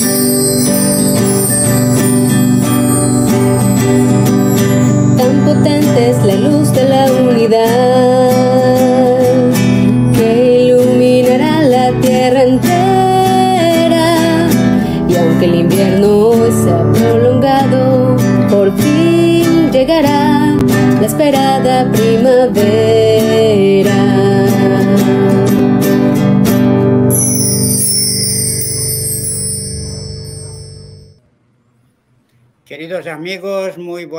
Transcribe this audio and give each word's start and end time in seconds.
Tan 0.00 0.79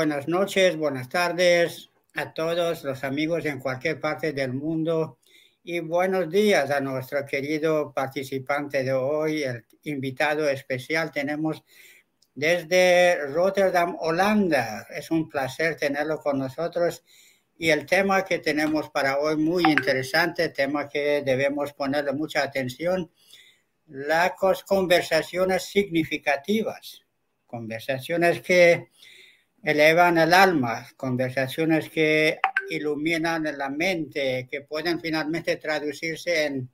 buenas 0.01 0.27
noches, 0.27 0.77
buenas 0.77 1.09
tardes 1.09 1.91
a 2.15 2.33
todos 2.33 2.83
los 2.83 3.03
amigos 3.03 3.45
en 3.45 3.59
cualquier 3.59 3.99
parte 3.99 4.33
del 4.33 4.51
mundo 4.51 5.19
y 5.63 5.79
buenos 5.79 6.27
días 6.27 6.71
a 6.71 6.79
nuestro 6.79 7.23
querido 7.23 7.93
participante 7.93 8.83
de 8.83 8.93
hoy, 8.93 9.43
el 9.43 9.63
invitado 9.83 10.49
especial. 10.49 11.11
Tenemos 11.11 11.63
desde 12.33 13.27
Rotterdam, 13.27 13.95
Holanda. 13.99 14.87
Es 14.89 15.11
un 15.11 15.29
placer 15.29 15.75
tenerlo 15.75 16.19
con 16.19 16.39
nosotros 16.39 17.03
y 17.59 17.69
el 17.69 17.85
tema 17.85 18.25
que 18.25 18.39
tenemos 18.39 18.89
para 18.89 19.19
hoy 19.19 19.37
muy 19.37 19.65
interesante, 19.65 20.49
tema 20.49 20.89
que 20.89 21.21
debemos 21.21 21.73
ponerle 21.73 22.13
mucha 22.13 22.41
atención, 22.41 23.11
las 23.85 24.31
conversaciones 24.63 25.61
significativas 25.61 27.03
conversaciones 27.51 28.41
que 28.41 28.90
elevan 29.63 30.17
el 30.17 30.33
alma, 30.33 30.87
conversaciones 30.97 31.89
que 31.89 32.39
iluminan 32.69 33.43
la 33.57 33.69
mente, 33.69 34.47
que 34.49 34.61
pueden 34.61 34.99
finalmente 34.99 35.57
traducirse 35.57 36.45
en 36.45 36.69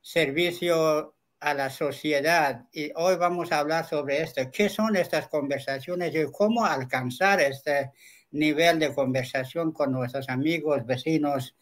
servicio 0.00 1.14
a 1.40 1.54
la 1.54 1.70
sociedad. 1.70 2.66
Y 2.72 2.92
hoy 2.94 3.16
vamos 3.16 3.50
a 3.50 3.58
hablar 3.58 3.88
sobre 3.88 4.22
esto. 4.22 4.50
¿Qué 4.52 4.68
son 4.68 4.96
estas 4.96 5.28
conversaciones 5.28 6.14
y 6.14 6.30
cómo 6.30 6.64
alcanzar 6.64 7.40
este 7.40 7.90
nivel 8.32 8.78
de 8.78 8.94
conversación 8.94 9.72
con 9.72 9.92
nuestros 9.92 10.28
amigos, 10.28 10.86
vecinos, 10.86 11.56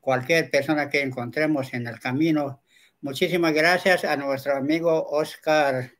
cualquier 0.00 0.50
persona 0.50 0.88
que 0.88 1.02
encontremos 1.02 1.74
en 1.74 1.86
el 1.86 1.98
camino? 1.98 2.62
Muchísimas 3.00 3.52
gracias 3.52 4.04
a 4.04 4.16
nuestro 4.16 4.56
amigo 4.56 5.06
Oscar 5.10 5.90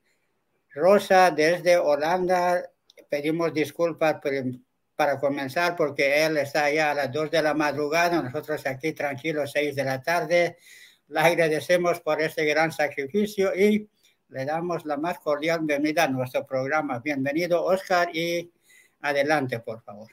Rosa 0.72 1.30
desde 1.30 1.76
Holanda, 1.76 2.70
pedimos 3.14 3.54
disculpas 3.54 4.16
para 4.96 5.20
comenzar 5.20 5.76
porque 5.76 6.26
él 6.26 6.36
está 6.36 6.64
allá 6.64 6.90
a 6.90 6.94
las 6.94 7.12
2 7.12 7.30
de 7.30 7.42
la 7.42 7.54
madrugada, 7.54 8.20
nosotros 8.20 8.66
aquí 8.66 8.92
tranquilos 8.92 9.52
6 9.52 9.76
de 9.76 9.84
la 9.84 10.02
tarde. 10.02 10.56
Le 11.06 11.20
agradecemos 11.20 12.00
por 12.00 12.20
este 12.20 12.44
gran 12.44 12.72
sacrificio 12.72 13.54
y 13.54 13.88
le 14.30 14.44
damos 14.44 14.84
la 14.84 14.96
más 14.96 15.20
cordial 15.20 15.60
bienvenida 15.60 16.02
a 16.02 16.08
nuestro 16.08 16.44
programa. 16.44 16.98
Bienvenido, 16.98 17.64
Oscar, 17.64 18.08
y 18.12 18.50
adelante, 19.02 19.60
por 19.60 19.80
favor. 19.84 20.10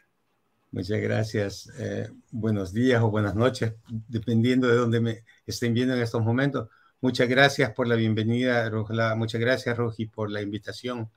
Muchas 0.69 1.01
gracias. 1.01 1.71
Eh, 1.79 2.07
buenos 2.29 2.71
días 2.71 3.01
o 3.01 3.09
buenas 3.09 3.33
noches, 3.33 3.73
dependiendo 4.07 4.67
de 4.67 4.75
dónde 4.75 5.01
me 5.01 5.23
estén 5.43 5.73
viendo 5.73 5.95
en 5.95 6.03
estos 6.03 6.21
momentos. 6.23 6.69
Muchas 6.99 7.27
gracias 7.27 7.71
por 7.71 7.87
la 7.87 7.95
bienvenida, 7.95 8.69
Rojla. 8.69 9.15
Muchas 9.15 9.41
gracias, 9.41 9.75
Roji, 9.75 10.05
por 10.05 10.29
la 10.29 10.43
invitación. 10.43 11.09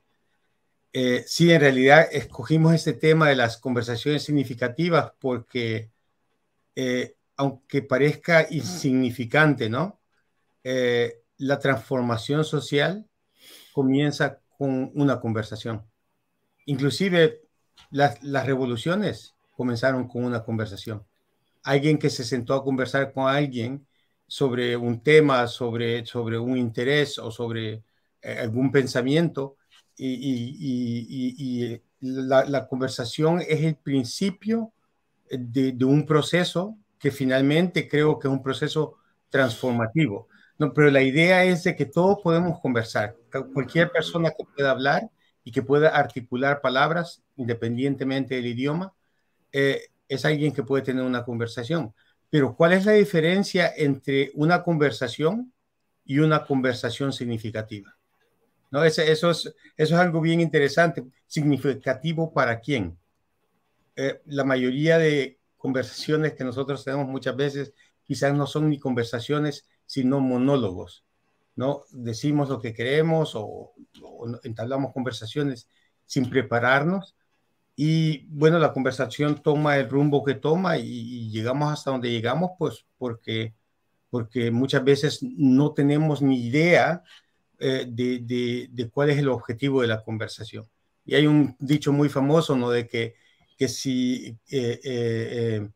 Eh, 0.97 1.25
sí, 1.27 1.51
en 1.51 1.61
realidad 1.61 2.07
escogimos 2.13 2.73
este 2.73 2.93
tema 2.93 3.29
de 3.29 3.35
las 3.35 3.59
conversaciones 3.59 4.23
significativas 4.23 5.13
porque, 5.19 5.91
eh, 6.77 7.17
aunque 7.37 7.83
parezca 7.83 8.47
insignificante, 8.49 9.69
¿no? 9.69 10.01
Eh, 10.63 11.23
la 11.39 11.59
transformación 11.59 12.45
social 12.45 13.09
comienza 13.73 14.41
con 14.57 14.93
una 14.95 15.21
conversación. 15.21 15.85
Inclusive 16.67 17.43
las, 17.91 18.23
revoluciones 18.47 19.35
comenzaron 19.57 20.07
con 20.07 20.25
una 20.25 20.45
conversación. 20.45 21.05
Alguien 21.65 21.99
que 21.99 22.11
se 22.11 22.25
sentó 22.25 22.55
a 22.55 22.63
conversar 22.63 23.13
con 23.13 23.29
alguien 23.29 23.85
sobre 24.29 24.77
un 24.77 25.03
tema, 25.03 25.49
sobre, 25.49 26.07
sobre 26.07 26.39
un 26.39 26.57
interés 26.57 27.19
o 27.19 27.33
sobre 27.33 27.83
eh, 28.23 28.39
algún 28.41 28.71
pensamiento 28.71 29.57
y, 29.97 31.81
la, 32.01 32.67
conversación 32.69 33.41
es 33.41 33.63
el 33.63 33.77
principio 33.77 34.73
de, 35.31 35.85
un 35.85 36.05
proceso 36.07 36.77
que 36.99 37.11
finalmente 37.11 37.89
creo 37.89 38.19
que 38.19 38.29
es 38.29 38.33
un 38.33 38.43
proceso 38.43 38.99
transformativo. 39.31 40.29
No, 40.59 40.73
pero 40.73 40.91
la 40.91 41.03
idea 41.03 41.45
es 41.45 41.65
de 41.65 41.75
que 41.75 41.87
todos 41.87 42.19
podemos 42.23 42.61
conversar. 42.61 43.17
Cualquier 43.53 43.91
persona 43.91 44.31
que 44.31 44.45
pueda 44.45 44.71
hablar 44.71 45.11
y 45.43 45.51
que 45.51 45.63
pueda 45.63 45.89
articular 45.89 46.61
palabras 46.61 47.23
independientemente 47.37 48.37
del 48.37 48.47
idioma, 48.47 48.95
eh, 49.53 49.89
es 50.09 50.25
alguien 50.25 50.53
que 50.53 50.63
puede 50.63 50.83
tener 50.83 51.05
una 51.05 51.25
conversación. 51.25 51.95
Pero 52.31 52.57
¿cuál 52.57 52.73
es 52.73 52.85
la 52.85 52.93
diferencia 52.93 53.73
entre 53.77 54.31
una 54.35 54.63
conversación 54.63 55.53
y 56.05 56.19
una 56.19 56.45
conversación 56.45 57.13
significativa? 57.13 57.97
¿No? 58.75 58.83
Eso, 58.83 59.03
eso, 59.03 59.31
es, 59.31 59.55
eso 59.77 59.95
es 59.95 60.01
algo 60.01 60.21
bien 60.21 60.41
interesante. 60.41 61.05
¿Significativo 61.29 62.33
para 62.33 62.59
quién? 62.59 62.99
Eh, 63.95 64.21
la 64.27 64.43
mayoría 64.43 64.99
de 64.99 65.39
conversaciones 65.57 66.33
que 66.33 66.43
nosotros 66.43 66.85
tenemos 66.85 67.07
muchas 67.07 67.37
veces 67.37 67.73
quizás 68.03 68.35
no 68.35 68.49
son 68.49 68.69
ni 68.69 68.81
conversaciones, 68.81 69.69
sino 69.87 70.19
monólogos. 70.19 71.05
¿no? 71.55 71.83
Decimos 71.93 72.49
lo 72.49 72.61
que 72.61 72.75
queremos 72.75 73.37
o, 73.37 73.75
entablamos 74.43 74.93
conversaciones 74.93 75.69
sin 76.05 76.29
prepararnos 76.29 77.15
y 77.77 78.27
bueno, 78.27 78.59
la 78.59 78.73
conversación 78.73 79.41
toma 79.41 79.77
el 79.77 79.89
rumbo 79.89 80.25
que 80.25 80.35
toma 80.35 80.79
y, 80.79 81.31
llegamos 81.31 81.73
hasta 81.73 81.93
donde 81.93 82.11
llegamos, 82.11 82.51
pues 82.59 82.87
porque, 82.99 83.55
porque 84.11 84.51
muchas 84.51 84.83
veces 84.83 85.23
no 85.23 85.75
tenemos 85.75 86.23
ni 86.23 86.47
idea 86.49 87.05
eh, 87.59 87.87
de, 87.89 88.69
de, 88.71 88.91
cuál 88.91 89.11
es 89.11 89.19
el 89.19 89.29
objetivo 89.29 89.83
de 89.83 89.89
la 89.89 90.03
conversación. 90.03 90.69
Y 91.05 91.15
hay 91.15 91.27
un 91.27 91.57
dicho 91.59 91.93
muy 91.93 92.09
famoso, 92.09 92.57
¿no? 92.57 92.71
De 92.71 92.89
que, 92.89 93.15
que, 93.57 93.69
si, 93.69 94.39
eh, 94.51 94.81
eh, 94.85 95.69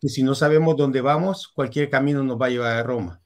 que 0.00 0.08
si 0.08 0.22
no 0.22 0.34
sabemos 0.34 0.76
dónde 0.76 1.00
vamos, 1.00 1.48
cualquier 1.48 1.90
camino 1.90 2.22
nos 2.22 2.40
va 2.40 2.46
a 2.46 2.50
llevar 2.50 2.76
a 2.76 2.82
Roma. 2.82 3.20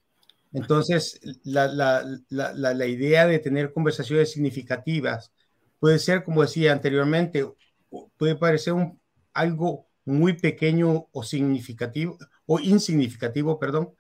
Entonces, 0.52 1.20
la, 1.44 1.66
la, 1.66 2.04
la, 2.28 2.52
la 2.52 2.86
idea 2.86 3.26
de 3.26 3.40
tener 3.40 3.72
conversaciones 3.72 4.30
significativas, 4.30 5.32
puede 5.80 5.98
ser, 5.98 6.22
como 6.24 6.42
decía 6.42 6.72
anteriormente, 6.72 7.44
puede 8.16 8.36
parecer 8.36 8.72
un, 8.72 9.00
algo 9.32 9.88
muy 10.04 10.34
pequeño 10.34 11.08
o 11.12 11.22
significativo 11.22 12.18
o 12.46 12.60
insignificativo, 12.60 13.58
perdón, 13.58 13.94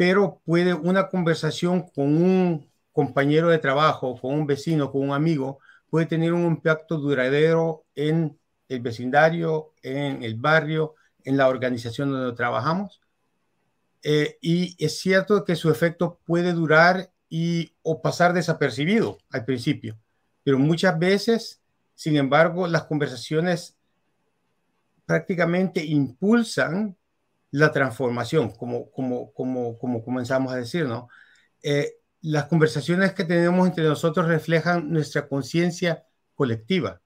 pero 0.00 0.40
puede 0.46 0.72
una 0.72 1.10
conversación 1.10 1.82
con 1.82 2.16
un 2.16 2.66
compañero 2.90 3.50
de 3.50 3.58
trabajo, 3.58 4.18
con 4.18 4.32
un 4.32 4.46
vecino, 4.46 4.90
con 4.90 5.02
un 5.02 5.12
amigo, 5.12 5.58
puede 5.90 6.06
tener 6.06 6.32
un 6.32 6.46
impacto 6.46 6.96
duradero 6.96 7.84
en 7.94 8.38
el 8.70 8.80
vecindario, 8.80 9.74
en 9.82 10.22
el 10.22 10.36
barrio, 10.36 10.94
en 11.22 11.36
la 11.36 11.48
organización 11.48 12.10
donde 12.10 12.34
trabajamos. 12.34 13.02
Eh, 14.02 14.38
y 14.40 14.74
es 14.82 14.98
cierto 14.98 15.44
que 15.44 15.54
su 15.54 15.70
efecto 15.70 16.18
puede 16.24 16.54
durar 16.54 17.10
y 17.28 17.74
o 17.82 18.00
pasar 18.00 18.32
desapercibido 18.32 19.18
al 19.28 19.44
principio 19.44 19.98
pero 20.42 20.58
muchas 20.58 20.98
veces, 20.98 21.60
sin 21.94 22.16
embargo, 22.16 22.66
las 22.66 22.84
conversaciones 22.84 23.76
prácticamente 25.04 25.84
impulsan 25.84 26.96
la 27.50 27.72
transformación, 27.72 28.50
como, 28.50 28.90
como, 28.90 29.32
como, 29.32 29.78
como 29.78 30.04
comenzamos 30.04 30.52
a 30.52 30.56
decir, 30.56 30.86
¿no? 30.86 31.08
Eh, 31.62 31.94
las 32.22 32.46
conversaciones 32.46 33.12
que 33.12 33.24
tenemos 33.24 33.66
entre 33.66 33.84
nosotros 33.84 34.26
reflejan 34.26 34.90
nuestra 34.90 35.26
conciencia 35.26 36.04
colectiva 36.34 37.00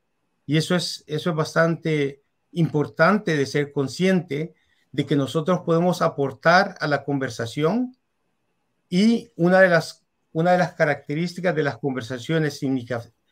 y 0.47 0.57
eso 0.57 0.75
es, 0.75 1.05
eso 1.07 1.31
es 1.31 1.37
bastante 1.37 2.23
importante 2.53 3.37
de 3.37 3.47
ser 3.47 3.73
consciente 3.73 4.55
de 4.93 5.07
que 5.07 5.17
nosotros 5.17 5.61
podemos 5.61 6.03
aportar 6.03 6.77
a 6.81 6.87
la 6.87 7.05
conversación 7.05 7.97
y 8.89 9.31
una 9.37 9.61
de 9.61 9.69
las, 9.69 10.05
una 10.33 10.53
de 10.53 10.59
las 10.59 10.75
características 10.75 11.55
de 11.55 11.63
las 11.63 11.79
conversaciones 11.79 12.61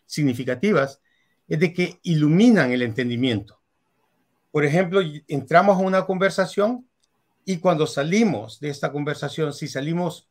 significativas 0.06 1.00
es 1.46 1.60
de 1.60 1.72
que 1.72 2.00
iluminan 2.02 2.72
el 2.72 2.82
entendimiento. 2.82 3.60
Por 4.50 4.64
ejemplo, 4.64 5.00
entramos 5.28 5.76
a 5.76 5.80
una 5.80 6.04
conversación 6.04 6.88
y 7.44 7.58
cuando 7.58 7.86
salimos 7.86 8.60
de 8.60 8.70
esta 8.70 8.92
conversación, 8.92 9.52
si 9.52 9.68
salimos 9.68 10.28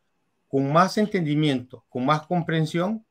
con 0.47 0.71
más 0.71 0.97
entendimiento, 0.97 1.85
con 1.89 2.05
más 2.05 2.25
comprensión, 2.27 3.05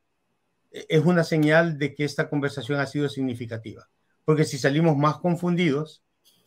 e, 0.70 0.86
es 0.88 1.04
una 1.04 1.24
señal 1.24 1.78
de 1.78 1.94
que 1.94 2.04
esta 2.04 2.28
conversación 2.28 2.80
ha 2.80 2.86
sido 2.86 3.08
significativa. 3.08 3.88
Porque 4.24 4.44
si 4.44 4.58
salimos 4.58 4.96
más 4.96 5.18
confundidos 5.18 6.02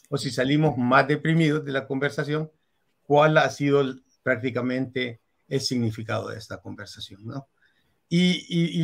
o 0.10 0.18
si 0.18 0.32
salimos 0.32 0.78
más 0.78 1.08
deprimidos 1.08 1.66
de 1.66 1.72
la 1.72 1.88
conversación, 1.88 2.52
¿cuál 3.04 3.38
ha 3.38 3.50
sido 3.50 3.84
prácticamente 4.22 5.22
el 5.48 5.62
significado 5.62 6.30
de 6.30 6.38
esta 6.38 6.62
conversación? 6.62 7.26
¿no? 7.26 7.48
Y, 8.10 8.84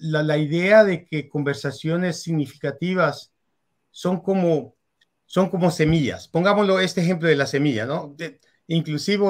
la, 0.00 0.36
idea 0.36 0.82
de 0.82 1.04
que 1.04 1.28
conversaciones 1.28 2.22
significativas 2.22 3.32
son 3.92 4.20
como, 4.20 4.74
son 5.26 5.50
como 5.50 5.70
semillas. 5.70 6.28
Pongámoslo 6.28 6.80
este 6.80 7.00
ejemplo 7.00 7.28
de 7.28 7.36
la 7.36 7.46
semilla, 7.46 7.86
¿no? 7.86 8.16
inclusive 8.66 9.26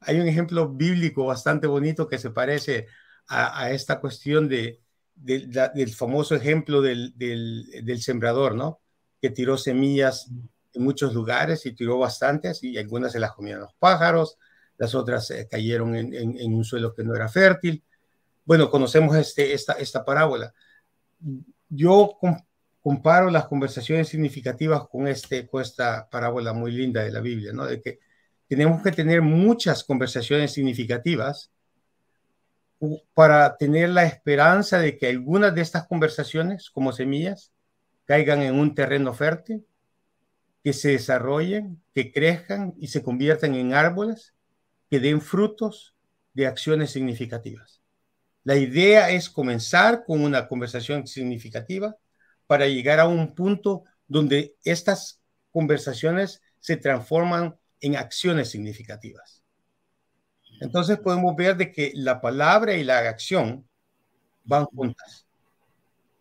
hay 0.00 0.20
un 0.20 0.28
ejemplo 0.28 0.68
bíblico 0.68 1.24
bastante 1.24 1.66
bonito 1.66 2.06
que 2.08 2.18
se 2.18 2.30
parece 2.30 2.86
a, 3.26 3.70
esta 3.70 4.00
cuestión 4.00 4.48
de, 4.48 4.80
del 5.14 5.94
famoso 5.94 6.34
ejemplo 6.34 6.82
del, 6.82 7.14
del, 7.16 8.02
sembrador, 8.02 8.54
¿no? 8.54 8.80
Que 9.20 9.30
tiró 9.30 9.56
semillas 9.56 10.30
en 10.74 10.82
muchos 10.82 11.14
lugares 11.14 11.64
y 11.64 11.72
tiró 11.72 11.98
bastantes 11.98 12.62
y 12.62 12.76
algunas 12.76 13.12
se 13.12 13.20
las 13.20 13.32
comieron 13.32 13.62
los 13.62 13.74
pájaros, 13.78 14.36
las 14.76 14.94
otras 14.94 15.30
eh, 15.30 15.48
cayeron 15.50 15.94
en, 15.94 16.12
en, 16.14 16.52
un 16.52 16.64
suelo 16.64 16.92
que 16.92 17.04
no 17.04 17.14
era 17.14 17.28
fértil. 17.28 17.82
Bueno, 18.44 18.68
conocemos 18.68 19.16
este, 19.16 19.54
esta, 19.54 19.74
esta 19.74 20.04
parábola. 20.04 20.52
Yo 21.68 22.18
comparo 22.84 23.30
las 23.30 23.46
conversaciones 23.46 24.10
significativas 24.10 24.86
con, 24.88 25.08
este, 25.08 25.48
con 25.48 25.62
esta 25.62 26.06
parábola 26.10 26.52
muy 26.52 26.70
linda 26.70 27.02
de 27.02 27.10
la 27.10 27.22
Biblia, 27.22 27.50
¿no? 27.54 27.64
De 27.64 27.80
que 27.80 27.98
tenemos 28.46 28.82
que 28.82 28.92
tener 28.92 29.22
muchas 29.22 29.84
conversaciones 29.84 30.52
significativas 30.52 31.50
para 33.14 33.56
tener 33.56 33.88
la 33.88 34.04
esperanza 34.04 34.78
de 34.80 34.98
que 34.98 35.06
algunas 35.06 35.54
de 35.54 35.62
estas 35.62 35.86
conversaciones, 35.86 36.68
como 36.68 36.92
semillas, 36.92 37.52
caigan 38.04 38.42
en 38.42 38.54
un 38.54 38.74
terreno 38.74 39.14
fértil, 39.14 39.64
que 40.62 40.74
se 40.74 40.90
desarrollen, 40.90 41.82
que 41.94 42.12
crezcan 42.12 42.74
y 42.76 42.88
se 42.88 43.02
conviertan 43.02 43.54
en 43.54 43.72
árboles 43.72 44.34
que 44.90 45.00
den 45.00 45.22
frutos 45.22 45.94
de 46.34 46.46
acciones 46.46 46.90
significativas. 46.90 47.80
La 48.42 48.56
idea 48.56 49.08
es 49.08 49.30
comenzar 49.30 50.04
con 50.04 50.22
una 50.22 50.48
conversación 50.48 51.06
significativa 51.06 51.96
para 52.46 52.66
llegar 52.66 53.00
a 53.00 53.08
un 53.08 53.34
punto 53.34 53.84
donde 54.06 54.56
estas 54.64 55.20
conversaciones 55.50 56.42
se 56.60 56.76
transforman 56.76 57.56
en 57.80 57.96
acciones 57.96 58.50
significativas. 58.50 59.42
Entonces 60.60 60.98
podemos 60.98 61.36
ver 61.36 61.56
de 61.56 61.72
que 61.72 61.92
la 61.94 62.20
palabra 62.20 62.74
y 62.74 62.84
la 62.84 62.98
acción 63.00 63.68
van 64.44 64.64
juntas. 64.66 65.26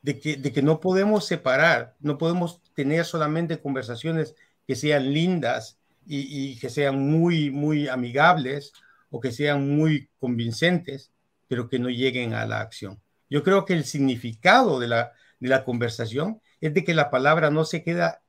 De 0.02 0.20
que, 0.20 0.36
de 0.36 0.52
que 0.52 0.62
no 0.62 0.82
podemos 0.82 1.26
separar, 1.26 1.96
no 2.02 2.18
podemos 2.18 2.62
tener 2.74 3.06
solamente 3.06 3.62
conversaciones 3.62 4.36
que 4.68 4.76
sean 4.76 5.14
lindas 5.14 5.80
y, 6.06 6.52
y, 6.52 6.60
que 6.60 6.70
sean 6.70 7.00
muy, 7.00 7.52
muy 7.52 7.88
amigables 7.88 8.74
o 9.10 9.22
que 9.22 9.32
sean 9.32 9.78
muy 9.78 10.10
convincentes, 10.20 11.14
pero 11.48 11.70
que 11.70 11.80
no 11.80 11.90
lleguen 11.90 12.34
a 12.34 12.46
la 12.46 12.60
acción. 12.60 13.02
Yo 13.30 13.44
creo 13.44 13.64
que 13.64 13.74
el 13.74 13.86
significado 13.86 14.78
de 14.80 14.90
la, 14.90 15.14
de 15.40 15.50
la 15.50 15.64
conversación 15.66 16.42
es 16.62 16.74
de 16.74 16.84
que 16.84 16.94
la 16.94 17.10
palabra 17.10 17.50
no 17.50 17.66
se 17.66 17.84
queda 17.84 18.22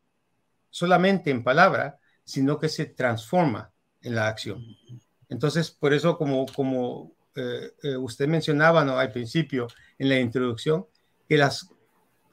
solamente 0.71 1.31
en 1.31 1.45
palabra, 1.45 1.99
sino 2.25 2.59
que 2.59 2.69
se 2.69 2.87
transforma 2.87 3.73
en 4.01 4.15
la 4.15 4.29
acción. 4.29 4.65
Entonces, 5.29 5.71
por 5.71 5.95
eso, 5.95 6.17
como, 6.19 6.47
como 6.47 7.15
eh, 7.37 7.73
eh, 7.83 7.97
usted 7.97 8.29
mencionaba 8.29 8.85
¿no? 8.85 8.99
al 8.99 9.13
principio 9.13 9.67
en 9.99 10.09
la 10.09 10.19
introducción, 10.19 10.87
que 11.29 11.37
las 11.37 11.69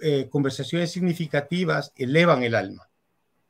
eh, 0.01 0.27
conversaciones 0.29 0.91
significativas 0.91 1.93
elevan 1.95 2.43
el 2.43 2.55
alma. 2.55 2.89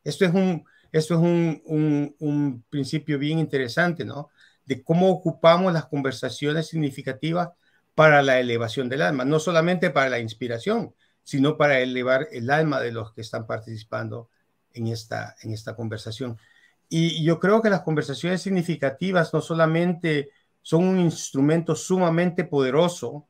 Esto 0.04 0.26
es 0.26 0.34
un, 0.34 0.66
esto 0.92 1.14
es 1.16 1.20
un, 1.22 1.62
un, 1.66 2.16
un, 2.20 2.64
principio 2.70 3.18
bien 3.18 3.40
interesante, 3.40 4.04
¿no? 4.04 4.30
De 4.66 4.84
cómo 4.84 5.10
ocupamos 5.10 5.72
las 5.72 5.86
conversaciones 5.86 6.68
significativas 6.68 7.50
para 7.96 8.22
la 8.22 8.40
elevación 8.40 8.90
del 8.90 9.02
alma, 9.02 9.26
no 9.26 9.40
solamente 9.40 9.90
para 9.90 10.10
la 10.10 10.20
inspiración, 10.20 10.94
sino 11.24 11.58
para 11.58 11.80
elevar 11.80 12.28
el 12.32 12.50
alma 12.50 12.80
de 12.80 12.92
los 12.92 13.14
que 13.14 13.22
están 13.22 13.46
participando 13.48 14.30
en 14.74 14.88
esta, 14.88 15.36
en 15.42 15.54
esta 15.54 15.76
conversación. 15.76 16.38
Y 16.90 17.24
yo 17.24 17.40
creo 17.40 17.62
que 17.62 17.70
las 17.70 17.82
conversaciones 17.82 18.42
significativas 18.42 19.34
no 19.34 19.42
solamente 19.42 20.30
son 20.62 20.86
un 20.86 21.00
instrumento 21.00 21.76
sumamente 21.76 22.44
poderoso 22.44 23.28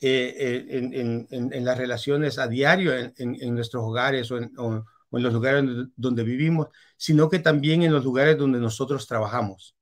eh, 0.00 0.34
eh, 0.38 0.88
en, 0.92 1.28
en, 1.30 1.64
las 1.64 1.76
relaciones 1.76 2.38
a 2.38 2.46
diario 2.46 2.92
en, 2.94 3.54
nuestros 3.54 3.84
hogares 3.84 4.30
o, 4.30 4.36
o 4.36 5.18
en 5.18 5.22
los 5.22 5.32
lugares 5.32 5.64
donde 5.96 6.22
vivimos, 6.22 6.68
sino 6.96 7.28
que 7.28 7.40
también 7.40 7.82
en 7.82 7.92
los 7.92 8.04
lugares 8.04 8.38
donde 8.38 8.60
nosotros 8.60 9.06
trabajamos. 9.06 9.76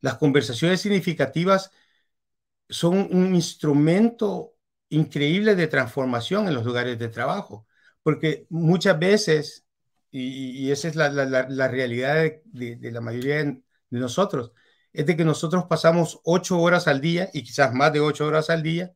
Las 0.00 0.18
conversaciones 0.18 0.80
significativas 0.80 1.70
son 2.68 3.08
un 3.10 3.34
instrumento 3.34 4.55
increíble 4.88 5.54
de 5.54 5.66
transformación 5.66 6.48
en 6.48 6.54
los 6.54 6.64
lugares 6.64 6.98
de 6.98 7.08
trabajo, 7.08 7.66
porque 8.02 8.46
muchas 8.50 8.98
veces, 8.98 9.66
y, 10.10 10.70
esa 10.70 10.88
es 10.88 10.96
la, 10.96 11.08
realidad 11.68 12.24
de, 12.44 12.78
la 12.92 13.00
mayoría 13.00 13.44
de 13.44 13.60
nosotros, 13.90 14.52
es 14.92 15.06
de 15.06 15.16
que 15.16 15.24
nosotros 15.24 15.64
pasamos 15.68 16.20
ocho 16.24 16.60
horas 16.60 16.88
al 16.88 17.00
día 17.00 17.28
y 17.32 17.42
quizás 17.42 17.74
más 17.74 17.92
de 17.92 18.00
ocho 18.00 18.26
horas 18.26 18.48
al 18.50 18.62
día 18.62 18.94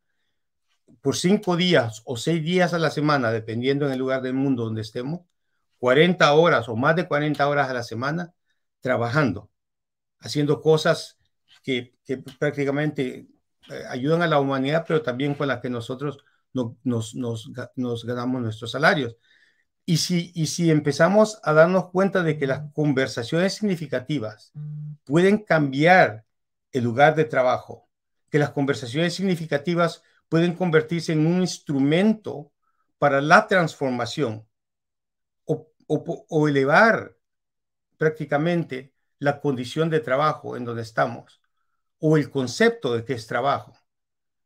por 1.03 1.17
cinco 1.17 1.57
días 1.57 2.03
o 2.05 2.17
seis 2.17 2.43
días 2.43 2.75
a 2.75 2.79
la 2.79 2.91
semana, 2.91 3.33
dependiendo 3.33 3.87
en 3.87 3.93
el 3.93 3.99
lugar 3.99 4.23
del 4.23 4.35
mundo 4.35 4.65
donde 4.65 4.83
estemos, 4.83 5.23
40 5.79 6.33
horas 6.35 6.69
o 6.69 6.77
más 6.77 6.97
de 6.97 7.09
40 7.09 7.49
horas 7.49 7.69
a 7.71 7.75
la 7.75 7.83
semana 7.83 8.35
trabajando, 8.81 9.51
haciendo 10.21 10.61
cosas 10.61 11.19
que 11.63 11.95
prácticamente 12.39 13.29
eh, 13.71 13.85
ayudan 13.89 14.23
a 14.23 14.27
la 14.27 14.41
humanidad, 14.41 14.85
pero 14.87 15.03
también 15.03 15.35
con 15.35 15.49
las 15.49 15.61
que 15.61 15.71
nosotros 15.71 16.19
no, 16.53 16.77
nos, 16.85 17.15
nos, 17.15 17.51
nos, 17.77 18.05
ganamos 18.05 18.43
nuestros 18.43 18.73
salarios. 18.73 19.17
Y 19.85 19.99
si, 19.99 20.33
y 20.35 20.47
si 20.47 20.71
empezamos 20.71 21.41
a 21.43 21.53
darnos 21.53 21.91
cuenta 21.91 22.23
de 22.23 22.39
que 22.39 22.47
las 22.47 22.73
conversaciones 22.73 23.55
significativas 23.55 24.53
pueden 25.05 25.39
cambiar 25.39 26.25
el 26.73 26.85
lugar 26.85 27.15
de 27.17 27.25
trabajo, 27.25 27.89
que 28.31 28.39
las 28.39 28.51
conversaciones 28.51 29.15
significativas 29.15 30.03
pueden 30.29 30.55
convertirse 30.55 31.13
en 31.13 31.27
un 31.27 31.41
instrumento 31.41 32.53
para 32.99 33.21
la 33.21 33.47
transformación 33.47 34.47
o, 35.45 35.69
o 35.89 36.49
elevar 36.49 37.17
prácticamente 37.99 38.93
la 39.19 39.41
condición 39.41 39.91
de 39.91 40.01
trabajo 40.01 40.57
en 40.57 40.65
donde 40.65 40.83
estamos 40.83 41.40
o 42.01 42.17
el 42.17 42.31
concepto 42.31 42.95
de 42.95 43.05
qué 43.05 43.15
es 43.15 43.27
trabajo. 43.27 43.73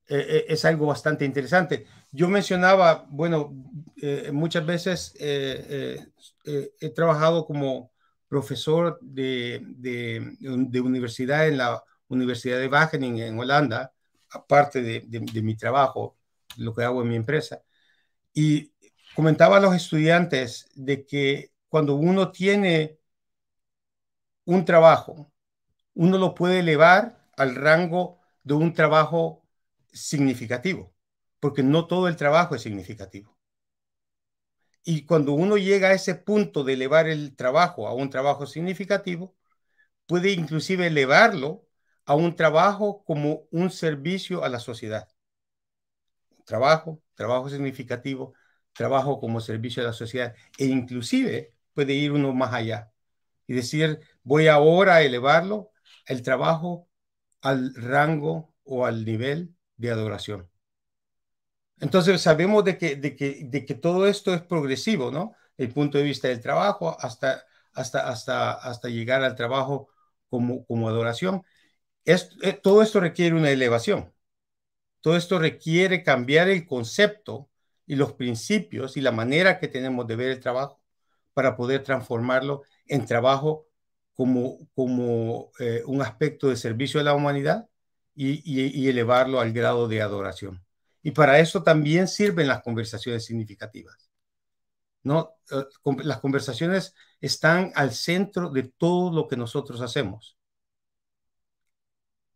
Eh, 0.07 0.27
eh, 0.29 0.45
es 0.49 0.65
algo 0.65 0.87
bastante 0.87 1.25
interesante. 1.25 1.87
Yo 2.13 2.29
mencionaba, 2.29 3.07
bueno, 3.09 3.55
eh, 4.01 4.31
muchas 4.33 4.67
veces 4.67 5.15
eh, 5.19 5.99
he 6.45 6.91
trabajado 6.91 7.47
como 7.47 7.93
profesor 8.29 8.99
de, 9.01 9.63
de, 9.65 10.37
de, 10.41 10.81
universidad 10.81 11.49
en 11.49 11.59
la 11.59 11.83
Universidad 12.09 12.59
de 12.59 12.69
Wageningen 12.69 13.29
en 13.29 13.39
Holanda, 13.39 13.93
aparte 14.31 14.83
de, 14.83 15.05
de, 15.07 15.43
mi 15.43 15.57
trabajo, 15.57 16.17
lo 16.59 16.75
que 16.75 16.85
hago 16.85 17.03
en 17.03 17.09
mi 17.09 17.17
empresa. 17.17 17.63
Y 18.35 18.73
comentaba 19.15 19.59
a 19.59 19.61
los 19.61 19.75
estudiantes 19.75 20.69
de 20.75 21.07
que 21.07 21.53
cuando 21.69 21.95
uno 21.97 22.31
tiene 22.33 22.99
un 24.45 24.65
trabajo, 24.65 25.31
uno 25.95 26.19
lo 26.19 26.35
puede 26.35 26.61
elevar 26.61 27.24
al 27.37 27.55
rango 27.55 28.21
de 28.43 28.55
un 28.55 28.73
trabajo 28.75 29.47
significativo, 29.93 30.95
porque 31.41 31.63
no 31.63 31.87
todo 31.87 32.09
el 32.09 32.17
trabajo 32.17 32.55
es 32.55 32.63
significativo. 32.63 33.39
Y 34.85 35.07
cuando 35.07 35.33
uno 35.33 35.57
llega 35.57 35.89
a 35.89 35.95
ese 35.95 36.15
punto 36.15 36.63
de 36.63 36.75
elevar 36.75 37.09
el 37.09 37.35
trabajo 37.37 37.89
a 37.89 37.95
un 37.95 38.11
trabajo 38.11 38.47
significativo, 38.47 39.35
puede 40.07 40.33
inclusive 40.33 40.87
elevarlo 40.89 41.67
a 42.07 42.15
un 42.15 42.37
trabajo 42.37 43.05
como 43.05 43.45
un 43.51 43.71
servicio 43.71 44.45
a 44.45 44.49
la 44.51 44.61
sociedad. 44.61 45.09
Trabajo, 46.45 47.03
trabajo 47.15 47.49
significativo, 47.49 48.35
trabajo 48.73 49.19
como 49.21 49.41
servicio 49.41 49.83
a 49.83 49.87
la 49.87 49.93
sociedad. 49.93 50.35
E 50.59 50.67
inclusive 50.67 51.55
puede 51.73 51.95
ir 51.95 52.13
uno 52.13 52.33
más 52.35 52.53
allá 52.53 52.93
y 53.47 53.55
decir, 53.55 54.01
voy 54.23 54.49
ahora 54.49 54.97
a 54.97 55.03
elevarlo, 55.03 55.73
el 56.07 56.23
trabajo 56.23 56.89
al 57.45 57.75
rango 57.77 58.53
o 58.65 58.87
al 58.87 59.05
nivel 59.05 59.55
de 59.77 59.91
adoración. 59.93 60.51
Entonces 61.81 62.21
sabemos 62.23 62.65
de 62.65 62.79
que, 62.79 62.97
de 62.97 63.17
que, 63.17 63.41
de 63.45 63.67
que 63.67 63.75
todo 63.75 64.07
esto 64.07 64.33
es 64.35 64.43
progresivo, 64.43 65.11
¿no? 65.11 65.35
El 65.57 65.73
punto 65.73 65.99
de 65.99 66.05
vista 66.05 66.29
del 66.29 66.41
trabajo 66.41 66.97
hasta, 67.01 67.45
hasta, 67.75 68.09
hasta, 68.09 68.53
hasta 68.53 68.89
llegar 68.89 69.23
al 69.23 69.35
trabajo 69.37 69.89
como, 70.31 70.65
como 70.67 70.89
adoración. 70.89 71.43
eh, 72.05 72.53
todo 72.63 72.83
esto 72.83 73.01
requiere 73.01 73.37
una 73.37 73.51
elevación. 73.51 74.13
Todo 75.01 75.17
esto 75.17 75.39
requiere 75.39 76.03
cambiar 76.03 76.49
el 76.49 76.67
concepto 76.67 77.51
y 77.87 77.97
los 77.97 78.15
principios 78.15 78.97
y 78.97 79.01
la 79.03 79.13
manera 79.13 79.59
que 79.59 79.69
tenemos 79.69 80.07
de 80.07 80.17
ver 80.17 80.31
el 80.31 80.41
trabajo 80.41 80.81
para 81.35 81.57
poder 81.57 81.83
transformarlo 81.83 82.63
en 82.87 83.07
trabajo 83.07 83.67
como, 84.15 84.59
como 84.75 85.51
eh, 85.59 85.83
un 85.87 86.03
aspecto 86.03 86.49
de 86.49 86.57
servicio 86.57 87.01
a 87.01 87.03
la 87.03 87.15
humanidad 87.15 87.69
y, 88.15 88.89
elevarlo 88.89 89.41
al 89.41 89.53
grado 89.53 89.89
de 89.89 90.03
adoración. 90.03 90.65
Y 91.03 91.11
para 91.13 91.39
eso 91.41 91.63
también 91.63 92.09
sirven 92.09 92.49
las 92.49 92.63
conversaciones 92.63 93.25
significativas. 93.25 94.11
¿no? 95.03 95.37
Eh, 95.51 95.65
las 96.05 96.21
conversaciones 96.21 96.95
están 97.21 97.73
al 97.75 97.93
centro 97.93 98.51
de 98.51 98.65
todo 98.65 99.13
lo 99.15 99.29
que 99.29 99.37
nosotros 99.37 99.81
hacemos. 99.81 100.37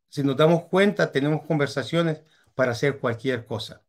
Si 0.08 0.22
nos 0.22 0.36
damos 0.36 0.64
cuenta, 0.68 1.10
tenemos 1.12 1.46
conversaciones 1.46 2.22
para 2.54 2.72
hacer 2.72 2.98
cualquier 2.98 3.44
cosa. 3.46 3.82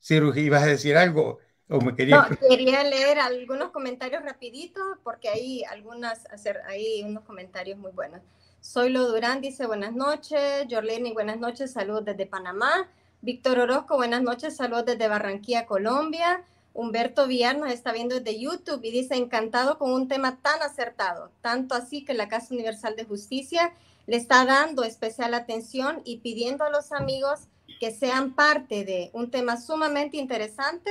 Ciru, 0.00 0.32
¿ibas 0.34 0.62
a 0.62 0.66
decir 0.66 0.96
algo? 0.96 1.38
¿O 1.68 1.80
me 1.80 1.94
quería... 1.94 2.28
No, 2.28 2.48
quería 2.48 2.84
leer 2.84 3.18
algunos 3.18 3.70
comentarios 3.70 4.22
rapiditos 4.22 4.84
porque 5.02 5.28
hay 5.28 5.64
algunas, 5.64 6.26
hacer 6.26 6.60
ahí 6.66 7.02
unos 7.04 7.24
comentarios 7.24 7.78
muy 7.78 7.90
buenos. 7.92 8.20
Soy 8.60 8.90
Lo 8.90 9.06
Durán 9.08 9.40
dice 9.40 9.66
buenas 9.66 9.92
noches, 9.92 10.66
Jorleni 10.70 11.12
buenas 11.12 11.38
noches, 11.38 11.72
saludos 11.72 12.04
desde 12.04 12.26
Panamá. 12.26 12.88
Víctor 13.20 13.58
Orozco, 13.58 13.96
buenas 13.96 14.22
noches, 14.22 14.56
saludos 14.56 14.86
desde 14.86 15.08
Barranquilla, 15.08 15.66
Colombia. 15.66 16.44
Humberto 16.72 17.26
Villar 17.26 17.56
nos 17.56 17.72
está 17.72 17.90
viendo 17.92 18.16
desde 18.16 18.38
YouTube 18.38 18.84
y 18.84 18.90
dice 18.90 19.16
encantado 19.16 19.78
con 19.78 19.92
un 19.92 20.08
tema 20.08 20.38
tan 20.42 20.62
acertado, 20.62 21.30
tanto 21.40 21.74
así 21.74 22.04
que 22.04 22.12
la 22.12 22.28
Casa 22.28 22.54
Universal 22.54 22.96
de 22.96 23.04
Justicia 23.04 23.72
le 24.06 24.16
está 24.16 24.44
dando 24.44 24.84
especial 24.84 25.34
atención 25.34 26.02
y 26.04 26.18
pidiendo 26.18 26.64
a 26.64 26.70
los 26.70 26.92
amigos 26.92 27.48
que 27.80 27.90
sean 27.90 28.34
parte 28.34 28.84
de 28.84 29.10
un 29.14 29.30
tema 29.30 29.60
sumamente 29.60 30.16
interesante 30.16 30.90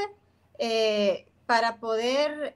eh, 0.60 1.28
para 1.46 1.78
poder, 1.78 2.56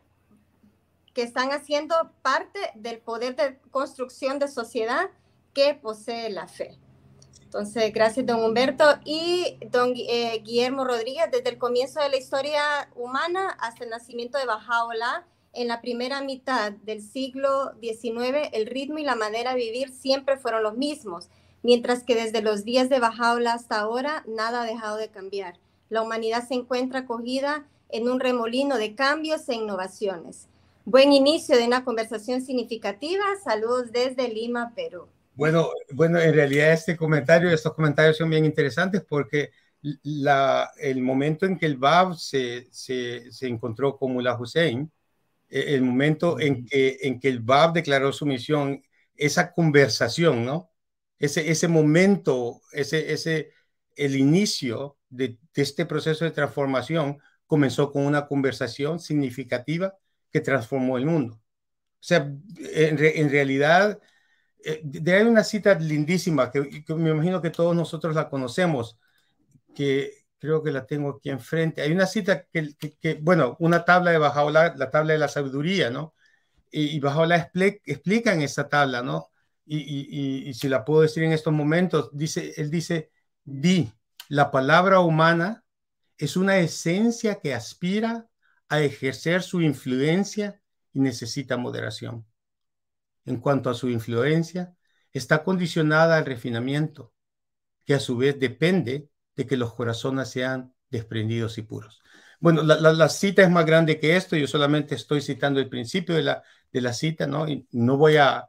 que 1.14 1.24
están 1.24 1.52
haciendo 1.52 1.96
parte 2.22 2.60
del 2.76 3.00
poder 3.00 3.36
de 3.36 3.58
construcción 3.72 4.40
de 4.40 4.48
sociedad 4.48 5.10
que 5.54 5.74
posee 5.74 6.30
la 6.30 6.48
fe. 6.48 6.78
Entonces, 7.50 7.92
gracias, 7.92 8.28
don 8.28 8.44
Humberto. 8.44 8.86
Y 9.06 9.58
don 9.72 9.94
eh, 9.96 10.40
Guillermo 10.44 10.86
Rodríguez, 10.86 11.26
desde 11.32 11.50
el 11.50 11.58
comienzo 11.58 12.00
de 12.00 12.10
la 12.10 12.18
historia 12.18 12.62
humana 12.96 13.58
hasta 13.60 13.84
el 13.84 13.90
nacimiento 13.90 14.38
de 14.38 14.46
Bajaola, 14.46 15.26
en 15.54 15.68
la 15.68 15.82
primera 15.82 16.22
mitad 16.22 16.72
del 16.72 17.02
siglo 17.02 17.72
XIX, 17.82 18.50
el 18.54 18.68
ritmo 18.68 19.00
y 19.00 19.04
la 19.04 19.16
manera 19.16 19.56
de 19.56 19.62
vivir 19.62 19.90
siempre 19.90 20.38
fueron 20.38 20.62
los 20.62 20.78
mismos, 20.78 21.30
mientras 21.64 22.04
que 22.04 22.16
desde 22.16 22.42
los 22.42 22.66
días 22.66 22.88
de 22.88 23.00
Bajaola 23.00 23.54
hasta 23.54 23.80
ahora, 23.80 24.24
nada 24.28 24.62
ha 24.62 24.66
dejado 24.66 24.98
de 24.98 25.10
cambiar. 25.10 25.60
La 25.90 26.04
humanidad 26.04 26.48
se 26.48 26.54
encuentra 26.54 27.00
acogida 27.00 27.66
en 27.90 28.10
un 28.10 28.20
remolino 28.20 28.78
de 28.78 28.96
cambios 28.96 29.50
e 29.50 29.56
innovaciones. 29.56 30.48
Buen 30.86 31.12
inicio 31.12 31.58
de 31.58 31.68
una 31.68 31.84
conversación 31.84 32.42
significativa. 32.42 33.24
Saludos 33.44 33.92
desde 33.92 34.30
Lima, 34.30 34.74
Perú. 34.76 35.08
Bueno, 35.36 35.70
bueno, 35.92 36.20
en 36.20 36.34
realidad 36.34 36.74
este 36.74 36.98
comentario, 36.98 37.50
estos 37.50 37.74
comentarios 37.74 38.18
son 38.18 38.30
bien 38.30 38.46
interesantes 38.46 39.04
porque 39.08 39.52
la, 40.04 40.72
el 40.78 41.02
momento 41.02 41.46
en 41.46 41.58
que 41.58 41.66
el 41.66 41.78
Bab 41.78 42.16
se, 42.16 42.68
se, 42.72 43.32
se 43.32 43.48
encontró 43.48 43.98
con 43.98 44.14
Mullah 44.14 44.40
Hussein, 44.40 44.92
e, 45.50 45.76
el 45.76 45.82
momento 45.82 46.40
en 46.40 46.66
que, 46.66 46.98
en 47.02 47.20
que 47.20 47.30
el 47.30 47.40
Bab 47.40 47.74
declaró 47.74 48.12
su 48.12 48.26
misión, 48.26 48.82
esa 49.16 49.52
conversación, 49.54 50.46
¿no? 50.46 50.70
Ese, 51.18 51.50
ese 51.52 51.68
momento, 51.68 52.62
ese, 52.72 53.12
ese, 53.14 53.52
el 53.96 54.16
inicio 54.16 54.98
de, 55.10 55.38
de 55.54 55.62
este 55.62 55.86
proceso 55.86 56.26
de 56.26 56.32
transformación 56.32 57.20
comenzó 57.50 57.92
con 57.92 58.06
una 58.06 58.28
conversación 58.28 59.00
significativa 59.00 59.98
que 60.32 60.40
transformó 60.40 61.00
el 61.00 61.08
mundo. 61.08 61.34
O 61.36 61.98
sea, 62.00 62.32
en, 62.76 63.30
realidad 63.30 64.00
eh, 64.64 64.82
de 64.84 65.14
hay 65.16 65.24
una 65.24 65.44
cita 65.44 65.74
lindísima 65.74 66.52
que, 66.52 66.62
me 66.94 67.10
imagino 67.10 67.42
que 67.42 67.50
todos 67.50 67.76
nosotros 67.76 68.14
la 68.14 68.30
conocemos, 68.30 69.00
que 69.74 70.26
creo 70.38 70.62
que 70.62 70.72
la 70.72 70.86
tengo 70.86 71.10
aquí 71.10 71.32
enfrente. 71.32 71.82
Hay 71.82 71.92
una 71.92 72.06
cita 72.06 72.46
que, 72.46 73.20
bueno, 73.20 73.58
una 73.60 73.84
tabla 73.84 74.12
de 74.12 74.20
Bajaola, 74.20 74.76
la 74.78 74.92
tabla 74.92 75.14
de 75.14 75.20
la 75.20 75.28
sabiduría, 75.28 75.90
¿no? 75.90 76.14
Y, 76.70 76.96
y 76.96 77.00
Bajaola 77.00 77.36
explica, 77.84 78.32
en 78.32 78.44
esa 78.44 78.70
tabla, 78.70 79.02
¿no? 79.02 79.32
Y, 79.66 80.50
y, 80.50 80.54
si 80.54 80.70
la 80.70 80.86
puedo 80.86 81.02
decir 81.02 81.24
en 81.24 81.32
estos 81.32 81.54
momentos, 81.54 82.10
dice, 82.14 82.54
él 82.58 82.70
dice, 82.70 83.12
di, 83.44 83.92
la 84.28 84.52
palabra 84.52 85.00
humana 85.00 85.64
es 86.20 86.38
una 86.38 86.58
esencia 86.58 87.40
que 87.40 87.56
aspira 87.56 88.28
a 88.68 88.82
ejercer 88.82 89.42
su 89.42 89.62
influencia 89.62 90.62
y 90.94 91.00
necesita 91.00 91.58
moderación 91.58 92.26
en 93.26 93.40
cuanto 93.40 93.70
a 93.70 93.74
su 93.74 93.90
influencia, 93.90 94.76
está 95.14 95.44
condicionada 95.44 96.18
al 96.18 96.26
refinamiento, 96.26 97.14
que 97.86 97.94
a 97.94 98.00
su 98.00 98.18
vez 98.18 98.40
depende 98.40 99.10
de 99.36 99.46
que 99.46 99.58
los 99.58 99.74
corazones 99.74 100.30
sean 100.30 100.74
desprendidos 100.90 101.58
y 101.58 101.62
puros. 101.62 102.02
Bueno, 102.40 102.64
la, 102.64 103.10
cita 103.10 103.44
es 103.44 103.50
más 103.50 103.66
grande 103.66 104.00
que 104.00 104.16
esto, 104.16 104.36
yo 104.36 104.48
solamente 104.48 104.96
estoy 104.96 105.22
citando 105.22 105.60
el 105.60 105.70
principio 105.70 106.16
de 106.16 106.24
la, 106.24 106.44
de 106.72 106.82
la 106.82 106.94
cita, 106.94 107.28
¿no? 107.28 107.48
Y 107.48 107.68
no 107.72 107.98
voy 107.98 108.18
a 108.18 108.48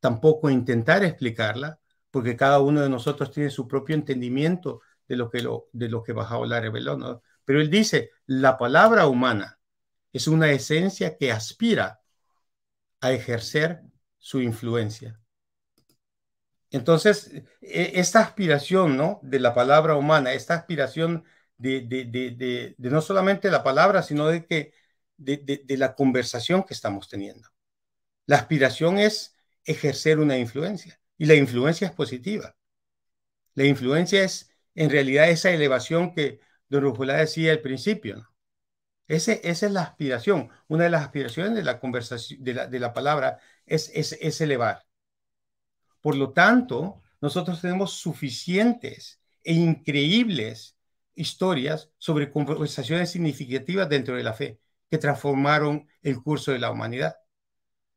tampoco 0.00 0.50
intentar 0.50 1.04
explicarla, 1.04 1.78
porque 2.10 2.36
cada 2.36 2.60
uno 2.60 2.80
de 2.80 2.88
nosotros 2.88 3.30
tiene 3.30 3.50
su 3.50 3.68
propio 3.68 3.94
entendimiento 3.94 4.80
de 5.08 5.16
lo 5.16 5.30
que, 5.30 5.42
lo, 5.42 5.68
de 5.72 5.88
lo 5.88 6.02
que 6.02 6.14
la 6.14 6.60
reveló, 6.60 6.96
¿no? 6.96 7.22
Pero 7.44 7.60
él 7.60 7.70
dice, 7.70 8.10
la 8.26 8.58
palabra 8.58 9.06
humana 9.06 9.58
es 10.12 10.28
una 10.28 10.50
esencia 10.50 11.16
que 11.16 11.32
aspira 11.32 12.00
a 13.00 13.12
ejercer 13.12 13.82
su 14.18 14.40
influencia. 14.40 15.20
Entonces, 16.70 17.32
e, 17.60 17.92
esta 17.94 18.20
aspiración, 18.20 18.96
¿no? 18.96 19.20
De 19.22 19.40
la 19.40 19.54
palabra 19.54 19.96
humana, 19.96 20.32
esta 20.34 20.54
aspiración 20.54 21.24
de, 21.56 21.80
de, 21.80 22.74
no 22.78 23.00
solamente 23.00 23.50
la 23.50 23.62
palabra, 23.64 24.02
sino 24.02 24.28
de 24.28 24.46
que 24.46 24.72
de, 25.16 25.64
la 25.76 25.94
conversación 25.94 26.62
que 26.62 26.74
estamos 26.74 27.08
teniendo. 27.08 27.48
La 28.26 28.36
aspiración 28.36 28.98
es 28.98 29.36
ejercer 29.64 30.18
una 30.18 30.38
influencia 30.38 31.00
y 31.16 31.26
la 31.26 31.34
influencia 31.34 31.88
es 31.88 31.94
positiva. 31.94 32.56
La 33.54 33.64
influencia 33.64 34.22
es 34.22 34.47
en 34.78 34.90
realidad 34.90 35.28
esa 35.28 35.50
elevación 35.50 36.14
que 36.14 36.40
don 36.68 36.82
Rujula 36.82 37.16
decía 37.16 37.50
al 37.50 37.60
principio. 37.60 38.16
¿no? 38.18 38.28
Esa 39.08 39.32
es 39.32 39.62
la 39.62 39.82
aspiración. 39.82 40.50
Una 40.68 40.84
de 40.84 40.90
las 40.90 41.02
aspiraciones 41.02 41.54
de 41.56 41.64
la 41.64 41.80
conversación, 41.80 42.44
de 42.44 42.54
la, 42.54 42.66
de 42.68 42.78
la 42.78 42.92
palabra 42.92 43.40
es, 43.66 43.90
es, 43.92 44.40
elevar. 44.40 44.86
Por 46.00 46.14
lo 46.14 46.32
tanto, 46.32 47.02
nosotros 47.20 47.60
tenemos 47.60 47.94
suficientes 47.94 49.20
e 49.42 49.54
increíbles 49.54 50.76
historias 51.16 51.90
sobre 51.98 52.30
conversaciones 52.30 53.10
significativas 53.10 53.88
dentro 53.88 54.14
de 54.14 54.22
la 54.22 54.32
fe 54.32 54.60
que 54.88 54.98
transformaron 54.98 55.88
el 56.02 56.22
curso 56.22 56.52
de 56.52 56.60
la 56.60 56.70
humanidad. 56.70 57.16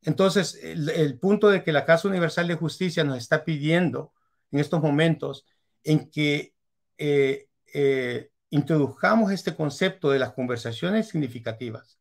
Entonces, 0.02 0.56
el, 0.64 1.20
punto 1.20 1.50
de 1.50 1.64
que 1.64 1.72
la 1.72 1.86
Casa 1.86 2.08
Universal 2.08 2.48
de 2.48 2.56
Justicia 2.56 3.04
nos 3.04 3.20
está 3.20 3.46
pidiendo 3.46 4.14
en 4.52 4.60
estos 4.60 4.82
momentos 4.82 5.46
en 5.84 6.10
que 6.10 6.56
eh, 7.01 7.48
eh, 7.74 8.29
introdujamos 8.50 9.31
este 9.31 9.55
concepto 9.55 10.12
de 10.12 10.20
las 10.20 10.34
conversaciones 10.34 11.10
significativas 11.10 12.00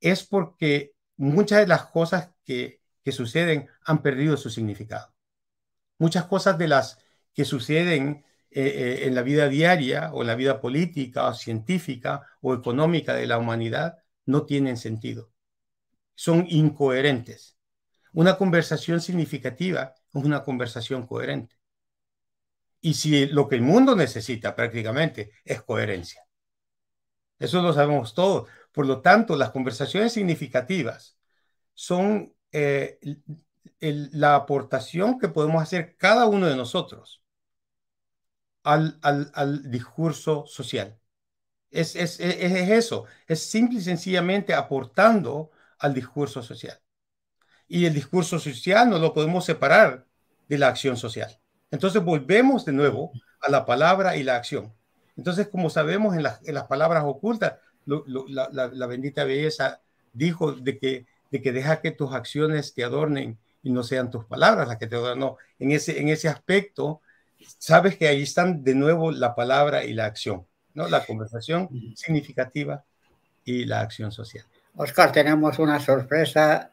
es 0.00 0.24
porque 0.24 0.92
muchas 1.16 1.60
de 1.60 1.66
las 1.66 1.86
cosas 1.86 2.30
que 2.44 2.80
que 3.06 3.12
suceden 3.12 3.68
han 3.84 4.02
perdido 4.02 4.36
su 4.36 4.50
significado. 4.50 5.14
Muchas 5.96 6.24
cosas 6.24 6.58
de 6.58 6.66
las 6.66 6.98
que 7.34 7.44
suceden 7.44 8.24
eh, 8.50 8.62
eh, 8.64 9.06
en 9.06 9.14
la 9.14 9.22
vida 9.22 9.48
diaria 9.48 10.10
o 10.12 10.22
en 10.22 10.26
la 10.26 10.34
vida 10.34 10.60
política 10.60 11.28
o 11.28 11.32
científica 11.32 12.26
o 12.40 12.52
económica 12.52 13.14
de 13.14 13.28
la 13.28 13.38
humanidad 13.38 13.98
no 14.24 14.44
tienen 14.44 14.76
sentido. 14.76 15.30
Son 16.16 16.46
incoherentes. 16.48 17.56
Una 18.12 18.36
conversación 18.36 19.00
significativa 19.00 19.94
es 20.12 20.24
una 20.24 20.42
conversación 20.42 21.06
coherente. 21.06 21.54
Y 22.86 22.94
si 22.94 23.26
lo 23.26 23.48
que 23.48 23.56
el 23.56 23.62
mundo 23.62 23.96
necesita 23.96 24.54
prácticamente 24.54 25.32
es 25.44 25.60
coherencia. 25.60 26.24
Eso 27.36 27.60
lo 27.60 27.72
sabemos 27.72 28.14
todos. 28.14 28.48
Por 28.70 28.86
lo 28.86 29.00
tanto, 29.00 29.34
las 29.34 29.50
conversaciones 29.50 30.12
significativas 30.12 31.18
son 31.74 32.32
eh, 32.52 33.00
la 33.80 34.36
aportación 34.36 35.18
que 35.18 35.26
podemos 35.26 35.60
hacer 35.60 35.96
cada 35.96 36.26
uno 36.26 36.46
de 36.46 36.54
nosotros 36.54 37.24
al, 38.62 39.00
discurso 39.68 40.44
social. 40.46 40.96
Es, 41.72 41.96
es, 41.96 42.20
eso, 42.20 43.06
es 43.26 43.42
simple 43.42 43.80
y 43.80 43.82
sencillamente 43.82 44.54
aportando 44.54 45.50
al 45.80 45.92
discurso 45.92 46.40
social. 46.40 46.80
Y 47.66 47.86
el 47.86 47.94
discurso 47.94 48.38
social 48.38 48.88
no 48.88 49.00
lo 49.00 49.12
podemos 49.12 49.44
separar 49.44 50.06
de 50.46 50.58
la 50.58 50.68
acción 50.68 50.96
social. 50.96 51.40
Entonces 51.70 52.02
volvemos 52.02 52.64
de 52.64 52.72
nuevo 52.72 53.12
a 53.40 53.50
la 53.50 53.64
palabra 53.64 54.16
y 54.16 54.22
la 54.22 54.36
acción. 54.36 54.72
Entonces, 55.16 55.48
como 55.48 55.70
sabemos 55.70 56.14
en, 56.14 56.22
las 56.22 56.64
palabras 56.68 57.04
ocultas, 57.04 57.54
la, 57.86 58.86
bendita 58.86 59.24
belleza 59.24 59.80
dijo 60.12 60.52
de 60.52 60.78
que, 60.78 61.06
de 61.30 61.42
que 61.42 61.52
deja 61.52 61.80
que 61.80 61.90
tus 61.90 62.12
acciones 62.12 62.74
te 62.74 62.84
adornen 62.84 63.38
y 63.62 63.70
no 63.70 63.82
sean 63.82 64.10
tus 64.10 64.24
palabras 64.24 64.68
las 64.68 64.76
que 64.76 64.86
te 64.86 64.96
adornan. 64.96 65.18
No, 65.18 65.36
en 65.58 65.72
ese, 65.72 66.00
en 66.00 66.08
ese 66.08 66.28
aspecto, 66.28 67.00
sabes 67.58 67.96
que 67.96 68.08
ahí 68.08 68.22
están 68.22 68.62
de 68.62 68.74
nuevo 68.74 69.10
la 69.10 69.34
palabra 69.34 69.84
y 69.84 69.92
la 69.94 70.04
acción, 70.04 70.46
¿no? 70.74 70.88
La 70.88 71.04
conversación 71.04 71.68
significativa 71.96 72.84
y 73.44 73.64
la 73.64 73.80
acción 73.80 74.12
social. 74.12 74.44
Oscar, 74.76 75.10
tenemos 75.10 75.58
una 75.58 75.80
sorpresa. 75.80 76.70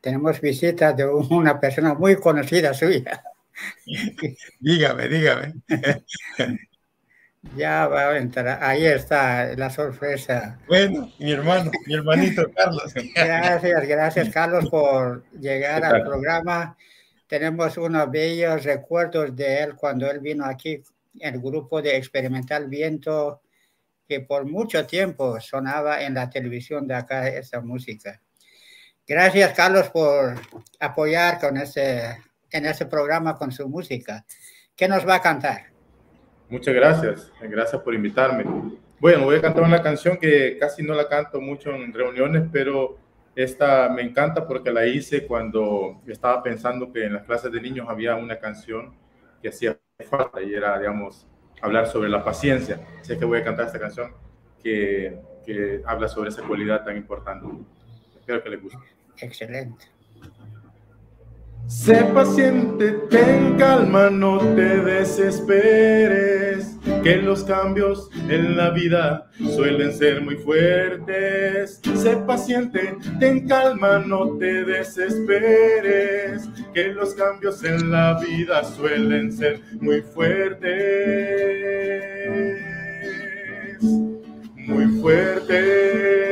Tenemos 0.00 0.40
visita 0.40 0.92
de 0.92 1.04
una 1.04 1.60
persona 1.60 1.94
muy 1.94 2.16
conocida 2.16 2.74
suya. 2.74 3.22
dígame, 4.60 5.08
dígame. 5.08 5.54
Ya 7.56 7.86
va 7.86 8.10
a 8.10 8.18
entrar. 8.18 8.58
Ahí 8.62 8.84
está 8.84 9.54
la 9.56 9.70
sorpresa. 9.70 10.58
Bueno, 10.66 11.10
mi 11.18 11.32
hermano, 11.32 11.70
mi 11.86 11.94
hermanito 11.94 12.50
Carlos. 12.54 12.92
Gracias, 13.14 13.86
gracias 13.86 14.28
Carlos 14.30 14.68
por 14.68 15.24
llegar 15.32 15.84
al 15.84 16.02
programa. 16.02 16.76
Tenemos 17.26 17.76
unos 17.78 18.10
bellos 18.10 18.64
recuerdos 18.64 19.34
de 19.36 19.62
él 19.62 19.76
cuando 19.76 20.10
él 20.10 20.18
vino 20.18 20.44
aquí, 20.44 20.82
el 21.20 21.38
grupo 21.40 21.80
de 21.80 21.96
Experimental 21.96 22.68
Viento, 22.68 23.42
que 24.06 24.20
por 24.20 24.44
mucho 24.44 24.84
tiempo 24.86 25.40
sonaba 25.40 26.02
en 26.02 26.14
la 26.14 26.28
televisión 26.28 26.86
de 26.88 26.94
acá 26.94 27.28
esa 27.28 27.60
música. 27.60 28.20
Gracias 29.06 29.52
Carlos 29.52 29.90
por 29.90 30.34
apoyar 30.80 31.38
con 31.38 31.56
ese, 31.56 32.18
en 32.50 32.66
ese 32.66 32.86
programa 32.86 33.36
con 33.36 33.52
su 33.52 33.68
música. 33.68 34.24
¿Qué 34.76 34.88
nos 34.88 35.06
va 35.06 35.16
a 35.16 35.22
cantar? 35.22 35.66
Muchas 36.48 36.74
gracias, 36.74 37.32
gracias 37.42 37.82
por 37.82 37.94
invitarme. 37.94 38.44
Bueno, 39.00 39.24
voy 39.24 39.36
a 39.36 39.42
cantar 39.42 39.64
una 39.64 39.82
canción 39.82 40.16
que 40.16 40.56
casi 40.58 40.82
no 40.82 40.94
la 40.94 41.08
canto 41.08 41.40
mucho 41.40 41.70
en 41.70 41.92
reuniones, 41.92 42.44
pero 42.50 42.98
esta 43.36 43.88
me 43.88 44.02
encanta 44.02 44.46
porque 44.46 44.72
la 44.72 44.86
hice 44.86 45.26
cuando 45.26 46.00
estaba 46.06 46.42
pensando 46.42 46.92
que 46.92 47.04
en 47.04 47.14
las 47.14 47.24
clases 47.24 47.52
de 47.52 47.60
niños 47.60 47.86
había 47.88 48.16
una 48.16 48.38
canción 48.38 48.96
que 49.40 49.50
hacía 49.50 49.78
falta 50.08 50.42
y 50.42 50.54
era, 50.54 50.78
digamos, 50.78 51.28
hablar 51.60 51.86
sobre 51.86 52.08
la 52.08 52.24
paciencia. 52.24 52.80
Sé 53.02 53.18
que 53.18 53.24
voy 53.24 53.38
a 53.38 53.44
cantar 53.44 53.66
esta 53.66 53.78
canción 53.78 54.12
que, 54.62 55.20
que 55.44 55.82
habla 55.86 56.08
sobre 56.08 56.30
esa 56.30 56.42
cualidad 56.42 56.84
tan 56.84 56.96
importante. 56.96 57.46
Espero 58.18 58.42
que 58.42 58.50
les 58.50 58.62
guste. 58.62 58.78
Excelente. 59.20 59.97
Sé 61.66 62.04
paciente, 62.14 62.92
ten 63.10 63.56
calma, 63.58 64.08
no 64.10 64.38
te 64.54 64.78
desesperes, 64.80 66.76
que 67.02 67.16
los 67.16 67.44
cambios 67.44 68.08
en 68.28 68.56
la 68.56 68.70
vida 68.70 69.30
suelen 69.54 69.92
ser 69.92 70.22
muy 70.22 70.36
fuertes. 70.36 71.80
Sé 71.94 72.16
paciente, 72.26 72.96
ten 73.20 73.46
calma, 73.46 73.98
no 73.98 74.38
te 74.38 74.64
desesperes, 74.64 76.48
que 76.72 76.88
los 76.88 77.14
cambios 77.14 77.62
en 77.64 77.90
la 77.90 78.18
vida 78.18 78.64
suelen 78.64 79.30
ser 79.32 79.60
muy 79.80 80.00
fuertes. 80.00 80.62
Muy 84.66 84.86
fuertes 85.00 86.28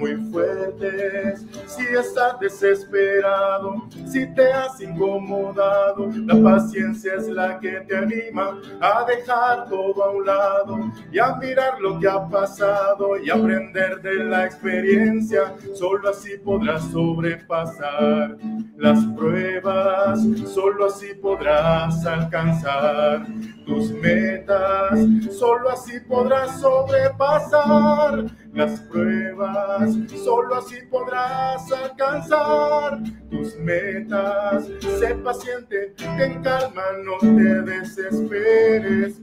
muy 0.00 0.16
fuertes. 0.32 1.44
Si 1.80 1.86
estás 1.96 2.38
desesperado, 2.38 3.88
si 4.06 4.26
te 4.34 4.52
has 4.52 4.78
incomodado, 4.82 6.10
la 6.26 6.42
paciencia 6.42 7.14
es 7.14 7.26
la 7.26 7.58
que 7.58 7.80
te 7.88 7.96
anima 7.96 8.60
a 8.82 9.04
dejar 9.04 9.66
todo 9.70 10.04
a 10.04 10.10
un 10.10 10.26
lado 10.26 10.78
y 11.10 11.18
a 11.18 11.36
mirar 11.36 11.80
lo 11.80 11.98
que 11.98 12.06
ha 12.06 12.28
pasado 12.28 13.16
y 13.16 13.30
aprender 13.30 14.02
de 14.02 14.24
la 14.24 14.44
experiencia. 14.44 15.54
Solo 15.72 16.10
así 16.10 16.36
podrás 16.44 16.84
sobrepasar 16.90 18.36
las 18.76 19.02
pruebas, 19.16 20.20
solo 20.52 20.86
así 20.86 21.14
podrás 21.14 22.04
alcanzar 22.04 23.26
tus 23.64 23.90
metas, 23.92 24.98
solo 25.30 25.70
así 25.70 25.98
podrás 26.00 26.60
sobrepasar 26.60 28.24
las 28.52 28.80
pruebas, 28.80 29.96
solo 30.24 30.56
así 30.56 30.76
podrás 30.90 31.69
alcanzar 31.72 33.00
tus 33.30 33.56
metas. 33.56 34.68
Sé 34.98 35.14
paciente, 35.16 35.94
ten 35.96 36.42
calma, 36.42 36.82
no 37.04 37.18
te 37.18 37.62
desesperes, 37.62 39.20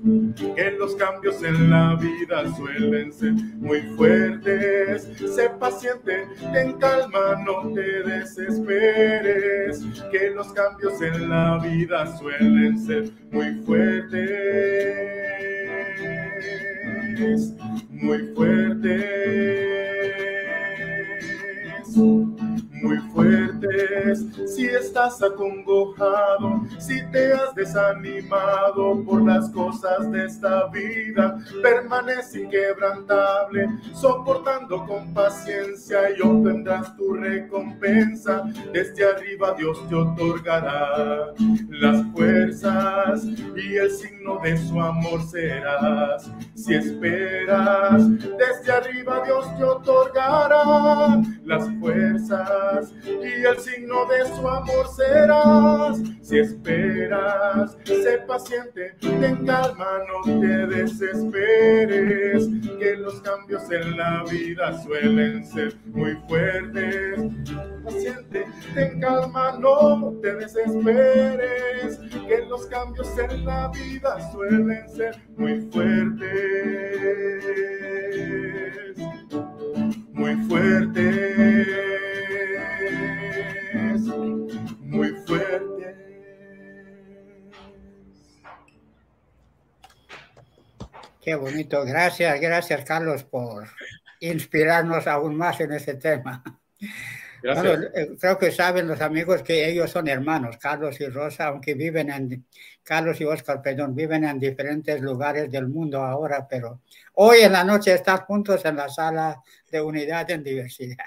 que 0.55 0.71
los 0.71 0.95
cambios 0.95 1.43
en 1.43 1.69
la 1.69 1.95
vida 1.95 2.51
suelen 2.55 3.13
ser 3.13 3.33
muy 3.57 3.81
fuertes. 3.95 5.09
Sé 5.35 5.49
paciente, 5.59 6.27
ten 6.53 6.73
calma, 6.73 7.43
no 7.45 7.73
te 7.73 8.03
desesperes, 8.03 9.85
que 10.11 10.31
los 10.31 10.53
cambios 10.53 11.01
en 11.01 11.29
la 11.29 11.59
vida 11.59 12.17
suelen 12.17 12.77
ser 12.79 13.09
muy 13.31 13.53
fuertes 13.65 15.17
muy 17.89 18.19
fuertes, 18.35 19.03
Thank 21.97 22.73
you. 22.73 22.76
Muy 22.81 22.97
fuertes. 23.13 24.25
Si 24.45 24.65
estás 24.65 25.21
acongojado, 25.21 26.61
si 26.77 27.01
te 27.11 27.33
has 27.33 27.53
desanimado 27.55 29.03
por 29.03 29.23
las 29.23 29.49
cosas 29.49 30.11
de 30.11 30.25
esta 30.25 30.67
vida, 30.67 31.37
permanece 31.61 32.43
inquebrantable, 32.43 33.67
soportando 33.93 34.85
con 34.85 35.13
paciencia 35.13 36.11
y 36.17 36.21
obtendrás 36.21 36.95
tu 36.95 37.13
recompensa. 37.13 38.43
Desde 38.73 39.05
arriba 39.05 39.53
Dios 39.57 39.87
te 39.89 39.95
otorgará 39.95 41.33
las 41.69 42.05
fuerzas 42.13 43.23
y 43.25 43.75
el 43.75 43.91
signo 43.91 44.39
de 44.43 44.57
su 44.57 44.79
amor 44.79 45.21
serás. 45.23 46.29
Si 46.55 46.73
esperas, 46.73 48.09
desde 48.19 48.71
arriba 48.71 49.21
Dios 49.25 49.57
te 49.57 49.63
otorgará 49.63 51.21
las 51.45 51.69
fuerzas 51.79 52.66
y 53.05 53.45
el 53.45 53.57
signo 53.59 54.05
de 54.05 54.25
su 54.35 54.47
amor 54.47 54.87
serás. 54.95 55.97
Si 56.21 56.39
esperas, 56.39 57.77
sé 57.85 58.19
paciente, 58.27 58.95
ten 58.99 59.45
calma, 59.45 59.99
no 60.07 60.39
te 60.39 60.67
desesperes, 60.67 62.47
que 62.79 62.95
los 62.97 63.21
cambios 63.21 63.69
en 63.71 63.97
la 63.97 64.23
vida 64.29 64.81
suelen 64.83 65.45
ser 65.45 65.75
muy 65.85 66.15
fuertes. 66.27 67.19
Paciente, 67.83 68.45
ten 68.73 68.99
calma, 68.99 69.57
no 69.59 70.13
te 70.21 70.35
desesperes, 70.35 71.99
que 72.27 72.45
los 72.49 72.65
cambios 72.67 73.07
en 73.17 73.45
la 73.45 73.69
vida 73.69 74.31
suelen 74.31 74.89
ser 74.89 75.15
muy 75.37 75.61
fuertes. 75.71 76.27
Muy 80.13 80.35
fuertes 80.47 81.86
muy 83.99 85.09
fuerte. 85.25 85.95
Qué 91.21 91.35
bonito. 91.35 91.83
Gracias, 91.83 92.39
gracias 92.39 92.85
Carlos 92.85 93.23
por 93.23 93.67
inspirarnos 94.19 95.07
aún 95.07 95.35
más 95.35 95.59
en 95.59 95.73
este 95.73 95.95
tema. 95.95 96.43
Eh, 97.43 98.15
creo 98.19 98.37
que 98.37 98.51
saben 98.51 98.87
los 98.87 98.99
amigos 99.01 99.43
que 99.43 99.69
ellos 99.69 99.91
son 99.91 100.07
hermanos, 100.07 100.57
Carlos 100.57 100.99
y 100.99 101.07
Rosa, 101.07 101.47
aunque 101.47 101.75
viven 101.75 102.09
en, 102.09 102.45
Carlos 102.83 103.19
y 103.21 103.25
Oscar, 103.25 103.61
perdón, 103.61 103.93
viven 103.93 104.23
en 104.23 104.39
diferentes 104.39 105.01
lugares 105.01 105.51
del 105.51 105.67
mundo 105.67 106.01
ahora, 106.01 106.47
pero 106.49 106.81
hoy 107.13 107.39
en 107.39 107.51
la 107.51 107.63
noche 107.63 107.93
están 107.93 108.19
juntos 108.19 108.63
en 108.65 108.77
la 108.77 108.89
sala 108.89 109.41
de 109.69 109.81
unidad 109.81 110.29
en 110.31 110.43
diversidad. 110.43 111.05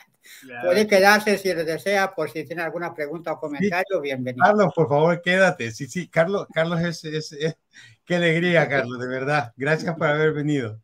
Puede 0.62 0.86
quedarse 0.86 1.38
si 1.38 1.52
le 1.52 1.64
desea, 1.64 2.14
por 2.14 2.30
si 2.30 2.44
tiene 2.44 2.62
alguna 2.62 2.94
pregunta 2.94 3.32
o 3.32 3.40
comentario, 3.40 4.00
bienvenido. 4.00 4.44
Carlos, 4.44 4.72
por 4.74 4.88
favor, 4.88 5.20
quédate. 5.22 5.70
Sí, 5.70 5.86
sí, 5.86 6.08
Carlos, 6.08 6.46
Carlos 6.52 6.80
es, 6.80 7.04
es, 7.04 7.56
qué 8.04 8.16
alegría, 8.16 8.68
Carlos, 8.68 8.98
de 8.98 9.06
verdad. 9.06 9.52
Gracias 9.56 9.94
por 9.96 10.06
haber 10.06 10.32
venido. 10.32 10.80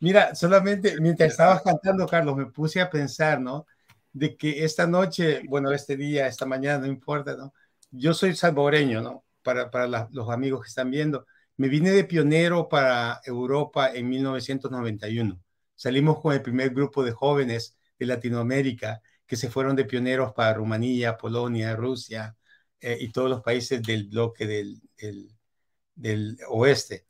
Mira, 0.00 0.34
solamente 0.34 1.00
mientras 1.00 1.32
estabas 1.32 1.62
cantando, 1.62 2.06
Carlos, 2.06 2.36
me 2.36 2.46
puse 2.46 2.80
a 2.80 2.90
pensar, 2.90 3.40
¿no? 3.40 3.66
De 4.12 4.36
que 4.36 4.64
esta 4.64 4.86
noche, 4.86 5.42
bueno, 5.48 5.72
este 5.72 5.96
día, 5.96 6.26
esta 6.26 6.46
mañana, 6.46 6.78
no 6.78 6.86
importa, 6.86 7.36
¿no? 7.36 7.52
Yo 7.90 8.14
soy 8.14 8.34
salvadoreño, 8.34 9.00
¿no? 9.00 9.24
Para, 9.42 9.70
para 9.70 10.08
los 10.10 10.30
amigos 10.30 10.62
que 10.62 10.68
están 10.68 10.90
viendo. 10.90 11.26
Me 11.56 11.68
vine 11.68 11.90
de 11.90 12.04
pionero 12.04 12.68
para 12.68 13.20
Europa 13.24 13.90
en 13.94 14.08
1991. 14.08 15.40
Salimos 15.74 16.20
con 16.20 16.34
el 16.34 16.42
primer 16.42 16.70
grupo 16.70 17.02
de 17.02 17.12
jóvenes 17.12 17.76
de 17.98 18.06
Latinoamérica 18.06 19.02
que 19.26 19.36
se 19.36 19.50
fueron 19.50 19.76
de 19.76 19.84
pioneros 19.84 20.32
para 20.32 20.54
Rumanía, 20.54 21.16
Polonia, 21.16 21.74
Rusia 21.76 22.36
eh, 22.80 22.96
y 23.00 23.10
todos 23.10 23.28
los 23.28 23.42
países 23.42 23.82
del 23.82 24.08
bloque 24.08 24.46
del, 24.46 26.38
oeste. 26.48 27.06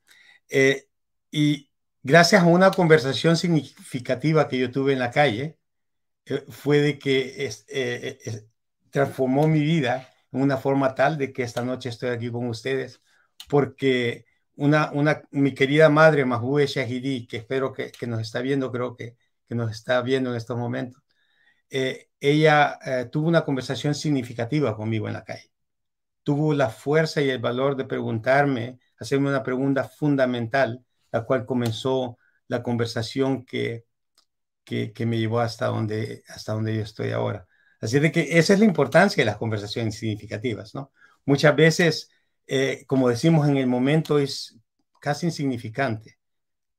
Eh, 0.48 0.88
y 1.30 1.70
gracias 2.02 2.42
a 2.42 2.46
una 2.46 2.70
conversación 2.70 3.36
significativa 3.36 4.48
que 4.48 4.58
yo 4.58 4.70
tuve 4.70 4.92
en 4.92 5.00
la 5.00 5.10
calle, 5.10 5.58
eh, 6.26 6.44
fue 6.48 6.80
de 6.80 6.98
que 6.98 7.50
transformó 8.90 9.48
mi 9.48 9.60
vida 9.60 10.08
en 10.32 10.42
una 10.42 10.56
forma 10.58 10.94
tal 10.94 11.18
de 11.18 11.32
que 11.32 11.42
esta 11.42 11.62
noche 11.64 11.88
estoy 11.90 12.10
aquí 12.10 12.30
con 12.30 12.48
ustedes, 12.48 13.02
porque 13.48 14.26
una, 14.56 14.90
mi 15.30 15.54
querida 15.54 15.88
madre, 15.90 16.24
Mahbube 16.24 16.66
Shahidi, 16.66 17.26
que 17.26 17.38
espero 17.38 17.72
que, 17.72 17.92
que, 17.92 18.06
nos 18.06 18.20
está 18.20 18.40
viendo, 18.40 18.72
creo 18.72 18.96
que, 18.96 19.16
que 19.48 19.54
nos 19.54 19.70
está 19.70 20.02
viendo 20.02 20.30
en 20.30 20.36
estos 20.36 20.56
momentos, 20.58 21.02
eh, 21.70 22.08
ella 22.20 22.78
eh, 22.84 23.08
tuvo 23.10 23.28
una 23.28 23.44
conversación 23.44 23.94
significativa 23.94 24.76
conmigo 24.76 25.08
en 25.08 25.14
la 25.14 25.24
calle. 25.24 25.50
Tuvo 26.22 26.54
la 26.54 26.70
fuerza 26.70 27.22
y 27.22 27.30
el 27.30 27.38
valor 27.38 27.76
de 27.76 27.84
preguntarme, 27.84 28.78
hacerme 28.98 29.30
una 29.30 29.42
pregunta 29.42 29.84
fundamental, 29.84 30.84
la 31.12 31.24
cual 31.24 31.46
comenzó 31.46 32.18
la 32.48 32.62
conversación 32.62 33.44
que, 33.44 33.84
que, 34.64 35.06
me 35.06 35.18
llevó 35.18 35.40
hasta 35.40 35.66
donde, 35.66 36.22
hasta 36.28 36.52
donde 36.52 36.76
yo 36.76 36.82
estoy 36.82 37.12
ahora. 37.12 37.46
Así 37.80 37.98
de 38.00 38.10
que 38.12 38.38
esa 38.38 38.54
es 38.54 38.58
la 38.58 38.64
importancia 38.64 39.20
de 39.22 39.26
las 39.26 39.36
conversaciones 39.36 39.96
significativas, 39.98 40.74
¿no? 40.74 40.92
Muchas 41.24 41.54
veces, 41.56 42.10
eh, 42.46 42.84
como 42.86 43.08
decimos 43.08 43.48
en 43.48 43.56
el 43.58 43.66
momento, 43.66 44.18
es 44.18 44.58
casi 45.00 45.26
insignificante, 45.26 46.18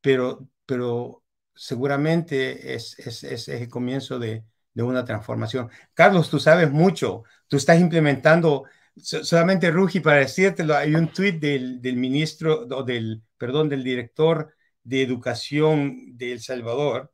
pero, 0.02 0.50
pero 0.66 1.24
seguramente 1.58 2.74
es, 2.76 2.98
es, 3.00 3.24
es 3.24 3.48
el 3.50 3.68
comienzo 3.68 4.20
de, 4.20 4.44
de 4.74 4.84
una 4.84 5.04
transformación. 5.04 5.70
Carlos, 5.96 6.30
tú 6.30 6.40
sabes 6.40 6.70
mucho, 6.70 7.24
tú 7.48 7.58
estás 7.58 7.80
implementando, 7.80 8.66
solamente 8.96 9.72
Rugi, 9.72 10.02
para 10.02 10.20
decírtelo, 10.20 10.76
hay 10.76 10.94
un 10.94 11.08
tuit 11.08 11.40
del, 11.40 11.82
del 11.82 11.96
ministro, 11.98 12.68
o 12.70 12.84
del, 12.84 13.24
perdón, 13.38 13.70
del 13.70 13.84
director 13.84 14.54
de 14.84 15.02
educación 15.02 16.16
de 16.16 16.34
El 16.34 16.42
Salvador, 16.42 17.12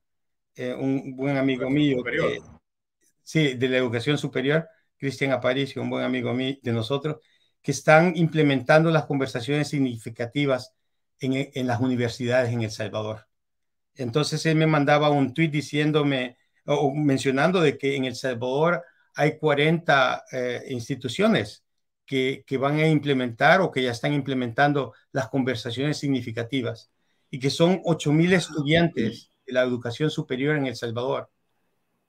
eh, 0.56 0.74
un 0.74 1.16
buen 1.16 1.38
amigo 1.38 1.70
mío, 1.70 2.04
sí, 3.22 3.54
de 3.54 3.70
la 3.70 3.78
educación 3.78 4.18
superior, 4.18 4.68
Cristian 4.98 5.32
Aparicio, 5.32 5.82
un 5.82 5.90
buen 5.90 6.04
amigo 6.04 6.34
mío 6.34 6.58
de 6.62 6.74
nosotros, 6.74 7.18
que 7.62 7.72
están 7.72 8.12
implementando 8.18 8.92
las 8.92 9.06
conversaciones 9.06 9.70
significativas 9.70 10.74
en, 11.20 11.50
en 11.54 11.66
las 11.66 11.80
universidades 11.80 12.52
en 12.52 12.62
El 12.62 12.72
Salvador. 12.72 13.26
Entonces 13.96 14.46
él 14.46 14.56
me 14.56 14.68
mandaba 14.68 15.10
un 15.10 15.34
tuit 15.34 15.52
diciéndome, 15.52 16.38
o 16.66 16.94
mencionando 16.94 17.62
de 17.62 17.78
que 17.78 17.96
en 17.96 18.06
El 18.06 18.16
Salvador 18.16 18.84
hay 19.16 19.38
40 19.38 20.26
eh, 20.32 20.64
instituciones 20.70 21.64
que, 22.06 22.44
que, 22.48 22.58
van 22.58 22.80
a 22.80 22.88
implementar 22.88 23.62
o 23.62 23.72
que 23.72 23.84
ya 23.84 23.92
están 23.92 24.14
implementando 24.14 24.94
las 25.12 25.30
conversaciones 25.30 25.98
significativas 25.98 26.92
y 27.30 27.40
que 27.40 27.50
son 27.50 27.82
8.000 27.84 28.34
estudiantes 28.34 29.30
de 29.46 29.54
la 29.54 29.62
educación 29.62 30.10
superior 30.10 30.56
en 30.58 30.68
El 30.68 30.76
Salvador 30.76 31.30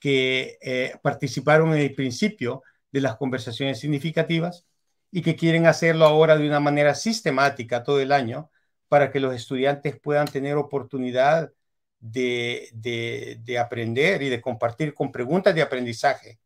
que 0.05 0.59
eh, 0.61 0.92
participaron 1.03 1.73
en 1.73 1.81
el 1.81 1.94
principio 1.94 2.62
de 2.92 3.01
las 3.01 3.16
conversaciones 3.16 3.81
significativas 3.81 4.66
y 5.11 5.23
que 5.23 5.35
quieren 5.35 5.64
hacerlo 5.66 6.05
ahora 6.05 6.37
de 6.37 6.47
una 6.47 6.61
manera 6.61 6.94
sistemática 6.94 7.83
todo 7.83 8.01
el 8.01 8.12
año 8.12 8.51
para 8.88 9.11
que 9.11 9.18
los 9.18 9.35
estudiantes 9.35 9.99
puedan 9.99 10.27
tener 10.27 10.57
oportunidad 10.57 11.53
de, 12.05 12.69
de, 13.43 13.59
aprender 13.59 14.21
y 14.21 14.29
de 14.29 14.43
compartir 14.43 14.93
con 14.93 15.11
preguntas 15.11 15.55
de 15.55 15.62
aprendizaje 15.62 16.38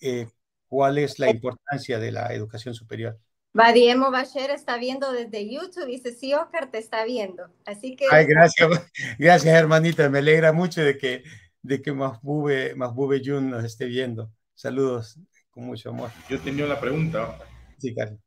eh, 0.00 0.26
cuál 0.68 0.96
es 0.96 1.18
la 1.18 1.28
importancia 1.28 1.98
de 1.98 2.12
la 2.12 2.32
educación 2.32 2.74
superior. 2.74 3.18
Vadiemo 3.52 4.10
Bacher 4.10 4.50
está 4.50 4.78
viendo 4.78 5.12
desde 5.12 5.50
YouTube 5.50 5.88
y 5.88 5.96
dice, 5.96 6.12
sí, 6.12 6.32
Oscar 6.32 6.70
te 6.70 6.78
está 6.78 7.04
viendo. 7.04 7.50
Así 7.66 7.94
que... 7.94 8.06
Ay, 8.10 8.24
gracias, 8.24 8.68
gracias 9.18 9.54
hermanita, 9.54 10.08
me 10.08 10.18
alegra 10.20 10.52
mucho 10.52 10.82
de 10.82 10.96
que, 10.96 11.24
de 11.60 11.82
que 11.82 11.92
Mahbube, 11.92 12.74
Mahbube 12.74 13.20
Jun 13.22 13.50
nos 13.50 13.64
esté 13.64 13.84
viendo. 13.84 14.30
Saludos 14.54 15.18
con 15.50 15.64
mucho 15.64 15.90
amor. 15.90 16.10
Yo 16.30 16.40
tenía 16.40 16.64
una 16.64 16.80
pregunta. 16.80 17.38
Sí, 17.78 17.94
Carlos. 17.94 18.18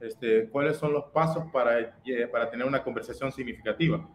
Este, 0.00 0.48
¿Cuáles 0.48 0.78
son 0.78 0.94
los 0.94 1.04
pasos 1.12 1.44
para, 1.52 1.80
eh, 1.80 2.28
para 2.30 2.50
tener 2.50 2.66
una 2.66 2.82
conversación 2.82 3.30
significativa? 3.30 4.08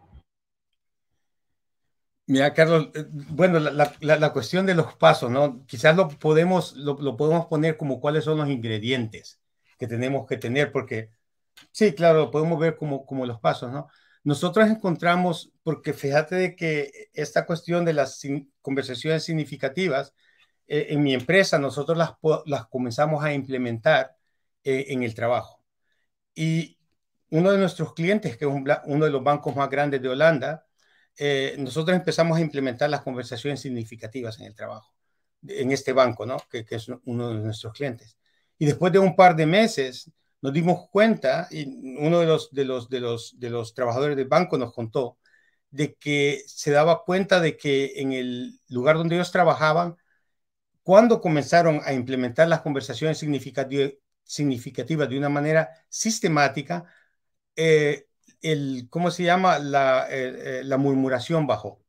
Mira, 2.31 2.53
Carlos, 2.53 2.91
eh, 2.95 3.03
bueno, 3.11 3.59
la, 3.59 3.93
la, 3.99 4.15
la, 4.17 4.31
cuestión 4.31 4.65
de 4.65 4.73
los 4.73 4.95
pasos, 4.95 5.29
¿no? 5.29 5.65
Quizás 5.67 5.97
lo 5.97 6.07
podemos, 6.07 6.73
lo, 6.77 6.93
lo, 7.01 7.17
podemos 7.17 7.47
poner 7.47 7.75
como 7.75 7.99
cuáles 7.99 8.23
son 8.23 8.37
los 8.37 8.47
ingredientes 8.47 9.41
que 9.77 9.85
tenemos 9.85 10.25
que 10.27 10.37
tener, 10.37 10.71
porque 10.71 11.09
sí, 11.71 11.93
claro, 11.93 12.31
podemos 12.31 12.57
ver 12.57 12.77
como, 12.77 13.05
como 13.05 13.25
los 13.25 13.41
pasos, 13.41 13.73
¿no? 13.73 13.89
Nosotros 14.23 14.69
encontramos, 14.69 15.51
porque 15.63 15.91
fíjate 15.93 16.35
de 16.35 16.55
que 16.55 17.09
esta 17.13 17.45
cuestión 17.45 17.83
de 17.83 17.93
las 17.93 18.21
conversaciones 18.61 19.23
significativas, 19.25 20.13
eh, 20.67 20.87
en 20.91 21.03
mi 21.03 21.13
empresa 21.13 21.59
nosotros 21.59 21.97
las, 21.97 22.13
las 22.45 22.67
comenzamos 22.67 23.25
a 23.25 23.33
implementar 23.33 24.15
eh, 24.63 24.85
en 24.89 25.03
el 25.03 25.13
trabajo. 25.15 25.61
Y 26.35 26.79
uno 27.29 27.51
de 27.51 27.57
nuestros 27.57 27.93
clientes, 27.93 28.37
que 28.37 28.45
es 28.45 28.51
un, 28.51 28.65
uno 28.85 29.05
de 29.05 29.11
los 29.11 29.23
bancos 29.23 29.55
más 29.55 29.69
grandes 29.69 30.01
de 30.01 30.09
Holanda, 30.09 30.65
eh, 31.23 31.55
nosotros 31.59 31.95
empezamos 31.95 32.35
a 32.39 32.41
implementar 32.41 32.89
las 32.89 33.01
conversaciones 33.01 33.59
significativas 33.59 34.39
en 34.39 34.47
el 34.47 34.55
trabajo, 34.55 34.91
en 35.47 35.71
este 35.71 35.93
banco, 35.93 36.25
¿no? 36.25 36.37
Que, 36.49 36.65
que, 36.65 36.77
es 36.77 36.87
uno 37.05 37.29
de 37.29 37.35
nuestros 37.35 37.73
clientes. 37.73 38.17
Y 38.57 38.65
después 38.65 38.91
de 38.91 38.97
un 38.97 39.15
par 39.15 39.35
de 39.35 39.45
meses 39.45 40.09
nos 40.41 40.51
dimos 40.51 40.89
cuenta, 40.89 41.47
y 41.51 41.67
uno 41.99 42.21
de 42.21 42.25
los, 42.25 42.51
de 42.51 42.65
los, 42.65 42.89
de 42.89 43.01
los, 43.01 43.39
de 43.39 43.51
los 43.51 43.75
trabajadores 43.75 44.17
del 44.17 44.27
banco 44.27 44.57
nos 44.57 44.73
contó, 44.73 45.19
de 45.69 45.93
que 45.93 46.41
se 46.47 46.71
daba 46.71 47.03
cuenta 47.03 47.39
de 47.39 47.55
que 47.55 47.93
en 47.97 48.13
el 48.13 48.59
lugar 48.69 48.97
donde 48.97 49.13
ellos 49.15 49.31
trabajaban, 49.31 49.97
cuando 50.81 51.21
comenzaron 51.21 51.81
a 51.85 51.93
implementar 51.93 52.47
las 52.47 52.61
conversaciones 52.61 53.19
significativas, 53.19 55.09
de 55.09 55.17
una 55.19 55.29
manera 55.29 55.69
sistemática, 55.87 56.85
eh, 57.55 58.07
el, 58.41 58.87
¿cómo 58.89 59.11
se 59.11 59.23
llama? 59.23 59.59
La, 59.59 60.07
eh, 60.09 60.59
eh, 60.59 60.63
la 60.63 60.77
murmuración 60.77 61.47
bajó. 61.47 61.83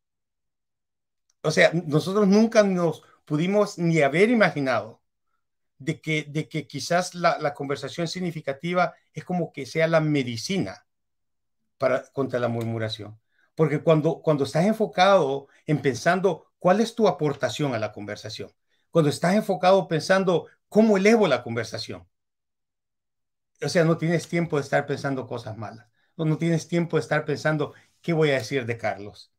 O 1.43 1.51
sea, 1.51 1.73
nosotros 1.73 2.29
nunca 2.29 2.63
nos 2.63 3.03
pudimos 3.25 3.79
ni 3.79 4.01
haber 4.03 4.31
imaginado 4.31 5.03
de 5.79 6.01
que, 6.01 6.25
de 6.25 6.49
que 6.49 6.67
quizás 6.69 7.15
la, 7.15 7.39
la, 7.39 7.55
conversación 7.55 8.09
significativa 8.09 8.95
es 9.13 9.25
como 9.25 9.53
que 9.53 9.67
sea 9.67 9.89
la 9.89 10.01
medicina 10.01 10.87
para, 11.79 12.05
contra 12.13 12.41
la 12.41 12.49
murmuración. 12.49 13.21
Porque 13.55 13.83
cuando, 13.83 14.23
cuando 14.23 14.45
estás 14.45 14.67
enfocado 14.67 15.49
en 15.67 15.83
pensando 15.83 16.47
cuál 16.59 16.81
es 16.81 16.95
tu 16.95 17.09
aportación 17.09 17.75
a 17.75 17.79
la 17.79 17.93
conversación, 17.93 18.53
cuando 18.91 19.11
estás 19.11 19.35
enfocado 19.35 19.89
pensando 19.89 20.49
cómo 20.69 20.97
elevo 20.97 21.27
la 21.29 21.43
conversación, 21.43 22.09
o 23.63 23.69
sea, 23.69 23.85
no 23.85 23.97
tienes 23.99 24.29
tiempo 24.29 24.57
de 24.57 24.63
estar 24.63 24.87
pensando 24.87 25.27
cosas 25.27 25.57
malas 25.57 25.92
no 26.17 26.39
tienes 26.39 26.69
tiempo 26.69 26.97
de 26.97 27.03
estar 27.03 27.25
pensando 27.25 27.75
qué 28.01 28.13
voy 28.13 28.31
a 28.31 28.35
decir 28.35 28.67
de 28.67 28.79
Carlos, 28.79 29.33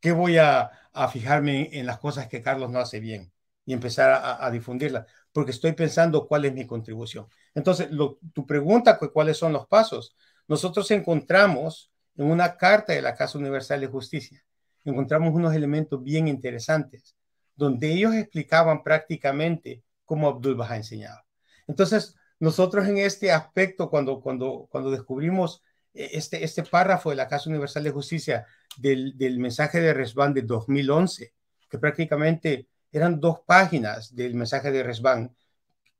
qué 0.00 0.12
voy 0.12 0.38
a, 0.38 0.70
a 0.92 1.08
fijarme 1.08 1.70
en, 1.72 1.86
las 1.86 1.98
cosas 1.98 2.28
que 2.28 2.42
Carlos 2.42 2.70
no 2.70 2.78
hace 2.78 3.00
bien 3.00 3.32
y 3.64 3.72
empezar 3.72 4.10
a, 4.10 4.44
a 4.44 4.50
difundirlas, 4.50 5.06
porque 5.32 5.50
estoy 5.50 5.72
pensando 5.72 6.26
cuál 6.26 6.44
es 6.46 6.54
mi 6.54 6.66
contribución. 6.66 7.26
Entonces, 7.54 7.90
lo, 7.90 8.18
tu 8.32 8.46
pregunta, 8.46 8.98
¿cuáles 8.98 9.36
son 9.36 9.52
los 9.52 9.66
pasos? 9.66 10.16
Nosotros 10.46 10.90
encontramos 10.90 11.92
en 12.16 12.30
una 12.30 12.56
carta 12.56 12.92
de 12.92 13.02
la 13.02 13.14
Casa 13.14 13.38
Universal 13.38 13.80
de 13.80 13.86
Justicia, 13.86 14.42
encontramos 14.84 15.34
unos 15.34 15.54
elementos 15.54 16.02
bien 16.02 16.28
interesantes, 16.28 17.16
donde 17.54 17.92
ellos 17.92 18.14
explicaban 18.14 18.82
prácticamente 18.82 19.82
cómo 20.04 20.28
Abdul 20.28 20.54
Baha 20.54 20.76
enseñaba. 20.76 21.24
Entonces, 21.66 22.16
nosotros 22.40 22.86
en 22.86 22.98
este 22.98 23.32
aspecto, 23.32 23.90
cuando, 23.90 24.20
cuando, 24.20 24.68
cuando 24.70 24.90
descubrimos 24.90 25.62
este, 25.92 26.44
este 26.44 26.62
párrafo 26.62 27.10
de 27.10 27.16
la 27.16 27.28
Casa 27.28 27.48
Universal 27.48 27.84
de 27.84 27.90
Justicia 27.90 28.46
del, 28.76 29.16
del 29.16 29.38
mensaje 29.38 29.80
de 29.80 29.94
Resban 29.94 30.34
de 30.34 30.42
2011, 30.42 31.32
que 31.68 31.78
prácticamente 31.78 32.68
eran 32.92 33.20
dos 33.20 33.40
páginas 33.46 34.14
del 34.14 34.34
mensaje 34.34 34.70
de 34.70 34.82
Resban 34.82 35.34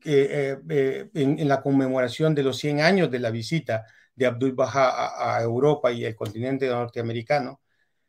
eh, 0.05 0.57
eh, 0.69 1.11
en, 1.15 1.39
en, 1.39 1.49
la 1.49 1.61
conmemoración 1.61 2.35
de 2.35 2.45
los 2.45 2.57
100 2.59 2.81
años 2.81 3.11
de 3.11 3.19
la 3.19 3.31
visita 3.31 3.85
de 4.15 4.27
Abdul 4.27 4.53
Baha 4.53 4.91
a, 4.91 5.37
a 5.37 5.43
Europa 5.43 5.91
y 5.93 6.05
el 6.05 6.15
continente 6.15 6.69
norteamericano, 6.69 7.61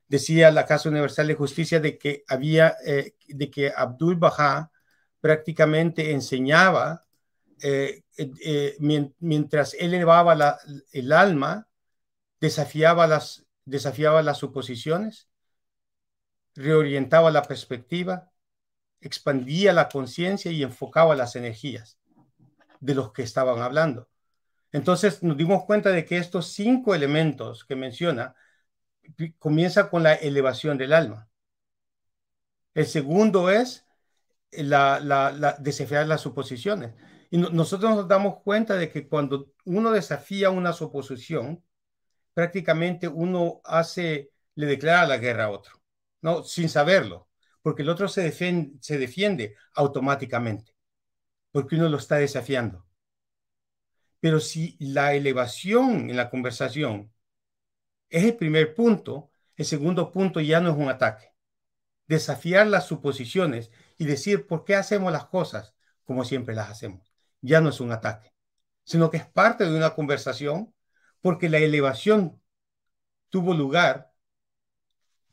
decía 0.09 0.51
la 0.51 0.65
Casa 0.65 0.89
Universal 0.89 1.27
de 1.27 1.35
Justicia 1.35 1.79
de 1.79 1.97
que 1.97 2.23
había, 2.27 2.75
eh, 2.85 3.13
de 3.27 3.49
que 3.49 3.71
Abdul 3.73 4.15
Baha 4.15 4.71
prácticamente 5.21 6.11
enseñaba 6.11 7.05
eh, 7.61 8.03
eh, 8.17 8.75
mientras 9.19 9.73
elevaba 9.75 10.33
la, 10.33 10.59
el 10.91 11.11
alma 11.11 11.67
desafiaba 12.39 13.07
las, 13.07 13.45
desafiaba 13.65 14.21
las 14.21 14.37
suposiciones, 14.37 15.29
reorientaba 16.55 17.31
la 17.31 17.43
perspectiva 17.43 18.29
expandía 19.01 19.73
la 19.73 19.89
conciencia 19.89 20.51
y 20.51 20.63
enfocaba 20.63 21.15
las 21.15 21.35
energías 21.35 21.99
de 22.79 22.95
los 22.95 23.11
que 23.11 23.23
estaban 23.23 23.61
hablando. 23.61 24.09
Entonces 24.71 25.23
nos 25.23 25.37
dimos 25.37 25.63
cuenta 25.65 25.89
de 25.89 26.05
que 26.05 26.17
estos 26.17 26.53
cinco 26.53 26.93
elementos 26.93 27.65
que 27.65 27.75
menciona 27.75 28.35
comienza 29.39 29.89
con 29.89 30.03
la 30.03 30.13
elevación 30.13 30.77
del 30.77 30.93
alma. 30.93 31.29
El 32.73 32.85
segundo 32.85 33.49
es 33.49 33.87
la, 34.51 35.57
desafiar 35.59 36.07
las 36.07 36.21
suposiciones. 36.21 36.93
Y 37.31 37.37
nosotros 37.37 37.95
nos 37.95 38.07
damos 38.07 38.41
cuenta 38.43 38.75
de 38.75 38.89
que 38.89 39.07
cuando 39.07 39.51
uno 39.65 39.91
desafía 39.91 40.49
una 40.49 40.73
suposición, 40.73 41.63
prácticamente 42.39 43.09
uno 43.09 43.59
hace, 43.65 44.31
le 44.55 44.65
declara 44.65 45.05
la 45.05 45.17
guerra 45.17 45.43
a 45.43 45.49
otro, 45.49 45.83
¿no? 46.21 46.41
Sin 46.41 46.69
saberlo, 46.69 47.27
porque 47.61 47.81
el 47.81 47.89
otro 47.89 48.07
se 48.07 48.21
defiende, 48.21 48.77
se 48.79 48.97
defiende 48.97 49.57
automáticamente, 49.73 50.73
porque 51.51 51.75
uno 51.75 51.89
lo 51.89 51.97
está 51.97 52.15
desafiando. 52.15 52.87
Pero 54.21 54.39
si 54.39 54.77
la 54.79 55.15
elevación 55.15 56.09
en 56.09 56.15
la 56.15 56.29
conversación 56.29 57.11
es 58.07 58.23
el 58.23 58.37
primer 58.37 58.73
punto, 58.73 59.31
el 59.57 59.65
segundo 59.65 60.09
punto 60.09 60.39
ya 60.39 60.61
no 60.61 60.69
es 60.69 60.77
un 60.77 60.87
ataque. 60.87 61.33
Desafiar 62.07 62.67
las 62.67 62.87
suposiciones 62.87 63.69
y 63.97 64.05
decir 64.05 64.47
por 64.47 64.63
qué 64.63 64.75
hacemos 64.75 65.11
las 65.11 65.25
cosas 65.25 65.75
como 66.05 66.23
siempre 66.23 66.55
las 66.55 66.69
hacemos. 66.69 67.11
Ya 67.41 67.59
no 67.59 67.67
es 67.67 67.81
un 67.81 67.91
ataque, 67.91 68.33
sino 68.85 69.09
que 69.09 69.17
es 69.17 69.27
parte 69.27 69.65
de 69.65 69.75
una 69.75 69.93
conversación 69.93 70.73
porque 71.21 71.49
la 71.49 71.57
elevación 71.59 72.41
tuvo 73.29 73.53
lugar 73.53 74.13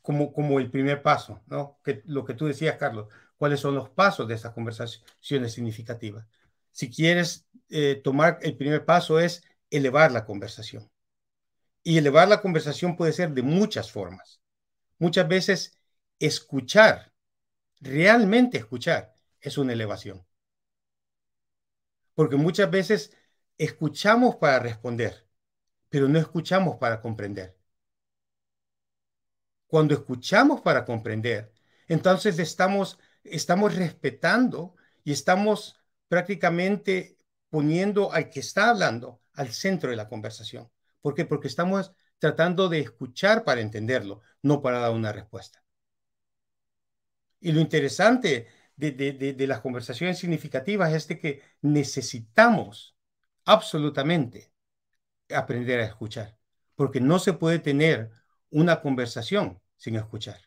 como, 0.03 0.33
como 0.33 0.61
el 0.61 0.71
primer 0.71 1.03
paso, 1.03 1.43
¿no? 1.47 1.79
Que, 1.85 2.03
lo 2.07 2.25
que 2.25 2.35
tú 2.35 2.47
decías, 2.47 2.77
Carlos, 2.77 3.09
cuáles 3.37 3.61
son 3.61 3.75
los 3.75 3.91
pasos 3.91 4.29
de 4.29 4.35
esas 4.35 4.53
conversaciones 4.53 5.53
significativas. 5.53 6.27
Si 6.71 6.91
quieres 6.91 7.47
eh, 7.69 8.01
tomar 8.03 8.39
el 8.43 8.57
primer 8.57 8.85
paso 8.85 9.19
es 9.19 9.43
elevar 9.71 10.13
la 10.13 10.25
conversación. 10.25 10.91
Y 11.83 11.99
elevar 11.99 12.29
la 12.29 12.41
conversación 12.41 12.97
puede 12.97 13.13
ser 13.13 13.33
de 13.33 13.43
muchas 13.43 13.91
formas. 13.91 14.41
Muchas 14.99 15.29
veces 15.29 15.79
escuchar, 16.19 17.13
realmente 17.81 18.59
escuchar, 18.59 19.15
es 19.41 19.59
una 19.59 19.73
elevación. 19.73 20.27
Porque 22.15 22.37
muchas 22.37 22.71
veces 22.71 23.17
escuchamos 23.59 24.37
para 24.37 24.59
responder, 24.59 25.26
pero 25.89 26.09
no 26.09 26.19
escuchamos 26.19 26.77
para 26.77 27.01
comprender. 27.01 27.57
Cuando 29.67 29.95
escuchamos 29.95 30.61
para 30.61 30.85
comprender, 30.85 31.53
entonces 31.89 32.39
estamos, 32.39 32.99
estamos 33.25 33.75
respetando 33.75 34.75
y 35.05 35.13
estamos 35.13 35.81
prácticamente 36.09 37.19
poniendo 37.51 38.13
al 38.13 38.31
que 38.31 38.41
está 38.41 38.71
hablando 38.71 39.21
al 39.35 39.53
centro 39.53 39.91
de 39.91 39.97
la 39.97 40.09
conversación. 40.09 40.71
¿Por 41.01 41.15
qué? 41.15 41.25
Porque 41.25 41.49
estamos 41.49 41.93
tratando 42.19 42.69
de 42.69 42.81
escuchar 42.81 43.45
para 43.45 43.61
entenderlo, 43.61 44.23
no 44.43 44.63
para 44.63 44.79
dar 44.79 44.93
una 44.93 45.13
respuesta. 45.13 45.63
Y 47.41 47.53
lo 47.53 47.61
interesante 47.61 48.49
de, 48.77 49.47
las 49.47 49.61
conversaciones 49.61 50.19
significativas 50.19 50.93
es 50.93 51.07
que 51.07 51.43
necesitamos 51.63 52.97
absolutamente 53.45 54.53
aprender 55.35 55.81
a 55.81 55.85
escuchar, 55.85 56.37
porque 56.75 57.01
no 57.01 57.19
se 57.19 57.33
puede 57.33 57.59
tener 57.59 58.11
una 58.51 58.81
conversación 58.81 59.61
sin 59.77 59.97
escuchar. 59.97 60.39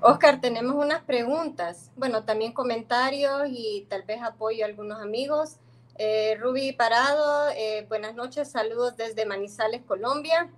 Oscar, 0.00 0.40
tenemos 0.40 0.74
unas 0.74 1.02
preguntas, 1.02 1.92
bueno, 1.96 2.24
también 2.24 2.52
comentarios 2.52 3.42
y 3.48 3.86
tal 3.88 4.02
vez 4.02 4.20
apoyo 4.20 4.64
a 4.64 4.68
algunos 4.68 5.00
amigos. 5.00 5.58
Eh, 5.96 6.36
Ruby 6.40 6.72
Parado, 6.72 7.50
eh, 7.50 7.86
buenas 7.88 8.14
noches, 8.14 8.50
saludos 8.50 8.96
desde 8.96 9.26
Manizales, 9.26 9.82
Colombia. 9.82 10.50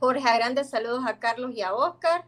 Jorge 0.00 0.34
Grande, 0.36 0.64
saludos 0.64 1.04
a 1.06 1.20
Carlos 1.20 1.52
y 1.54 1.62
a 1.62 1.72
Oscar. 1.72 2.24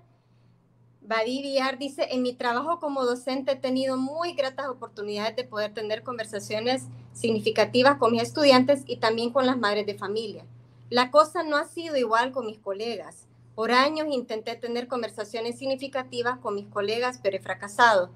Badí 1.06 1.40
Villar 1.40 1.78
dice, 1.78 2.08
en 2.10 2.22
mi 2.22 2.32
trabajo 2.32 2.80
como 2.80 3.04
docente 3.04 3.52
he 3.52 3.56
tenido 3.56 3.96
muy 3.96 4.32
gratas 4.32 4.66
oportunidades 4.66 5.36
de 5.36 5.44
poder 5.44 5.72
tener 5.72 6.02
conversaciones 6.02 6.88
significativas 7.12 7.96
con 7.98 8.10
mis 8.10 8.22
estudiantes 8.22 8.82
y 8.86 8.96
también 8.96 9.30
con 9.30 9.46
las 9.46 9.56
madres 9.56 9.86
de 9.86 9.94
familia. 9.94 10.44
La 10.90 11.12
cosa 11.12 11.44
no 11.44 11.56
ha 11.56 11.64
sido 11.64 11.96
igual 11.96 12.32
con 12.32 12.46
mis 12.46 12.58
colegas. 12.58 13.28
Por 13.54 13.70
años 13.70 14.08
intenté 14.10 14.56
tener 14.56 14.88
conversaciones 14.88 15.58
significativas 15.58 16.38
con 16.38 16.56
mis 16.56 16.66
colegas, 16.66 17.20
pero 17.22 17.36
he 17.36 17.40
fracasado. 17.40 18.10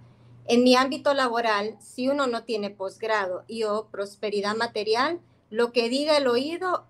En 0.46 0.64
mi 0.64 0.74
ámbito 0.74 1.14
laboral, 1.14 1.76
si 1.81 2.09
uno 2.09 2.26
no 2.26 2.42
tiene 2.42 2.70
posgrado 2.70 3.44
y 3.46 3.62
o 3.62 3.87
prosperidad 3.87 4.57
material, 4.57 5.20
lo 5.48 5.70
que 5.70 5.88
diga 5.88 6.16
el 6.16 6.26
oído 6.26 6.87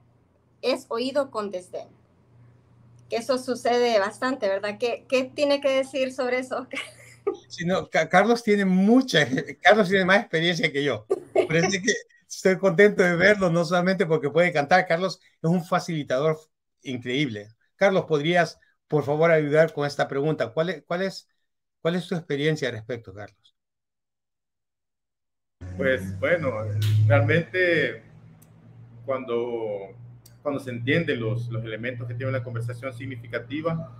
es 0.62 0.86
oído 0.88 1.30
con 1.30 1.50
desdén. 1.50 1.99
Que 3.10 3.16
eso 3.16 3.38
sucede 3.38 3.98
bastante, 3.98 4.48
¿verdad? 4.48 4.78
¿Qué, 4.78 5.04
qué 5.08 5.24
tiene 5.24 5.60
que 5.60 5.70
decir 5.70 6.12
sobre 6.14 6.38
eso? 6.38 6.66
Sí, 7.48 7.64
no, 7.64 7.88
Carlos 7.90 8.42
tiene 8.42 8.64
mucha, 8.64 9.26
Carlos 9.62 9.88
tiene 9.88 10.04
más 10.04 10.20
experiencia 10.20 10.72
que 10.72 10.84
yo. 10.84 11.06
Que 11.34 11.62
estoy 12.28 12.58
contento 12.58 13.02
de 13.02 13.16
verlo, 13.16 13.50
no 13.50 13.64
solamente 13.64 14.06
porque 14.06 14.30
puede 14.30 14.52
cantar, 14.52 14.86
Carlos 14.86 15.20
es 15.42 15.50
un 15.50 15.64
facilitador 15.64 16.38
increíble. 16.82 17.48
Carlos, 17.76 18.04
¿podrías, 18.06 18.58
por 18.88 19.04
favor, 19.04 19.30
ayudar 19.30 19.72
con 19.72 19.86
esta 19.86 20.08
pregunta? 20.08 20.52
¿Cuál 20.52 20.70
es, 20.70 20.84
cuál 20.86 21.02
es, 21.02 21.28
cuál 21.80 21.96
es 21.96 22.06
tu 22.08 22.14
experiencia 22.14 22.68
al 22.68 22.74
respecto, 22.74 23.12
Carlos? 23.12 23.54
Pues 25.76 26.18
bueno, 26.20 26.50
realmente 27.06 28.02
cuando, 29.04 29.94
cuando 30.42 30.60
se 30.60 30.70
entienden 30.70 31.20
los, 31.20 31.48
los 31.48 31.64
elementos 31.64 32.06
que 32.06 32.14
tiene 32.14 32.30
una 32.30 32.42
conversación 32.42 32.92
significativa, 32.92 33.90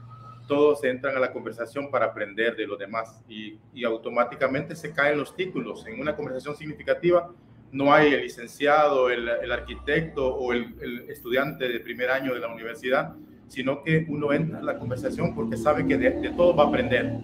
todos 0.49 0.83
entran 0.85 1.17
a 1.17 1.21
la 1.21 1.33
conversación 1.33 1.91
para 1.91 2.07
aprender 2.07 2.57
de 2.57 2.67
los 2.67 2.79
demás 2.79 3.23
y, 3.29 3.59
y, 3.73 3.85
automáticamente 3.85 4.75
se 4.75 4.93
caen 4.93 5.19
los 5.19 5.37
títulos. 5.37 5.87
En 5.87 6.01
una 6.01 6.17
conversación 6.17 6.57
significativa 6.57 7.33
no 7.71 7.95
hay 7.95 8.15
el 8.15 8.23
licenciado, 8.23 9.11
el, 9.11 9.29
el 9.29 9.53
arquitecto 9.53 10.27
o 10.27 10.53
el, 10.53 10.75
el, 10.81 11.11
estudiante 11.11 11.69
de 11.69 11.79
primer 11.81 12.11
año 12.11 12.35
de 12.35 12.41
la 12.41 12.49
universidad, 12.49 13.15
sino 13.47 13.83
que 13.83 14.07
uno 14.09 14.33
entra 14.33 14.59
en 14.59 14.67
la 14.67 14.79
conversación 14.79 15.35
porque 15.35 15.57
sabe 15.57 15.87
que 15.87 15.97
de, 15.97 16.31
todo 16.37 16.55
va 16.57 16.65
a 16.65 16.67
aprender. 16.69 17.21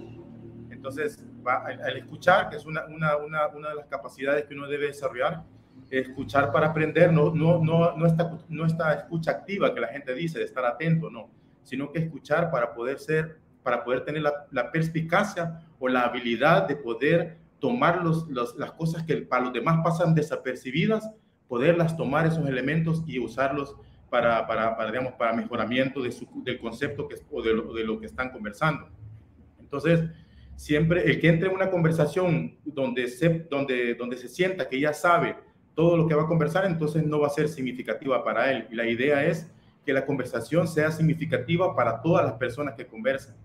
Entonces, 0.71 1.25
va, 1.45 1.65
al, 1.65 1.97
escuchar, 1.97 2.49
que 2.49 2.57
es 2.57 2.65
una, 2.65 2.85
una, 2.87 3.17
una, 3.17 3.49
una, 3.49 3.69
de 3.71 3.75
las 3.75 3.87
capacidades 3.87 4.45
que 4.45 4.55
uno 4.55 4.69
debe 4.69 4.87
desarrollar, 4.87 5.43
escuchar 5.91 6.53
para 6.53 6.69
aprender, 6.69 7.13
no, 7.13 7.35
no, 7.35 7.63
no, 7.63 7.97
no, 7.97 8.07
esta, 8.07 8.39
no 8.49 8.67
esta 8.67 8.95
escucha 8.95 9.31
activa 9.31 9.75
que 9.75 9.81
la 9.81 9.89
gente 9.89 10.15
dice, 10.15 10.39
de 10.39 10.45
estar 10.45 10.65
atento, 10.65 11.11
no, 11.11 11.31
sino 11.63 11.93
que 11.93 12.01
escuchar 12.01 12.51
para 12.51 12.75
poder 12.75 12.99
ser, 12.99 13.39
para 13.63 13.85
poder 13.85 14.05
tener 14.05 14.23
la, 14.23 14.71
perspicacia 14.71 15.61
o 15.79 15.89
la 15.89 16.03
habilidad 16.03 16.67
de 16.69 16.77
poder 16.77 17.39
tomar 17.59 18.03
los, 18.05 18.29
las 18.31 18.73
cosas 18.73 19.03
que 19.05 19.17
para 19.19 19.45
los 19.45 19.53
demás 19.53 19.81
pasan 19.83 20.15
desapercibidas, 20.15 21.11
poderlas 21.49 21.97
tomar 21.97 22.27
esos 22.27 22.47
elementos 22.47 23.03
y 23.07 23.19
usarlos 23.19 23.77
para, 24.11 24.47
para, 24.47 24.77
para, 24.77 24.91
digamos, 24.91 25.15
para 25.15 25.33
mejoramiento 25.33 26.03
de 26.03 26.13
su, 26.13 26.27
del 26.45 26.59
concepto 26.59 27.09
o 27.31 27.43
de 27.43 27.55
lo, 27.55 27.73
de 27.73 27.85
lo 27.85 27.99
que 27.99 28.07
están 28.07 28.31
conversando. 28.31 28.89
Entonces, 29.59 30.11
siempre 30.57 31.11
el 31.11 31.21
que 31.21 31.29
entre 31.29 31.49
en 31.49 31.55
una 31.55 31.71
conversación 31.71 32.57
donde 32.65 33.09
se, 33.09 33.47
donde, 33.51 33.95
donde 33.95 34.17
se 34.17 34.29
sienta 34.29 34.69
que 34.69 34.81
ya 34.81 34.93
sabe 34.93 35.37
todo 35.77 35.97
lo 35.97 36.09
que 36.09 36.15
va 36.15 36.23
a 36.23 36.27
conversar, 36.27 36.65
entonces 36.65 37.05
no 37.05 37.21
va 37.21 37.29
a 37.29 37.31
ser 37.31 37.49
significativa 37.49 38.25
para 38.25 38.51
él. 38.51 38.67
Y 38.71 38.75
la 38.75 38.87
idea 38.87 39.25
es 39.25 39.49
que 39.85 39.93
la 39.93 40.05
conversación 40.05 40.67
sea 40.67 40.91
significativa 40.91 41.77
para 41.77 42.03
todas 42.03 42.25
las 42.25 42.35
personas 42.35 42.75
que 42.75 42.87
conversan. 42.87 43.37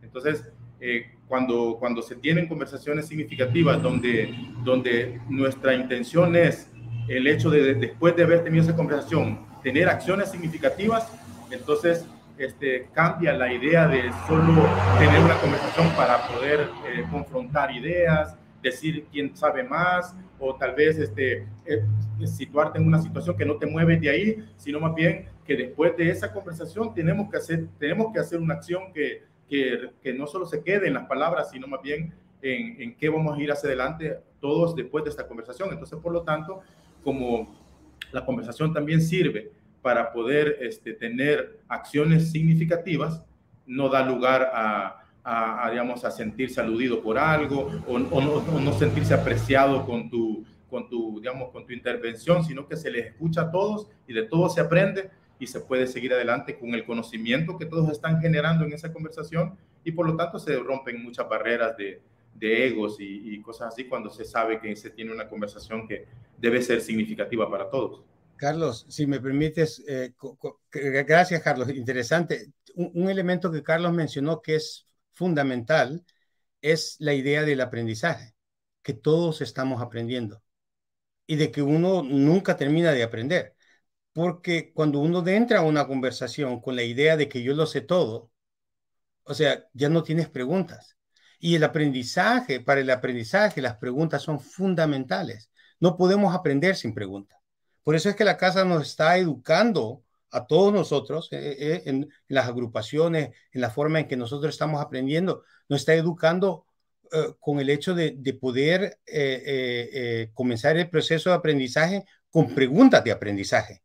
Entonces, 0.00 0.48
eh, 0.80 1.10
cuando, 1.28 1.76
cuando 1.78 2.00
se 2.00 2.16
tienen 2.16 2.48
conversaciones 2.48 3.06
significativas 3.06 3.82
donde, 3.82 4.34
donde 4.64 5.20
nuestra 5.28 5.74
intención 5.74 6.34
es 6.36 6.70
el 7.08 7.26
hecho 7.26 7.50
de, 7.50 7.74
después 7.74 8.16
de 8.16 8.22
haber 8.22 8.44
tenido 8.44 8.64
esa 8.64 8.74
conversación, 8.74 9.40
tener 9.62 9.88
acciones 9.88 10.30
significativas, 10.30 11.12
entonces 11.50 12.06
este, 12.38 12.88
cambia 12.94 13.32
la 13.32 13.52
idea 13.52 13.86
de 13.86 14.10
solo 14.26 14.66
tener 14.98 15.20
una 15.20 15.36
conversación 15.38 15.90
para 15.96 16.26
poder 16.28 16.70
eh, 16.86 17.04
confrontar 17.10 17.74
ideas, 17.74 18.36
decir 18.62 19.06
quién 19.10 19.36
sabe 19.36 19.62
más, 19.62 20.14
o 20.38 20.54
tal 20.56 20.74
vez 20.74 20.98
este, 20.98 21.46
eh, 21.66 21.84
situarte 22.26 22.78
en 22.78 22.86
una 22.86 23.00
situación 23.00 23.36
que 23.36 23.44
no 23.44 23.56
te 23.56 23.66
mueve 23.66 23.98
de 23.98 24.10
ahí, 24.10 24.44
sino 24.56 24.80
más 24.80 24.94
bien 24.94 25.28
que 25.44 25.56
después 25.56 25.96
de 25.96 26.10
esa 26.10 26.32
conversación 26.32 26.94
tenemos 26.94 27.30
que 27.30 27.36
hacer, 27.36 27.66
tenemos 27.78 28.12
que 28.12 28.20
hacer 28.20 28.40
una 28.40 28.54
acción 28.54 28.92
que, 28.92 29.24
que, 29.48 29.90
que 30.02 30.12
no 30.12 30.26
solo 30.26 30.46
se 30.46 30.62
quede 30.62 30.88
en 30.88 30.94
las 30.94 31.06
palabras, 31.06 31.50
sino 31.50 31.66
más 31.66 31.82
bien 31.82 32.14
en, 32.42 32.80
en 32.80 32.96
qué 32.96 33.08
vamos 33.08 33.36
a 33.36 33.42
ir 33.42 33.50
hacia 33.50 33.68
adelante 33.68 34.18
todos 34.40 34.74
después 34.74 35.04
de 35.04 35.10
esta 35.10 35.26
conversación. 35.26 35.70
Entonces, 35.70 35.98
por 35.98 36.12
lo 36.12 36.22
tanto, 36.22 36.60
como 37.02 37.54
la 38.12 38.24
conversación 38.24 38.72
también 38.72 39.00
sirve 39.00 39.52
para 39.82 40.12
poder 40.12 40.58
este, 40.60 40.92
tener 40.92 41.60
acciones 41.68 42.30
significativas, 42.30 43.24
no 43.66 43.88
da 43.88 44.04
lugar 44.04 44.50
a, 44.52 44.99
a, 45.22 45.68
digamos, 45.70 46.04
a 46.04 46.10
sentirse 46.10 46.60
aludido 46.60 47.02
por 47.02 47.18
algo 47.18 47.70
o, 47.86 47.98
no, 47.98 48.78
sentirse 48.78 49.14
apreciado 49.14 49.84
con 49.84 50.08
tu, 50.10 50.44
con, 50.68 50.88
tu, 50.88 51.20
digamos, 51.20 51.50
con 51.50 51.66
tu 51.66 51.72
intervención, 51.72 52.44
sino 52.44 52.66
que 52.66 52.76
se 52.76 52.90
les 52.90 53.06
escucha 53.06 53.42
a 53.42 53.50
todos 53.50 53.88
y 54.06 54.14
de 54.14 54.22
todo 54.24 54.48
se 54.48 54.60
aprende 54.60 55.10
y 55.38 55.46
se 55.46 55.60
puede 55.60 55.86
seguir 55.86 56.12
adelante 56.12 56.58
con 56.58 56.74
el 56.74 56.84
conocimiento 56.84 57.56
que 57.58 57.66
todos 57.66 57.90
están 57.90 58.20
generando 58.20 58.64
en 58.64 58.72
esa 58.72 58.92
conversación 58.92 59.56
y 59.84 59.92
por 59.92 60.06
lo 60.06 60.16
tanto 60.16 60.38
se 60.38 60.58
rompen 60.58 61.02
muchas 61.02 61.28
barreras 61.28 61.76
de, 61.76 62.02
de 62.34 62.66
egos 62.66 62.96
y, 62.98 63.40
cosas 63.42 63.68
así 63.68 63.84
cuando 63.84 64.10
se 64.10 64.24
sabe 64.24 64.60
que 64.60 64.74
se 64.76 64.90
tiene 64.90 65.12
una 65.12 65.28
conversación 65.28 65.86
que 65.86 66.06
debe 66.38 66.62
ser 66.62 66.80
significativa 66.80 67.50
para 67.50 67.70
todos. 67.70 68.02
Carlos, 68.36 68.86
si 68.88 69.06
me 69.06 69.20
permites, 69.20 69.84
eh, 69.86 70.12
gracias 70.72 71.42
Carlos, 71.42 71.68
interesante. 71.70 72.52
un, 72.74 73.10
elemento 73.10 73.52
que 73.52 73.62
Carlos 73.62 73.92
mencionó 73.92 74.40
que 74.40 74.56
es 74.56 74.86
fundamental 75.20 76.02
es 76.62 76.96
la 76.98 77.12
idea 77.12 77.42
del 77.42 77.60
aprendizaje, 77.60 78.34
que 78.82 78.94
todos 78.94 79.42
estamos 79.42 79.82
aprendiendo 79.82 80.42
y 81.26 81.36
de 81.36 81.50
que 81.52 81.60
uno 81.62 82.02
nunca 82.02 82.56
termina 82.56 82.92
de 82.92 83.02
aprender. 83.02 83.54
Porque 84.14 84.72
cuando 84.72 84.98
uno 85.00 85.26
entra 85.28 85.58
a 85.58 85.62
una 85.62 85.86
conversación 85.86 86.60
con 86.62 86.74
la 86.74 86.84
idea 86.84 87.18
de 87.18 87.28
que 87.28 87.42
yo 87.42 87.54
lo 87.54 87.66
sé 87.66 87.82
todo, 87.82 88.30
o 89.24 89.34
sea, 89.34 89.66
ya 89.74 89.90
no 89.90 90.02
tienes 90.02 90.30
preguntas. 90.30 90.96
Y 91.38 91.54
el 91.56 91.64
aprendizaje, 91.64 92.60
para 92.60 92.80
el 92.80 92.90
aprendizaje, 92.90 93.60
las 93.60 93.76
preguntas 93.76 94.22
son 94.22 94.40
fundamentales. 94.40 95.50
No 95.80 95.98
podemos 95.98 96.34
aprender 96.34 96.76
sin 96.76 96.94
preguntas. 96.94 97.38
Por 97.82 97.94
eso 97.94 98.08
es 98.08 98.16
que 98.16 98.24
la 98.24 98.38
casa 98.38 98.64
nos 98.64 98.88
está 98.88 99.18
educando 99.18 100.02
a 100.30 100.46
todos 100.46 100.72
nosotros 100.72 101.28
eh, 101.32 101.56
eh, 101.58 101.82
en, 101.86 102.08
las 102.28 102.48
agrupaciones, 102.48 103.30
en 103.52 103.60
la 103.60 103.70
forma 103.70 104.00
en 104.00 104.08
que 104.08 104.16
nosotros 104.16 104.54
estamos 104.54 104.80
aprendiendo, 104.80 105.44
nos 105.68 105.80
está 105.80 105.94
educando 105.94 106.66
eh, 107.12 107.34
con 107.40 107.60
el 107.60 107.70
hecho 107.70 107.94
de, 107.94 108.12
poder 108.40 108.98
comenzar 110.34 110.76
el 110.76 110.90
proceso 110.90 111.30
de 111.30 111.36
aprendizaje 111.36 112.04
con 112.30 112.54
preguntas 112.54 113.02
de 113.04 113.12
aprendizaje. 113.12 113.82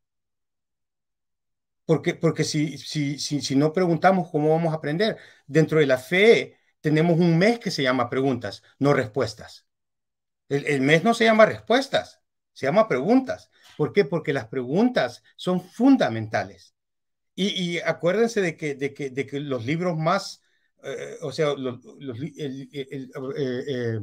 Porque, 1.85 2.15
porque 2.15 2.43
si, 2.43 2.77
si, 2.77 3.19
si, 3.19 3.41
si 3.41 3.55
no 3.55 3.71
preguntamos 3.71 4.29
cómo 4.31 4.49
vamos 4.49 4.73
a 4.73 4.77
aprender, 4.77 5.17
dentro 5.45 5.79
de 5.79 5.85
la 5.85 5.97
fe 5.99 6.57
tenemos 6.81 7.19
un 7.19 7.37
mes 7.37 7.59
que 7.59 7.71
se 7.71 7.83
llama 7.83 8.09
preguntas, 8.09 8.63
no 8.79 8.93
respuestas. 8.93 9.67
El, 10.49 10.65
el 10.67 10.81
mes 10.81 11.03
no 11.03 11.13
se 11.13 11.25
llama 11.25 11.45
respuestas, 11.45 12.21
se 12.53 12.65
llama 12.65 12.87
preguntas. 12.87 13.51
¿Por 13.77 13.93
qué? 13.93 14.05
Porque 14.05 14.33
las 14.33 14.47
preguntas 14.47 15.23
son 15.35 15.61
fundamentales. 15.61 16.75
Y, 17.35 17.79
acuérdense 17.79 18.41
de 18.41 18.55
que, 18.55 18.75
de, 18.75 18.93
que, 18.93 19.39
los 19.41 19.65
libros 19.65 19.97
más, 19.97 20.41
eh, 20.83 21.17
o 21.21 21.33
sea, 21.33 21.53
los, 21.53 21.79
el, 22.37 22.69
eh, 23.37 23.99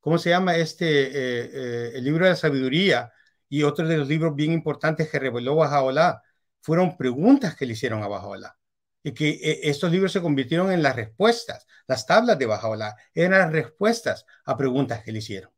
¿cómo 0.00 0.16
se 0.18 0.30
llama 0.30 0.56
este? 0.56 0.86
Eh, 0.86 1.92
el 1.96 2.04
libro 2.04 2.24
de 2.24 2.30
la 2.30 2.36
sabiduría 2.36 3.12
y 3.48 3.64
otro 3.64 3.88
de 3.88 3.98
los 3.98 4.08
libros 4.08 4.36
bien 4.36 4.52
importantes 4.52 5.10
que 5.10 5.18
reveló 5.18 5.56
Bajaola 5.56 6.22
fueron 6.60 6.96
preguntas 6.96 7.56
que 7.56 7.66
le 7.66 7.72
hicieron 7.72 8.02
a 8.02 8.08
Bajaola. 8.08 8.56
Y 9.02 9.12
que 9.12 9.60
estos 9.64 9.90
libros 9.90 10.12
se 10.12 10.20
convirtieron 10.20 10.70
en 10.70 10.82
las 10.82 10.94
respuestas. 10.94 11.66
Las 11.86 12.06
tablas 12.06 12.38
de 12.38 12.46
Bajaola 12.46 12.96
eran 13.14 13.52
respuestas 13.52 14.26
a 14.44 14.56
preguntas 14.56 15.02
que 15.02 15.12
le 15.12 15.18
hicieron. 15.18 15.50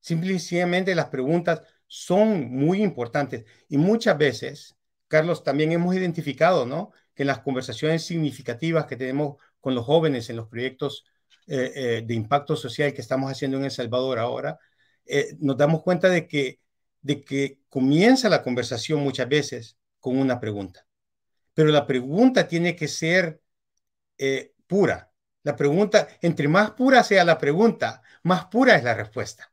Simplemente 0.00 0.94
las 0.94 1.08
preguntas 1.08 1.62
son 1.86 2.50
muy 2.50 2.82
importantes 2.82 3.44
y 3.68 3.78
muchas 3.78 4.18
veces, 4.18 4.76
Carlos, 5.08 5.44
también 5.44 5.72
hemos 5.72 5.94
identificado, 5.94 6.66
¿no? 6.66 6.92
Que 7.14 7.22
en 7.22 7.28
las 7.28 7.40
conversaciones 7.40 8.04
significativas 8.04 8.86
que 8.86 8.96
tenemos 8.96 9.36
con 9.60 9.74
los 9.74 9.84
jóvenes 9.84 10.30
en 10.30 10.36
los 10.36 10.48
proyectos 10.48 11.04
eh, 11.48 11.72
eh, 11.74 12.02
de 12.04 12.14
impacto 12.14 12.56
social 12.56 12.92
que 12.92 13.00
estamos 13.00 13.30
haciendo 13.30 13.56
en 13.56 13.64
El 13.64 13.70
Salvador 13.70 14.18
ahora, 14.18 14.58
eh, 15.04 15.36
nos 15.38 15.56
damos 15.56 15.82
cuenta 15.82 16.08
de 16.08 16.26
que, 16.26 16.60
de 17.02 17.20
que 17.22 17.60
comienza 17.68 18.28
la 18.28 18.42
conversación 18.42 19.00
muchas 19.00 19.28
veces 19.28 19.78
con 20.00 20.18
una 20.18 20.40
pregunta. 20.40 20.86
Pero 21.54 21.70
la 21.70 21.86
pregunta 21.86 22.48
tiene 22.48 22.74
que 22.76 22.88
ser 22.88 23.40
pura. 24.66 25.12
La 25.42 25.56
pregunta, 25.56 26.08
entre 26.22 26.48
más 26.48 26.72
pura 26.72 27.02
sea 27.02 27.24
la 27.24 27.38
pregunta, 27.38 28.02
más 28.24 28.46
pura 28.46 28.76
es 28.76 28.84
la 28.84 28.94
respuesta. 28.94 29.52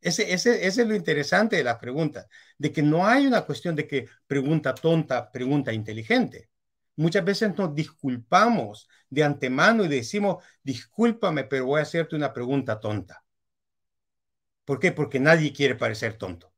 Ese, 0.00 0.32
ese, 0.32 0.66
es 0.66 0.76
lo 0.78 0.94
interesante 0.94 1.56
de 1.56 1.64
las 1.64 1.78
preguntas, 1.78 2.26
de 2.58 2.72
que 2.72 2.82
no 2.82 3.06
hay 3.06 3.26
una 3.26 3.42
cuestión 3.42 3.74
de 3.74 3.86
que 3.86 4.06
pregunta 4.26 4.74
tonta, 4.74 5.30
pregunta 5.32 5.72
inteligente. 5.72 6.50
Muchas 6.96 7.24
veces 7.24 7.56
nos 7.56 7.74
disculpamos 7.74 8.88
de 9.10 9.24
antemano 9.24 9.84
y 9.84 9.88
decimos, 9.88 10.44
discúlpame, 10.62 11.44
pero 11.44 11.66
voy 11.66 11.80
a 11.80 11.82
hacerte 11.82 12.16
una 12.16 12.32
pregunta 12.32 12.80
tonta. 12.80 13.24
¿Por 14.64 14.78
qué? 14.80 14.92
Porque 14.92 15.20
nadie 15.20 15.52
quiere 15.52 15.74
parecer 15.76 16.14
tonto. 16.18 16.52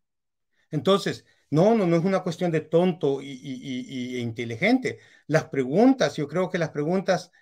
Entonces, 0.70 1.26
no, 1.50 1.74
no, 1.74 1.86
no 1.86 1.96
es 1.96 2.04
una 2.04 2.22
cuestión 2.22 2.50
de 2.50 2.60
tonto 2.62 3.22
y, 3.22 3.28
y, 3.32 4.18
inteligente. 4.18 4.98
Las 5.26 5.46
preguntas, 5.46 6.16
yo 6.16 6.28
creo 6.28 6.50
que 6.50 6.58
las 6.58 6.70
preguntas 6.70 7.32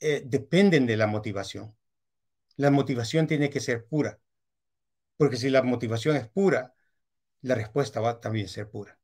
eh, 0.00 0.22
dependen 0.26 0.86
de 0.86 0.96
la 0.96 1.06
motivación. 1.06 1.76
La 2.56 2.70
motivación 2.70 3.26
tiene 3.26 3.50
que 3.50 3.60
ser 3.60 3.86
pura. 3.86 4.18
Porque 5.16 5.36
si 5.36 5.50
la 5.50 5.62
motivación 5.62 6.16
es 6.16 6.28
pura, 6.28 6.74
la 7.42 7.54
respuesta 7.54 8.00
va 8.00 8.10
a 8.10 8.20
también 8.20 8.48
ser 8.48 8.68
pura. 8.70 8.98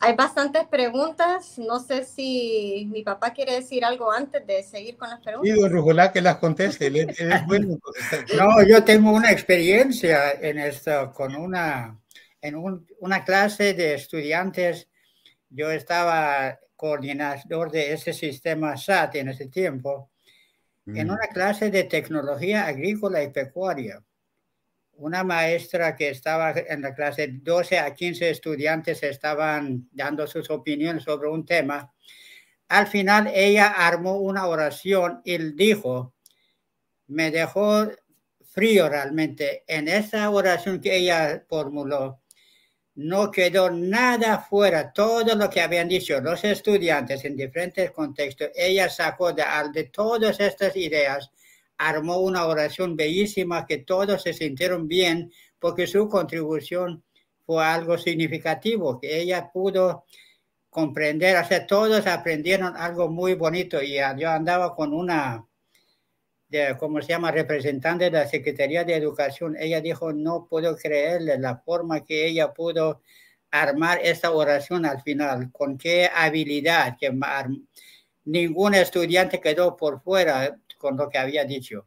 Hay 0.00 0.14
bastantes 0.14 0.66
preguntas. 0.66 1.58
No 1.58 1.78
sé 1.80 2.04
si 2.04 2.86
mi 2.92 3.02
papá 3.02 3.32
quiere 3.32 3.54
decir 3.54 3.84
algo 3.84 4.12
antes 4.12 4.46
de 4.46 4.62
seguir 4.62 4.98
con 4.98 5.08
las 5.08 5.20
preguntas. 5.20 5.54
Sí, 5.54 5.58
don 5.58 5.72
Rujolá, 5.72 6.12
que 6.12 6.20
las 6.20 6.36
conteste. 6.36 6.90
no, 8.36 8.62
yo 8.68 8.84
tengo 8.84 9.12
una 9.12 9.32
experiencia 9.32 10.32
en 10.32 10.58
esto, 10.58 11.10
con 11.14 11.34
una, 11.34 11.98
en 12.42 12.86
una 13.00 13.24
clase 13.24 13.72
de 13.72 13.94
estudiantes. 13.94 14.90
Yo 15.48 15.70
estaba 15.70 16.58
coordinador 16.76 17.70
de 17.70 17.94
ese 17.94 18.12
sistema 18.12 18.76
SAT 18.76 19.14
en 19.14 19.28
ese 19.30 19.46
tiempo 19.46 20.10
en 20.86 21.08
mm. 21.08 21.10
una 21.10 21.26
clase 21.28 21.70
de 21.70 21.84
tecnología 21.84 22.66
agrícola 22.66 23.22
y 23.22 23.30
pecuaria. 23.30 24.02
Una 24.96 25.24
maestra 25.24 25.96
que 25.96 26.10
estaba 26.10 26.52
en 26.52 26.82
la 26.82 26.94
clase, 26.94 27.28
12 27.42 27.78
a 27.78 27.94
15 27.94 28.30
estudiantes 28.30 29.02
estaban 29.02 29.88
dando 29.92 30.26
sus 30.26 30.50
opiniones 30.50 31.02
sobre 31.02 31.28
un 31.28 31.44
tema. 31.44 31.92
Al 32.68 32.86
final 32.86 33.30
ella 33.34 33.68
armó 33.68 34.18
una 34.18 34.46
oración 34.46 35.20
y 35.24 35.38
dijo, 35.54 36.14
me 37.08 37.30
dejó 37.30 37.90
frío 38.44 38.88
realmente. 38.88 39.64
En 39.66 39.88
esa 39.88 40.30
oración 40.30 40.80
que 40.80 40.96
ella 40.96 41.44
formuló, 41.48 42.20
no 42.96 43.30
quedó 43.30 43.70
nada 43.70 44.38
fuera, 44.38 44.92
todo 44.92 45.34
lo 45.34 45.50
que 45.50 45.60
habían 45.60 45.88
dicho 45.88 46.20
los 46.20 46.44
estudiantes 46.44 47.24
en 47.24 47.36
diferentes 47.36 47.90
contextos, 47.90 48.50
ella 48.54 48.88
sacó 48.88 49.32
de, 49.32 49.44
de 49.72 49.84
todas 49.84 50.38
estas 50.38 50.76
ideas, 50.76 51.30
armó 51.76 52.18
una 52.18 52.46
oración 52.46 52.96
bellísima 52.96 53.66
que 53.66 53.78
todos 53.78 54.22
se 54.22 54.32
sintieron 54.32 54.86
bien 54.86 55.32
porque 55.58 55.86
su 55.86 56.08
contribución 56.08 57.02
fue 57.44 57.64
algo 57.64 57.98
significativo, 57.98 59.00
que 59.00 59.20
ella 59.20 59.50
pudo 59.52 60.04
comprender, 60.70 61.36
o 61.36 61.66
todos 61.66 62.06
aprendieron 62.06 62.76
algo 62.76 63.08
muy 63.08 63.34
bonito 63.34 63.82
y 63.82 63.96
yo 64.16 64.30
andaba 64.30 64.74
con 64.74 64.92
una 64.92 65.46
de, 66.54 66.76
¿cómo 66.78 67.02
se 67.02 67.08
llama?, 67.08 67.32
representante 67.32 68.04
de 68.04 68.10
la 68.12 68.28
Secretaría 68.28 68.84
de 68.84 68.94
Educación, 68.94 69.56
ella 69.58 69.80
dijo, 69.80 70.12
no 70.12 70.46
puedo 70.48 70.76
creerle 70.76 71.38
la 71.38 71.56
forma 71.58 72.04
que 72.04 72.26
ella 72.26 72.52
pudo 72.52 73.02
armar 73.50 74.00
esta 74.02 74.30
oración 74.30 74.86
al 74.86 75.02
final, 75.02 75.50
con 75.52 75.76
qué 75.78 76.08
habilidad, 76.12 76.96
que 76.98 77.12
ningún 78.24 78.74
estudiante 78.74 79.40
quedó 79.40 79.76
por 79.76 80.00
fuera 80.00 80.58
con 80.78 80.96
lo 80.96 81.08
que 81.08 81.18
había 81.18 81.44
dicho. 81.44 81.86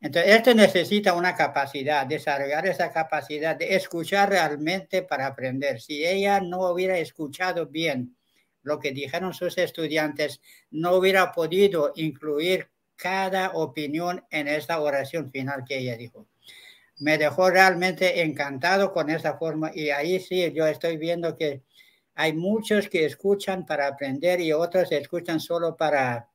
Entonces, 0.00 0.36
esto 0.36 0.54
necesita 0.54 1.14
una 1.14 1.34
capacidad, 1.34 2.06
desarrollar 2.06 2.66
esa 2.66 2.92
capacidad 2.92 3.56
de 3.56 3.74
escuchar 3.74 4.28
realmente 4.28 5.02
para 5.02 5.26
aprender. 5.26 5.80
Si 5.80 6.04
ella 6.04 6.40
no 6.40 6.70
hubiera 6.70 6.98
escuchado 6.98 7.66
bien 7.66 8.16
lo 8.62 8.78
que 8.78 8.92
dijeron 8.92 9.32
sus 9.32 9.56
estudiantes, 9.58 10.40
no 10.70 10.94
hubiera 10.94 11.32
podido 11.32 11.92
incluir 11.96 12.68
cada 12.96 13.50
opinión 13.50 14.24
en 14.30 14.48
esta 14.48 14.80
oración 14.80 15.30
final 15.30 15.64
que 15.64 15.78
ella 15.78 15.96
dijo. 15.96 16.26
Me 16.98 17.18
dejó 17.18 17.50
realmente 17.50 18.22
encantado 18.22 18.92
con 18.92 19.10
esa 19.10 19.36
forma 19.36 19.70
y 19.74 19.90
ahí 19.90 20.18
sí, 20.18 20.50
yo 20.52 20.66
estoy 20.66 20.96
viendo 20.96 21.36
que 21.36 21.62
hay 22.14 22.32
muchos 22.32 22.88
que 22.88 23.04
escuchan 23.04 23.66
para 23.66 23.86
aprender 23.86 24.40
y 24.40 24.52
otros 24.52 24.90
escuchan 24.90 25.38
solo 25.38 25.76
para 25.76 26.30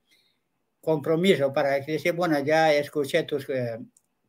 compromiso, 0.80 1.52
para 1.52 1.80
decir, 1.80 2.14
bueno, 2.14 2.40
ya 2.40 2.74
escuché 2.74 3.24
tus 3.24 3.50
eh, 3.50 3.80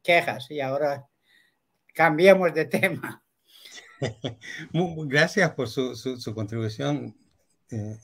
quejas 0.02 0.50
y 0.50 0.60
ahora 0.60 1.06
cambiemos 1.94 2.52
de 2.54 2.64
tema. 2.64 3.22
Gracias 4.72 5.50
por 5.52 5.68
su, 5.68 5.94
su, 5.94 6.34
contribución, 6.34 7.14
Eh, 7.70 7.98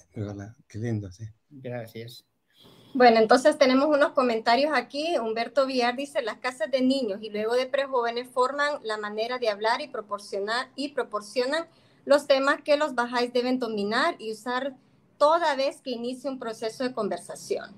qué 0.66 0.78
lindo, 0.78 1.10
sí. 1.10 1.24
Gracias. 1.50 2.27
Bueno, 2.98 3.20
entonces 3.20 3.56
tenemos 3.56 3.86
unos 3.86 4.10
comentarios 4.10 4.72
aquí. 4.74 5.16
Humberto 5.18 5.66
Villar 5.66 5.94
dice, 5.94 6.20
las 6.20 6.38
casas 6.38 6.68
de 6.68 6.80
niños 6.80 7.20
y 7.22 7.30
luego 7.30 7.54
de 7.54 7.66
prejóvenes 7.66 8.28
forman 8.28 8.80
la 8.82 8.96
manera 8.96 9.38
de 9.38 9.48
hablar 9.48 9.80
y 9.80 9.86
proporcionar 9.86 10.68
y 10.74 10.88
proporcionan 10.88 11.68
los 12.04 12.26
temas 12.26 12.60
que 12.62 12.76
los 12.76 12.96
bajáis 12.96 13.32
deben 13.32 13.60
dominar 13.60 14.16
y 14.18 14.32
usar 14.32 14.74
toda 15.16 15.54
vez 15.54 15.80
que 15.80 15.90
inicie 15.90 16.28
un 16.28 16.40
proceso 16.40 16.82
de 16.82 16.92
conversación. 16.92 17.70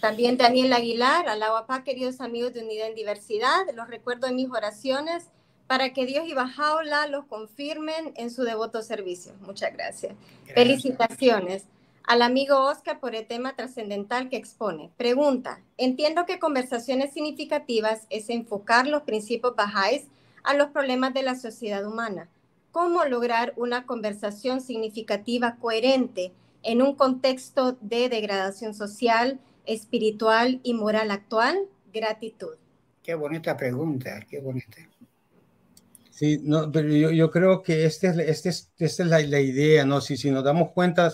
También 0.00 0.38
Daniel 0.38 0.72
Aguilar, 0.72 1.28
Alahuapá, 1.28 1.84
queridos 1.84 2.22
amigos 2.22 2.54
de 2.54 2.64
Unidad 2.64 2.88
en 2.88 2.94
Diversidad, 2.94 3.66
los 3.74 3.86
recuerdo 3.86 4.28
en 4.28 4.36
mis 4.36 4.48
oraciones 4.48 5.26
para 5.66 5.92
que 5.92 6.06
Dios 6.06 6.26
y 6.26 6.32
Bajaola 6.32 7.06
los 7.08 7.26
confirmen 7.26 8.14
en 8.16 8.30
su 8.30 8.44
devoto 8.44 8.80
servicio. 8.80 9.34
Muchas 9.42 9.74
gracias. 9.74 10.14
Felicitaciones 10.54 11.66
al 12.06 12.22
amigo 12.22 12.64
Oscar 12.64 13.00
por 13.00 13.14
el 13.16 13.26
tema 13.26 13.56
trascendental 13.56 14.28
que 14.28 14.36
expone. 14.36 14.90
Pregunta, 14.96 15.60
entiendo 15.76 16.24
que 16.24 16.38
conversaciones 16.38 17.12
significativas 17.12 18.06
es 18.10 18.30
enfocar 18.30 18.86
los 18.86 19.02
principios 19.02 19.56
bajáis 19.56 20.04
a 20.44 20.54
los 20.54 20.68
problemas 20.68 21.12
de 21.14 21.24
la 21.24 21.34
sociedad 21.34 21.84
humana. 21.84 22.28
¿Cómo 22.70 23.04
lograr 23.04 23.52
una 23.56 23.86
conversación 23.86 24.60
significativa 24.60 25.56
coherente 25.56 26.32
en 26.62 26.80
un 26.80 26.94
contexto 26.94 27.76
de 27.80 28.08
degradación 28.08 28.74
social, 28.74 29.40
espiritual 29.64 30.60
y 30.62 30.74
moral 30.74 31.10
actual? 31.10 31.58
Gratitud. 31.92 32.54
Qué 33.02 33.14
bonita 33.14 33.56
pregunta, 33.56 34.24
qué 34.28 34.40
bonita. 34.40 34.76
Sí, 36.10 36.40
no, 36.42 36.70
pero 36.70 36.88
yo, 36.88 37.30
creo 37.30 37.62
que 37.62 37.84
este 37.84 38.08
este 38.30 38.48
esta 38.48 38.84
es 38.84 38.98
la, 39.00 39.20
la, 39.20 39.40
idea, 39.40 39.84
¿no? 39.84 40.00
Si, 40.00 40.16
si 40.16 40.30
nos 40.30 40.44
damos 40.44 40.70
cuenta 40.70 41.12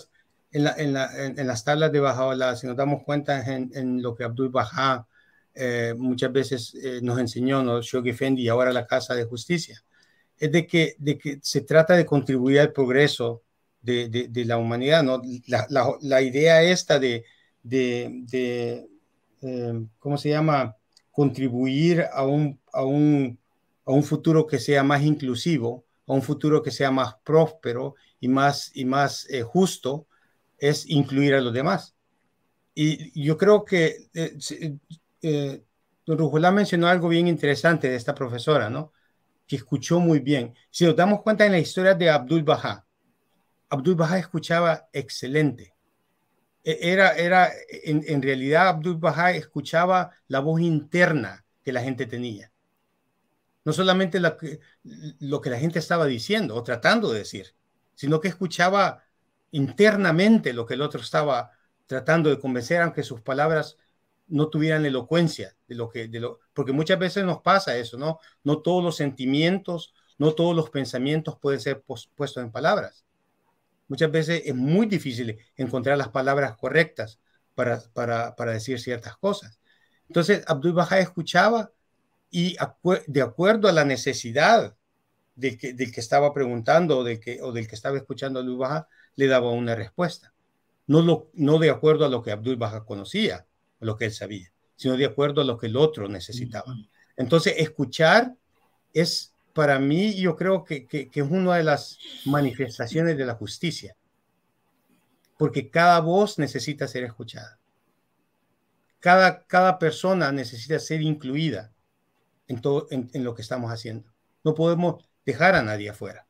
en, 0.53 0.65
la, 0.65 0.75
en, 0.77 0.93
la, 0.93 1.11
en, 1.17 1.47
las 1.47 1.65
tablas 1.65 1.93
de 1.93 2.01
Bajaola, 2.01 2.57
si 2.57 2.67
nos 2.67 2.77
damos 2.77 3.03
cuenta 3.05 3.43
en, 3.45 4.03
lo 4.03 4.15
que 4.15 4.25
Abdul 4.25 4.51
Baha 4.51 5.07
eh, 5.55 5.95
muchas 5.97 6.33
veces 6.33 6.75
eh, 6.75 7.01
nos 7.03 7.19
enseñó, 7.19 7.63
¿no? 7.63 7.83
Shogi 7.83 8.13
Fendi 8.13 8.43
y 8.43 8.49
ahora 8.49 8.73
la 8.73 8.87
Casa 8.87 9.15
de 9.15 9.25
Justicia, 9.25 9.83
es 10.39 10.53
de 10.53 10.67
que, 10.67 10.95
de 10.99 11.19
que 11.19 11.39
se 11.43 11.63
trata 11.63 11.97
de 11.97 12.07
contribuir 12.07 12.61
al 12.61 12.73
progreso 12.73 13.43
de, 13.81 14.09
de, 14.09 14.45
la 14.45 14.59
humanidad, 14.59 15.03
¿no? 15.03 15.21
La, 15.47 15.67
la 16.01 16.23
idea 16.23 16.63
esta 16.63 16.99
de, 17.01 17.25
de, 17.63 18.87
eh, 19.43 19.87
¿cómo 19.99 20.17
se 20.17 20.29
llama? 20.29 20.77
Contribuir 21.11 22.07
a 22.13 22.25
un, 22.25 22.61
a 22.73 22.85
un 22.85 23.39
a 23.85 23.93
un 23.93 24.03
futuro 24.03 24.47
que 24.47 24.59
sea 24.59 24.83
más 24.83 25.03
inclusivo, 25.03 25.85
a 26.07 26.13
un 26.13 26.23
futuro 26.23 26.63
que 26.63 26.71
sea 26.71 26.91
más 26.91 27.15
próspero 27.25 27.95
y 28.21 28.29
más, 28.29 28.71
y 28.75 28.85
más 28.85 29.27
eh, 29.31 29.43
justo, 29.43 30.07
es 30.63 30.89
incluir 30.89 31.35
a 31.35 31.41
los 31.41 31.53
demás. 31.53 31.97
Y 32.73 33.21
yo 33.21 33.37
creo 33.37 33.65
que 33.65 34.09
eh, 34.15 34.39
eh, 35.21 35.65
don 36.07 36.19
Rujolá 36.19 36.53
mencionó 36.53 36.87
algo 36.87 37.09
bien 37.09 37.27
interesante 37.27 37.91
de 37.91 37.97
esta 37.97 38.15
profesora, 38.15 38.71
¿no? 38.71 38.93
Que 39.49 39.57
escuchó 39.57 39.99
muy 39.99 40.21
bien. 40.21 40.55
Si 40.71 40.87
nos 40.87 40.95
damos 40.95 41.23
cuenta 41.23 41.45
en 41.45 41.53
la 41.53 41.59
historia 41.59 41.95
de 41.95 42.09
Abdul 42.09 42.45
Baha, 42.45 42.87
Abdul 43.71 43.97
Baha 43.97 44.21
escuchaba 44.21 44.89
excelente. 44.93 45.75
E, 46.63 46.79
era, 46.81 47.17
era 47.17 47.51
en, 47.69 48.23
realidad, 48.23 48.69
Abdul 48.69 48.99
Baha 48.99 49.33
escuchaba 49.33 50.13
la 50.29 50.39
voz 50.39 50.61
interna 50.61 51.45
que 51.65 51.73
la 51.73 51.83
gente 51.83 52.07
tenía 52.07 52.53
no 53.65 53.73
solamente 53.73 54.19
lo 54.21 55.41
que 55.41 55.51
la 55.51 55.57
gente 55.57 55.79
estaba 55.79 56.07
diciendo 56.07 56.57
o 56.57 56.65
tratando 56.65 57.13
de 57.13 57.21
decir, 57.21 57.55
sino 57.95 58.21
que 58.21 58.27
escuchaba 58.27 59.05
internamente 59.53 60.53
lo 60.53 60.67
que 60.67 60.75
el 60.75 60.83
otro 60.83 61.01
estaba 61.01 61.53
tratando 61.87 62.31
de 62.31 62.41
convencer, 62.41 62.83
aunque 62.83 63.03
sus 63.03 63.21
palabras 63.21 63.79
no 64.29 64.49
tuvieran 64.49 64.87
elocuencia 64.87 65.55
de 65.69 65.75
lo 65.75 65.89
que, 65.91 66.09
de 66.09 66.21
lo, 66.21 66.41
porque 66.55 66.73
muchas 66.73 66.99
veces 66.99 67.25
nos 67.25 67.43
pasa 67.43 67.77
eso, 67.77 67.99
¿no? 67.99 68.19
No 68.45 68.63
todos 68.63 68.83
los 68.83 68.97
sentimientos, 68.97 69.95
no 70.19 70.33
todos 70.33 70.57
los 70.57 70.71
pensamientos 70.71 71.39
pueden 71.39 71.61
ser 71.61 71.83
puestos 71.83 72.43
en 72.43 72.51
palabras. 72.51 73.05
Muchas 73.89 74.11
veces 74.11 74.43
es 74.47 74.55
muy 74.55 74.87
difícil 74.87 75.39
encontrar 75.57 75.99
las 75.99 76.09
palabras 76.09 76.57
correctas 76.57 77.21
para, 77.55 77.83
para, 77.93 78.35
para 78.37 78.53
decir 78.53 78.81
ciertas 78.81 79.17
cosas. 79.17 79.61
Entonces, 80.09 80.45
Abdul 80.47 80.73
Baha 80.73 81.01
escuchaba 81.01 81.73
y 82.31 82.57
de 83.07 83.23
acuerdo 83.23 83.69
a 83.69 83.73
la 83.73 83.85
necesidad 83.85 84.75
del 85.35 85.59
que, 85.59 85.75
del 85.75 85.93
que 85.93 86.01
estaba 86.01 86.33
preguntando 86.33 86.99
o 86.99 87.05
del 87.05 87.21
que, 87.21 87.43
o 87.43 87.53
del 87.53 87.69
que 87.69 87.75
estaba 87.75 87.99
escuchando 87.99 88.41
Abdul 88.41 88.59
Baha, 88.59 88.89
le 89.17 89.27
daba 89.27 89.51
una 89.51 89.75
respuesta. 89.75 90.33
No, 90.87 91.03
lo, 91.03 91.31
no 91.35 91.59
de 91.59 91.71
acuerdo 91.71 92.05
a 92.05 92.09
lo 92.09 92.23
que 92.23 92.33
Abdul 92.33 92.57
Baha 92.57 92.85
conocía, 92.85 93.47
a 93.81 93.85
lo 93.85 93.97
que 93.97 94.07
él 94.07 94.13
sabía, 94.13 94.53
sino 94.77 94.97
de 94.97 95.07
acuerdo 95.07 95.41
a 95.41 95.45
lo 95.45 95.59
que 95.59 95.67
el 95.67 95.77
otro 95.77 96.09
necesitaba. 96.09 96.75
Entonces, 97.17 97.55
escuchar 97.59 98.35
es 98.93 99.35
para 99.53 99.79
mí, 99.79 100.15
yo 100.15 100.35
creo 100.37 100.65
que, 100.65 100.87
que, 100.87 101.09
que 101.09 101.21
es 101.21 101.31
una 101.31 101.57
de 101.57 101.65
las 101.65 101.99
manifestaciones 102.25 103.17
de 103.17 103.27
la 103.27 103.35
justicia, 103.35 103.97
porque 105.39 105.71
cada 105.71 106.01
voz 106.01 106.39
necesita 106.39 106.87
ser 106.89 107.05
escuchada. 107.05 107.59
Cada, 109.01 109.45
cada 109.47 109.79
persona 109.81 110.31
necesita 110.31 110.79
ser 110.79 111.03
incluida 111.03 111.73
en, 112.47 112.61
todo, 112.61 112.87
en, 112.91 113.25
lo 113.25 113.35
que 113.35 113.43
estamos 113.43 113.73
haciendo. 113.73 114.13
No 114.45 114.55
podemos 114.55 115.05
dejar 115.27 115.57
a 115.57 115.63
nadie 115.63 115.91
afuera. 115.91 116.29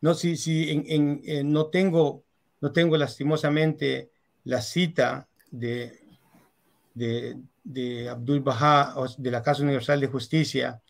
No, 0.00 0.14
si, 0.14 0.36
si 0.36 0.70
en, 0.70 1.52
no, 1.52 1.66
tengo, 1.66 2.24
no 2.60 2.72
tengo 2.72 2.96
lastimosamente 2.96 4.10
la 4.44 4.62
cita 4.62 5.28
de, 5.50 6.00
de, 6.94 7.36
de 7.64 8.08
Abdul 8.08 8.40
Baha, 8.40 8.94
de 9.18 9.30
la 9.30 9.42
Casa 9.42 9.62
Universal 9.62 10.00
de 10.00 10.06
Justicia, 10.06 10.80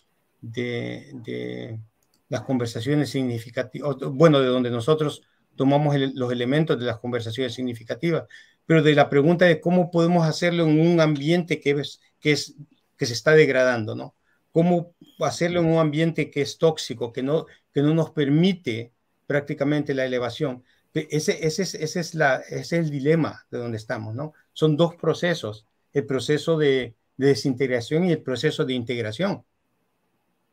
de, 0.40 1.78
las 2.28 2.42
conversaciones 2.42 3.10
significativas, 3.10 3.96
bueno, 4.12 4.40
de 4.40 4.48
donde 4.48 4.70
nosotros 4.70 5.22
tomamos 5.56 5.96
los 6.14 6.30
elementos 6.30 6.78
de 6.78 6.84
las 6.84 6.98
conversaciones 6.98 7.54
significativas, 7.54 8.24
pero 8.66 8.82
de 8.82 8.94
la 8.94 9.08
pregunta 9.08 9.46
de 9.46 9.60
cómo 9.60 9.90
podemos 9.90 10.26
hacerlo 10.26 10.64
en 10.64 10.78
un 10.78 11.00
ambiente 11.00 11.58
que, 11.60 11.82
que, 12.20 12.32
es, 12.32 12.54
que 12.96 13.06
se 13.06 13.14
está 13.14 13.32
degradando, 13.32 13.94
¿no? 13.94 14.14
cómo 14.52 14.94
hacerlo 15.20 15.60
en 15.60 15.66
un 15.66 15.78
ambiente 15.78 16.30
que 16.30 16.42
es 16.42 16.58
tóxico, 16.58 17.12
que 17.12 17.22
no, 17.22 17.46
que 17.72 17.82
no 17.82 17.94
nos 17.94 18.10
permite 18.10 18.92
prácticamente 19.28 19.94
la 19.94 20.06
elevación. 20.06 20.64
Ese, 20.94 21.46
ese, 21.46 21.62
es, 21.62 21.74
ese, 21.74 22.00
es 22.00 22.14
la, 22.14 22.36
ese 22.48 22.58
es 22.58 22.72
el 22.72 22.90
dilema 22.90 23.46
de 23.50 23.58
donde 23.58 23.76
estamos, 23.76 24.14
¿no? 24.16 24.32
Son 24.52 24.76
dos 24.76 24.96
procesos, 24.96 25.66
el 25.92 26.06
proceso 26.06 26.58
de, 26.58 26.96
desintegración 27.16 28.04
y 28.04 28.12
el 28.12 28.22
proceso 28.22 28.64
de 28.64 28.74
integración. 28.74 29.44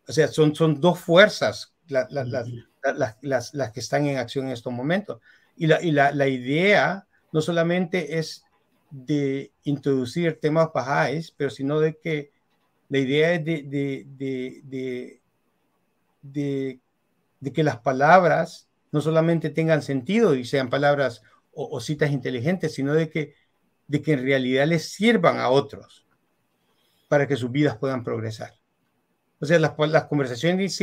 O 0.08 0.12
sea, 0.12 0.28
son, 0.28 0.56
son 0.56 0.82
dos 0.82 1.00
fuerzas 1.00 1.74
las, 1.88 2.12
las, 2.12 3.54
las, 3.54 3.72
que 3.72 3.80
están 3.80 4.08
en 4.08 4.18
acción 4.18 4.48
en 4.48 4.54
estos 4.54 4.74
momentos. 4.74 5.22
Y, 5.56 5.68
la, 5.68 5.82
y 5.82 5.92
la, 5.92 6.12
la 6.12 6.28
idea 6.28 7.08
no 7.32 7.42
solamente 7.42 8.18
es 8.18 8.44
de 8.90 9.52
introducir 9.64 10.40
temas 10.40 10.70
bajáis, 10.74 11.32
pero 11.32 11.50
sino 11.50 11.80
de 11.80 11.98
que 11.98 12.32
la 12.90 12.98
idea 12.98 13.34
es 13.34 13.46
de, 13.46 13.64
de, 13.64 14.06
de, 14.64 15.22
de, 16.22 16.80
que 17.54 17.64
las 17.64 17.80
palabras 17.80 18.70
no 18.92 19.02
solamente 19.02 19.50
tengan 19.50 19.82
sentido 19.82 20.36
y 20.36 20.46
sean 20.46 20.70
palabras 20.70 21.22
o, 21.54 21.80
citas 21.80 22.12
inteligentes, 22.12 22.74
sino 22.74 22.94
de 22.94 23.10
que, 23.10 23.36
de 23.88 24.02
que 24.02 24.14
en 24.14 24.24
realidad 24.24 24.68
les 24.68 24.92
sirvan 24.92 25.40
a 25.40 25.50
otros 25.50 26.06
para 27.08 27.28
que 27.28 27.36
sus 27.36 27.52
vidas 27.52 27.78
puedan 27.78 28.04
progresar. 28.04 28.54
O 29.40 29.46
sea, 29.46 29.60
las, 29.60 29.74
las 29.78 30.06
conversaciones 30.06 30.76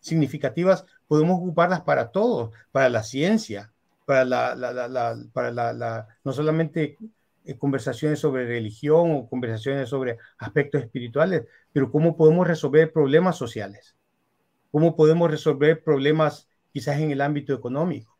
significativas 0.00 0.86
podemos 1.06 1.38
ocuparlas 1.38 1.82
para 1.82 2.10
todos, 2.10 2.52
para 2.72 2.88
la 2.88 3.02
ciencia, 3.02 3.72
para 4.04 4.24
la, 4.24 4.54
la, 4.54 4.72
la, 4.88 5.16
para 5.32 5.50
la, 5.50 6.08
no 6.24 6.32
solamente 6.32 6.96
eh, 7.44 7.58
conversaciones 7.58 8.20
sobre 8.20 8.46
religión 8.46 9.12
o 9.12 9.28
conversaciones 9.28 9.88
sobre 9.88 10.18
aspectos 10.38 10.82
espirituales, 10.82 11.44
pero 11.72 11.90
cómo 11.90 12.16
podemos 12.16 12.46
resolver 12.46 12.92
problemas 12.92 13.36
sociales, 13.36 13.95
cómo 14.76 14.94
podemos 14.94 15.30
resolver 15.30 15.82
problemas 15.82 16.50
quizás 16.70 17.00
en 17.00 17.10
el 17.10 17.22
ámbito 17.22 17.54
económico. 17.54 18.18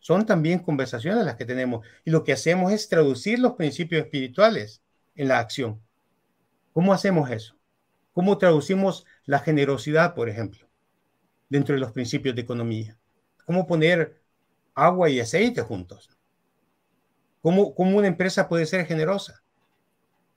Son 0.00 0.26
también 0.26 0.58
conversaciones 0.58 1.24
las 1.24 1.36
que 1.36 1.46
tenemos 1.46 1.86
y 2.04 2.10
lo 2.10 2.24
que 2.24 2.34
hacemos 2.34 2.72
es 2.72 2.90
traducir 2.90 3.38
los 3.38 3.54
principios 3.54 4.04
espirituales 4.04 4.82
en 5.14 5.28
la 5.28 5.38
acción. 5.38 5.80
¿Cómo 6.74 6.92
hacemos 6.92 7.30
eso? 7.30 7.56
¿Cómo 8.12 8.36
traducimos 8.36 9.06
la 9.24 9.38
generosidad, 9.38 10.14
por 10.14 10.28
ejemplo, 10.28 10.68
dentro 11.48 11.74
de 11.74 11.80
los 11.80 11.92
principios 11.92 12.34
de 12.34 12.42
economía? 12.42 12.98
¿Cómo 13.46 13.66
poner 13.66 14.20
agua 14.74 15.08
y 15.08 15.20
aceite 15.20 15.62
juntos? 15.62 16.10
¿Cómo, 17.40 17.72
una 17.78 18.08
empresa 18.08 18.46
puede 18.46 18.66
ser 18.66 18.84
generosa? 18.84 19.42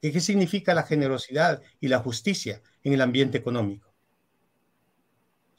¿Qué, 0.01 0.17
significa 0.21 0.73
la 0.73 0.83
generosidad 0.83 1.61
y 1.81 1.89
la 1.89 1.99
justicia 1.99 2.61
en 2.85 2.93
el 2.93 3.01
ambiente 3.01 3.37
económico? 3.37 3.90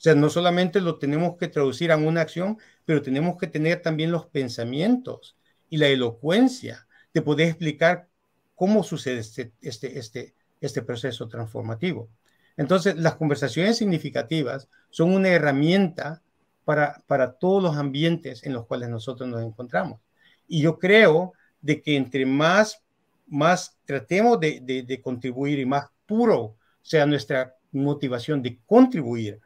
Sea, 0.03 0.17
no 0.17 0.29
solamente 0.31 0.81
lo 0.81 0.99
tenemos 0.99 1.37
que 1.37 1.47
traducir 1.47 1.93
a 1.93 1.97
una 1.97 2.23
acción, 2.23 2.59
pero 2.85 3.03
tenemos 3.03 3.37
que 3.39 3.47
tener 3.47 3.83
también 3.83 4.11
los 4.11 4.27
pensamientos 4.27 5.37
y 5.71 5.77
la 5.77 5.87
elocuencia 5.87 6.89
de 7.15 7.23
poder 7.23 7.47
explicar 7.47 8.09
cómo 8.57 8.83
sucede 8.83 9.21
este, 9.21 9.53
este, 9.61 9.99
este, 10.01 10.35
este 10.61 10.83
proceso 10.83 11.29
transformativo. 11.29 12.09
Entonces, 12.57 12.97
las 12.97 13.15
conversaciones 13.15 13.79
significativas 13.79 14.69
son 14.91 15.13
una 15.13 15.29
herramienta 15.29 16.21
para, 16.65 17.05
para 17.07 17.35
todos 17.35 17.63
los 17.63 17.77
ambientes 17.77 18.43
en 18.43 18.55
los 18.55 18.67
cuales 18.67 18.89
nosotros 18.89 19.29
nos 19.29 19.41
encontramos. 19.41 20.01
Y 20.49 20.63
yo 20.63 20.81
creo 20.81 21.33
de 21.61 21.81
que 21.81 21.95
entre 21.95 22.27
más, 22.27 22.83
más 23.29 23.79
tratemos 23.85 24.41
de, 24.41 24.85
de 24.85 25.01
contribuir 25.01 25.61
y 25.61 25.65
más 25.65 25.87
puro 26.07 26.57
sea 26.83 27.07
nuestra 27.07 27.55
motivación 27.71 28.43
de 28.43 28.59
contribuir 28.67 29.41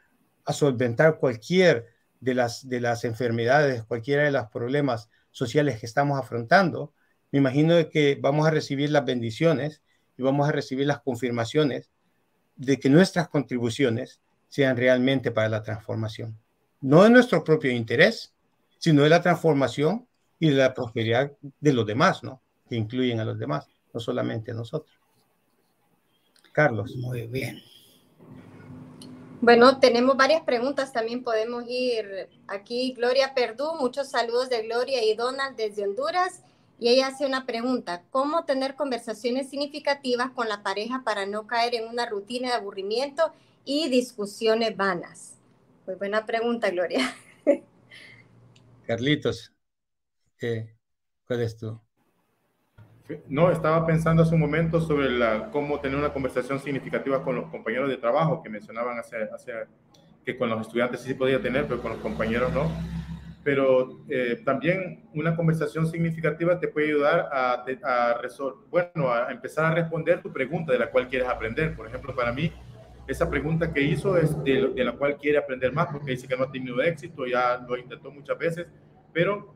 a 0.46 0.52
solventar 0.52 1.18
cualquier 1.18 1.86
de 2.20 2.34
las, 2.34 2.68
de 2.68 2.80
las 2.80 3.04
enfermedades, 3.04 3.84
cualquiera 3.84 4.24
de 4.24 4.30
los 4.30 4.46
problemas 4.46 5.10
sociales 5.30 5.78
que 5.80 5.86
estamos 5.86 6.18
afrontando, 6.18 6.94
me 7.30 7.40
imagino 7.40 7.74
de 7.74 7.90
que 7.90 8.18
vamos 8.20 8.46
a 8.46 8.50
recibir 8.50 8.90
las 8.90 9.04
bendiciones 9.04 9.82
y 10.16 10.22
vamos 10.22 10.48
a 10.48 10.52
recibir 10.52 10.86
las 10.86 11.00
confirmaciones 11.00 11.90
de 12.56 12.78
que 12.78 12.88
nuestras 12.88 13.28
contribuciones 13.28 14.20
sean 14.48 14.76
realmente 14.76 15.30
para 15.30 15.48
la 15.48 15.62
transformación. 15.62 16.38
No 16.80 17.02
de 17.02 17.10
nuestro 17.10 17.44
propio 17.44 17.70
interés, 17.70 18.34
sino 18.78 19.02
de 19.02 19.10
la 19.10 19.20
transformación 19.20 20.06
y 20.38 20.50
de 20.50 20.56
la 20.56 20.72
prosperidad 20.72 21.32
de 21.60 21.72
los 21.72 21.86
demás, 21.86 22.22
¿no? 22.22 22.40
Que 22.68 22.76
incluyen 22.76 23.20
a 23.20 23.24
los 23.24 23.38
demás, 23.38 23.66
no 23.92 24.00
solamente 24.00 24.52
a 24.52 24.54
nosotros. 24.54 24.96
Carlos. 26.52 26.96
Muy 26.96 27.26
bien. 27.26 27.60
Bueno, 29.42 29.80
tenemos 29.80 30.16
varias 30.16 30.42
preguntas, 30.42 30.92
también 30.92 31.22
podemos 31.22 31.64
ir 31.68 32.28
aquí. 32.48 32.94
Gloria 32.94 33.34
Perdú, 33.34 33.74
muchos 33.74 34.08
saludos 34.08 34.48
de 34.48 34.62
Gloria 34.62 35.04
y 35.04 35.14
Donald 35.14 35.56
desde 35.56 35.84
Honduras. 35.84 36.42
Y 36.78 36.88
ella 36.88 37.08
hace 37.08 37.26
una 37.26 37.46
pregunta, 37.46 38.02
¿cómo 38.10 38.44
tener 38.44 38.74
conversaciones 38.74 39.48
significativas 39.48 40.30
con 40.30 40.48
la 40.48 40.62
pareja 40.62 41.02
para 41.04 41.26
no 41.26 41.46
caer 41.46 41.74
en 41.74 41.88
una 41.88 42.06
rutina 42.06 42.48
de 42.48 42.54
aburrimiento 42.54 43.32
y 43.64 43.88
discusiones 43.88 44.76
vanas? 44.76 45.34
Muy 45.86 45.96
buena 45.96 46.26
pregunta, 46.26 46.70
Gloria. 46.70 47.14
Carlitos, 48.86 49.52
¿cuál 51.26 51.40
es 51.42 51.56
tú? 51.56 51.80
No, 53.28 53.50
estaba 53.50 53.86
pensando 53.86 54.22
hace 54.22 54.34
un 54.34 54.40
momento 54.40 54.80
sobre 54.80 55.10
la, 55.10 55.50
cómo 55.50 55.78
tener 55.80 55.96
una 55.98 56.12
conversación 56.12 56.58
significativa 56.58 57.22
con 57.22 57.36
los 57.36 57.50
compañeros 57.50 57.88
de 57.88 57.96
trabajo 57.96 58.42
que 58.42 58.48
mencionaban 58.48 58.98
hace, 58.98 59.16
que 60.24 60.36
con 60.36 60.50
los 60.50 60.60
estudiantes 60.60 61.02
sí 61.02 61.14
podía 61.14 61.40
tener, 61.40 61.66
pero 61.66 61.80
con 61.80 61.92
los 61.92 62.00
compañeros 62.00 62.52
no 62.52 62.70
pero 63.46 64.00
eh, 64.08 64.42
también 64.44 65.04
una 65.14 65.36
conversación 65.36 65.86
significativa 65.86 66.58
te 66.58 66.66
puede 66.66 66.88
ayudar 66.88 67.28
a, 67.32 67.64
a, 67.84 68.20
bueno, 68.68 69.12
a 69.12 69.30
empezar 69.30 69.66
a 69.66 69.70
responder 69.76 70.20
tu 70.20 70.32
pregunta 70.32 70.72
de 70.72 70.80
la 70.80 70.90
cual 70.90 71.06
quieres 71.06 71.28
aprender. 71.28 71.76
Por 71.76 71.86
ejemplo, 71.86 72.12
para 72.12 72.32
mí, 72.32 72.50
esa 73.06 73.30
pregunta 73.30 73.72
que 73.72 73.82
hizo 73.82 74.16
es 74.16 74.36
de, 74.42 74.72
de, 74.74 74.84
la 74.84 74.94
cual 74.94 75.16
quiere 75.16 75.38
aprender 75.38 75.72
más, 75.72 75.86
porque 75.92 76.10
dice 76.10 76.26
que 76.26 76.36
no 76.36 76.42
ha 76.42 76.50
tenido 76.50 76.82
éxito, 76.82 77.24
ya 77.24 77.58
lo 77.58 77.76
intentó 77.76 78.10
muchas 78.10 78.36
veces, 78.36 78.66
pero 79.12 79.54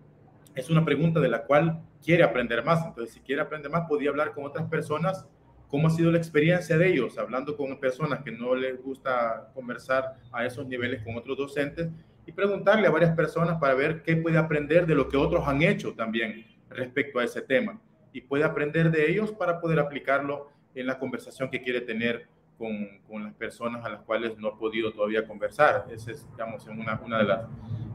es 0.55 0.71
una 0.71 0.85
pregunta 0.85 1.21
de 1.21 1.29
la 1.29 1.45
cual 1.45 1.83
quiere 2.03 2.23
aprender 2.23 2.65
más. 2.65 2.85
Entonces, 2.85 3.15
si 3.15 3.21
quiere 3.21 3.43
aprender 3.43 3.71
más, 3.71 3.89
podría 3.89 4.11
hablar 4.11 4.35
con 4.35 4.45
otras 4.45 4.69
personas, 4.69 5.27
cómo 5.69 5.89
ha 5.89 5.91
sido 5.91 6.11
la 6.11 6.19
experiencia 6.19 6.77
de 6.77 6.89
ellos, 6.89 7.19
hablando 7.19 7.57
con 7.57 7.79
personas 7.79 8.23
que 8.23 8.33
no 8.33 8.55
les 8.55 8.83
gusta 8.83 9.51
conversar 9.55 10.17
a 10.33 10.45
esos 10.45 10.67
niveles 10.67 11.03
con 11.03 11.17
otros 11.17 11.37
docentes 11.37 11.89
y 12.27 12.33
preguntarle 12.33 12.87
a 12.87 12.91
varias 12.91 13.15
personas 13.15 13.59
para 13.59 13.75
ver 13.75 14.03
qué 14.03 14.17
puede 14.17 14.39
aprender 14.39 14.87
de 14.87 14.95
lo 14.95 15.09
que 15.09 15.17
otros 15.17 15.47
han 15.47 15.63
hecho 15.63 15.95
también 15.95 16.47
respecto 16.69 17.19
a 17.19 17.25
ese 17.25 17.43
tema 17.43 17.81
y 18.13 18.21
puede 18.21 18.45
aprender 18.45 18.91
de 18.91 19.11
ellos 19.11 19.33
para 19.33 19.61
poder 19.61 19.79
aplicarlo 19.79 20.49
en 20.75 20.87
la 20.87 20.99
conversación 20.99 21.51
que 21.51 21.63
quiere 21.63 21.81
tener 21.81 22.27
con, 22.59 23.01
con 23.09 23.25
las 23.25 23.35
personas 23.35 23.85
a 23.85 23.89
las 23.89 24.03
cuales 24.03 24.37
no 24.39 24.49
ha 24.49 24.59
podido 24.59 24.93
todavía 24.93 25.27
conversar. 25.27 25.87
Esa 25.91 26.11
es, 26.11 26.31
digamos, 26.33 26.67
una, 26.67 27.01
una 27.05 27.19
de, 27.19 27.25
las, 27.25 27.47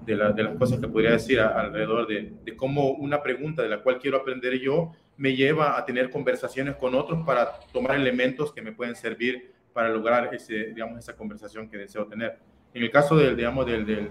de, 0.05 0.15
la, 0.15 0.31
de, 0.31 0.43
las 0.43 0.55
cosas 0.57 0.79
que 0.79 0.87
podría 0.87 1.11
decir 1.11 1.39
alrededor 1.39 2.07
de, 2.07 2.33
de 2.43 2.55
cómo 2.55 2.91
una 2.91 3.21
pregunta 3.21 3.61
de 3.61 3.69
la 3.69 3.81
cual 3.81 3.99
quiero 3.99 4.17
aprender 4.17 4.59
yo 4.59 4.91
me 5.17 5.35
lleva 5.35 5.77
a 5.77 5.85
tener 5.85 6.09
conversaciones 6.09 6.75
con 6.75 6.95
otros 6.95 7.25
para 7.25 7.59
tomar 7.71 7.95
elementos 7.95 8.51
que 8.53 8.61
me 8.61 8.71
pueden 8.71 8.95
servir 8.95 9.53
para 9.75 9.89
lograr 9.89 10.33
ese, 10.33 10.67
digamos, 10.73 10.99
esa 10.99 11.17
conversación 11.17 11.69
que 11.69 11.77
deseo 11.77 12.05
tener. 12.05 12.37
En 12.73 12.81
el 12.81 12.89
caso 12.89 13.17
del, 13.17 13.35
digamos, 13.35 13.65
del, 13.65 14.09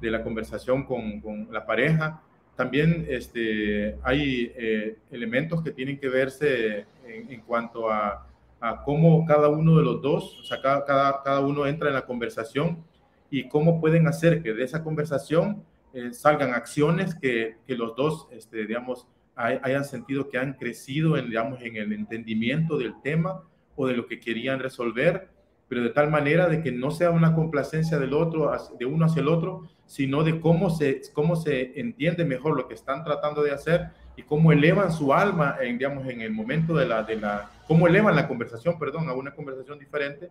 de 0.00 0.10
la 0.10 0.22
conversación 0.22 0.84
con, 0.84 1.20
con, 1.20 1.48
la 1.52 1.64
pareja, 1.64 2.20
también 2.56 3.06
este, 3.08 3.96
hay 4.02 4.52
eh, 4.56 4.98
elementos 5.12 5.62
que 5.62 5.70
tienen 5.70 5.96
que 5.96 6.08
verse 6.08 6.86
en, 7.06 7.30
en 7.30 7.40
cuanto 7.42 7.88
a, 7.88 8.26
a, 8.60 8.82
cómo 8.82 9.24
cada 9.26 9.48
uno 9.48 9.76
de 9.76 9.84
los 9.84 10.02
dos, 10.02 10.40
o 10.40 10.44
sea, 10.44 10.60
cada, 10.60 10.84
cada, 10.84 11.22
cada, 11.22 11.40
uno 11.40 11.66
entra 11.66 11.88
en 11.88 11.94
la 11.94 12.04
conversación 12.04 12.84
y 13.30 13.48
cómo 13.48 13.80
pueden 13.80 14.06
hacer 14.06 14.42
que 14.42 14.52
de 14.52 14.64
esa 14.64 14.82
conversación 14.82 15.64
eh, 15.92 16.12
salgan 16.12 16.54
acciones 16.54 17.14
que, 17.14 17.56
que, 17.66 17.74
los 17.74 17.96
dos, 17.96 18.28
este, 18.32 18.66
digamos, 18.66 19.06
hay, 19.34 19.58
hayan 19.62 19.84
sentido 19.84 20.28
que 20.28 20.38
han 20.38 20.54
crecido 20.54 21.16
en, 21.16 21.28
digamos, 21.28 21.60
en 21.62 21.76
el 21.76 21.92
entendimiento 21.92 22.78
del 22.78 22.94
tema 23.02 23.42
o 23.76 23.86
de 23.86 23.94
lo 23.94 24.06
que 24.06 24.20
querían 24.20 24.58
resolver 24.58 25.28
pero 25.70 25.84
de 25.84 25.90
tal 25.90 26.10
manera 26.10 26.48
de 26.48 26.64
que 26.64 26.72
no 26.72 26.90
sea 26.90 27.12
una 27.12 27.32
complacencia 27.32 27.96
del 27.96 28.12
otro, 28.12 28.50
de 28.76 28.86
uno 28.86 29.06
hacia 29.06 29.22
el 29.22 29.28
otro, 29.28 29.68
sino 29.86 30.24
de 30.24 30.40
cómo 30.40 30.68
se, 30.68 31.00
cómo 31.12 31.36
se 31.36 31.78
entiende 31.78 32.24
mejor 32.24 32.56
lo 32.56 32.66
que 32.66 32.74
están 32.74 33.04
tratando 33.04 33.40
de 33.40 33.52
hacer 33.52 33.90
y 34.16 34.24
cómo 34.24 34.50
elevan 34.50 34.90
su 34.90 35.14
alma, 35.14 35.58
en, 35.60 35.78
digamos, 35.78 36.08
en 36.08 36.22
el 36.22 36.32
momento 36.32 36.74
de 36.74 36.86
la, 36.86 37.04
de 37.04 37.14
la, 37.14 37.48
cómo 37.68 37.86
elevan 37.86 38.16
la 38.16 38.26
conversación, 38.26 38.80
perdón, 38.80 39.08
a 39.08 39.12
una 39.12 39.30
conversación 39.30 39.78
diferente, 39.78 40.28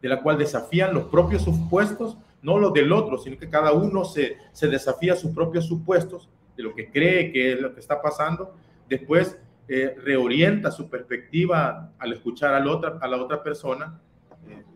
de 0.00 0.08
la 0.08 0.22
cual 0.22 0.38
desafían 0.38 0.94
los 0.94 1.04
propios 1.04 1.42
supuestos, 1.42 2.16
no 2.42 2.58
los 2.58 2.72
del 2.72 2.92
otro, 2.92 3.18
sino 3.18 3.38
que 3.38 3.48
cada 3.48 3.72
uno 3.72 4.04
se, 4.04 4.38
se 4.52 4.68
desafía 4.68 5.14
sus 5.14 5.32
propios 5.32 5.66
supuestos 5.66 6.28
de 6.56 6.62
lo 6.62 6.74
que 6.74 6.90
cree 6.90 7.32
que 7.32 7.52
es 7.52 7.60
lo 7.60 7.74
que 7.74 7.80
está 7.80 8.00
pasando, 8.00 8.54
después 8.88 9.38
eh, 9.68 9.94
reorienta 10.02 10.70
su 10.70 10.88
perspectiva 10.88 11.92
al 11.98 12.12
escuchar 12.12 12.54
a 12.54 12.60
la 12.60 12.72
otra, 12.72 12.98
a 13.00 13.06
la 13.06 13.22
otra 13.22 13.42
persona. 13.42 14.00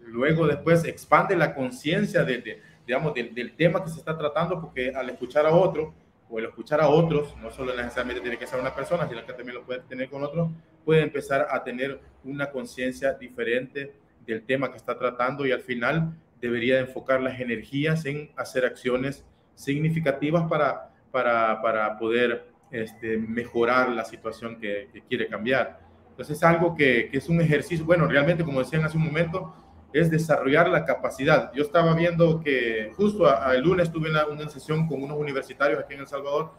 Luego 0.07 0.47
después 0.47 0.85
expande 0.85 1.35
la 1.35 1.53
conciencia 1.53 2.23
de, 2.23 2.61
digamos, 2.87 3.13
del, 3.13 3.35
del, 3.35 3.57
tema 3.57 3.83
que 3.83 3.91
se 3.91 3.99
está 3.99 4.17
tratando, 4.17 4.61
porque 4.61 4.91
al 4.95 5.11
escuchar 5.11 5.47
a 5.47 5.51
otro 5.53 5.93
o 6.31 6.39
al 6.39 6.45
escuchar 6.45 6.81
a 6.81 6.89
otros, 6.89 7.37
no 7.43 7.51
solo 7.51 7.75
necesariamente 7.75 8.21
tiene 8.21 8.39
que 8.39 8.47
ser 8.47 8.61
una 8.61 8.73
persona, 8.73 9.09
sino 9.09 9.27
que 9.27 9.33
también 9.33 9.57
lo 9.57 9.65
puede 9.65 9.81
tener 9.81 10.09
con 10.09 10.23
otros, 10.23 10.49
puede 10.85 11.03
empezar 11.03 11.49
a 11.51 11.65
tener 11.65 11.99
una 12.23 12.51
conciencia 12.51 13.15
diferente 13.15 13.95
del 14.27 14.43
tema 14.45 14.71
que 14.71 14.77
está 14.77 14.99
tratando 14.99 15.47
y 15.47 15.53
al 15.53 15.61
final 15.61 16.15
debería 16.41 16.81
enfocar 16.81 17.23
las 17.23 17.41
energías 17.41 18.05
en 18.05 18.31
hacer 18.37 18.65
acciones 18.65 19.25
significativas 19.55 20.49
para, 20.49 20.91
para, 21.11 21.61
para 21.63 21.99
poder 21.99 22.47
este, 22.71 23.17
mejorar 23.17 23.91
la 23.91 24.05
situación 24.05 24.59
que, 24.59 24.89
quiere 25.09 25.29
cambiar. 25.29 25.81
Entonces 26.11 26.37
es 26.37 26.43
algo 26.43 26.75
que, 26.75 27.09
que, 27.11 27.19
es 27.19 27.29
un 27.29 27.41
ejercicio, 27.41 27.85
bueno, 27.85 28.07
realmente 28.07 28.45
como 28.45 28.61
decían 28.61 28.85
hace 28.85 28.97
un 28.97 29.05
momento, 29.05 29.55
es 29.93 30.11
desarrollar 30.11 30.69
la 30.69 30.85
capacidad. 30.85 31.53
Yo 31.55 31.63
estaba 31.63 31.95
viendo 31.95 32.41
que 32.41 32.93
justo 32.97 33.27
el 33.53 33.63
lunes 33.63 33.93
tuve 33.93 34.11
una, 34.11 34.27
una, 34.27 34.49
sesión 34.49 34.89
con 34.89 35.03
unos 35.03 35.17
universitarios 35.17 35.79
aquí 35.79 35.95
en 35.95 36.01
El 36.01 36.09
Salvador 36.09 36.51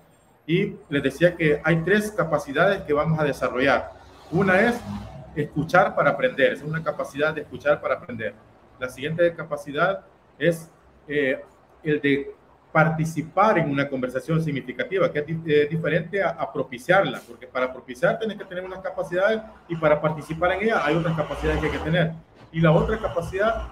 y 0.47 0.73
les 0.89 1.03
decía 1.03 1.35
que 1.35 1.59
hay 1.63 1.81
tres 1.83 2.11
capacidades 2.11 2.81
que 2.83 2.93
vamos 2.93 3.19
a 3.19 3.25
desarrollar. 3.25 3.91
Una 4.31 4.61
es 4.61 4.75
escuchar 5.35 5.95
para 5.95 6.11
aprender, 6.11 6.53
es 6.53 6.63
una 6.63 6.83
capacidad 6.83 7.33
de 7.33 7.41
escuchar 7.41 7.81
para 7.81 7.95
aprender. 7.95 8.33
La 8.79 8.89
siguiente 8.89 9.33
capacidad 9.33 10.05
es 10.37 10.69
eh, 11.07 11.41
el 11.83 12.01
de 12.01 12.33
participar 12.71 13.57
en 13.57 13.69
una 13.69 13.87
conversación 13.87 14.43
significativa, 14.43 15.11
que 15.11 15.19
es 15.19 15.25
eh, 15.27 15.67
diferente 15.69 16.21
a, 16.21 16.29
a, 16.29 16.51
propiciarla, 16.51 17.21
porque 17.25 17.47
para 17.47 17.71
propiciar 17.71 18.19
tienes 18.19 18.37
que 18.37 18.43
tener 18.43 18.65
unas 18.65 18.79
capacidades 18.79 19.41
y 19.69 19.75
para 19.77 20.01
participar 20.01 20.51
en 20.53 20.63
ella 20.63 20.85
hay 20.85 20.95
otras 20.95 21.15
capacidades 21.15 21.59
que 21.59 21.67
hay 21.67 21.71
que 21.71 21.79
tener. 21.79 22.11
Y 22.51 22.59
la 22.59 22.71
otra 22.71 22.97
capacidad 22.99 23.67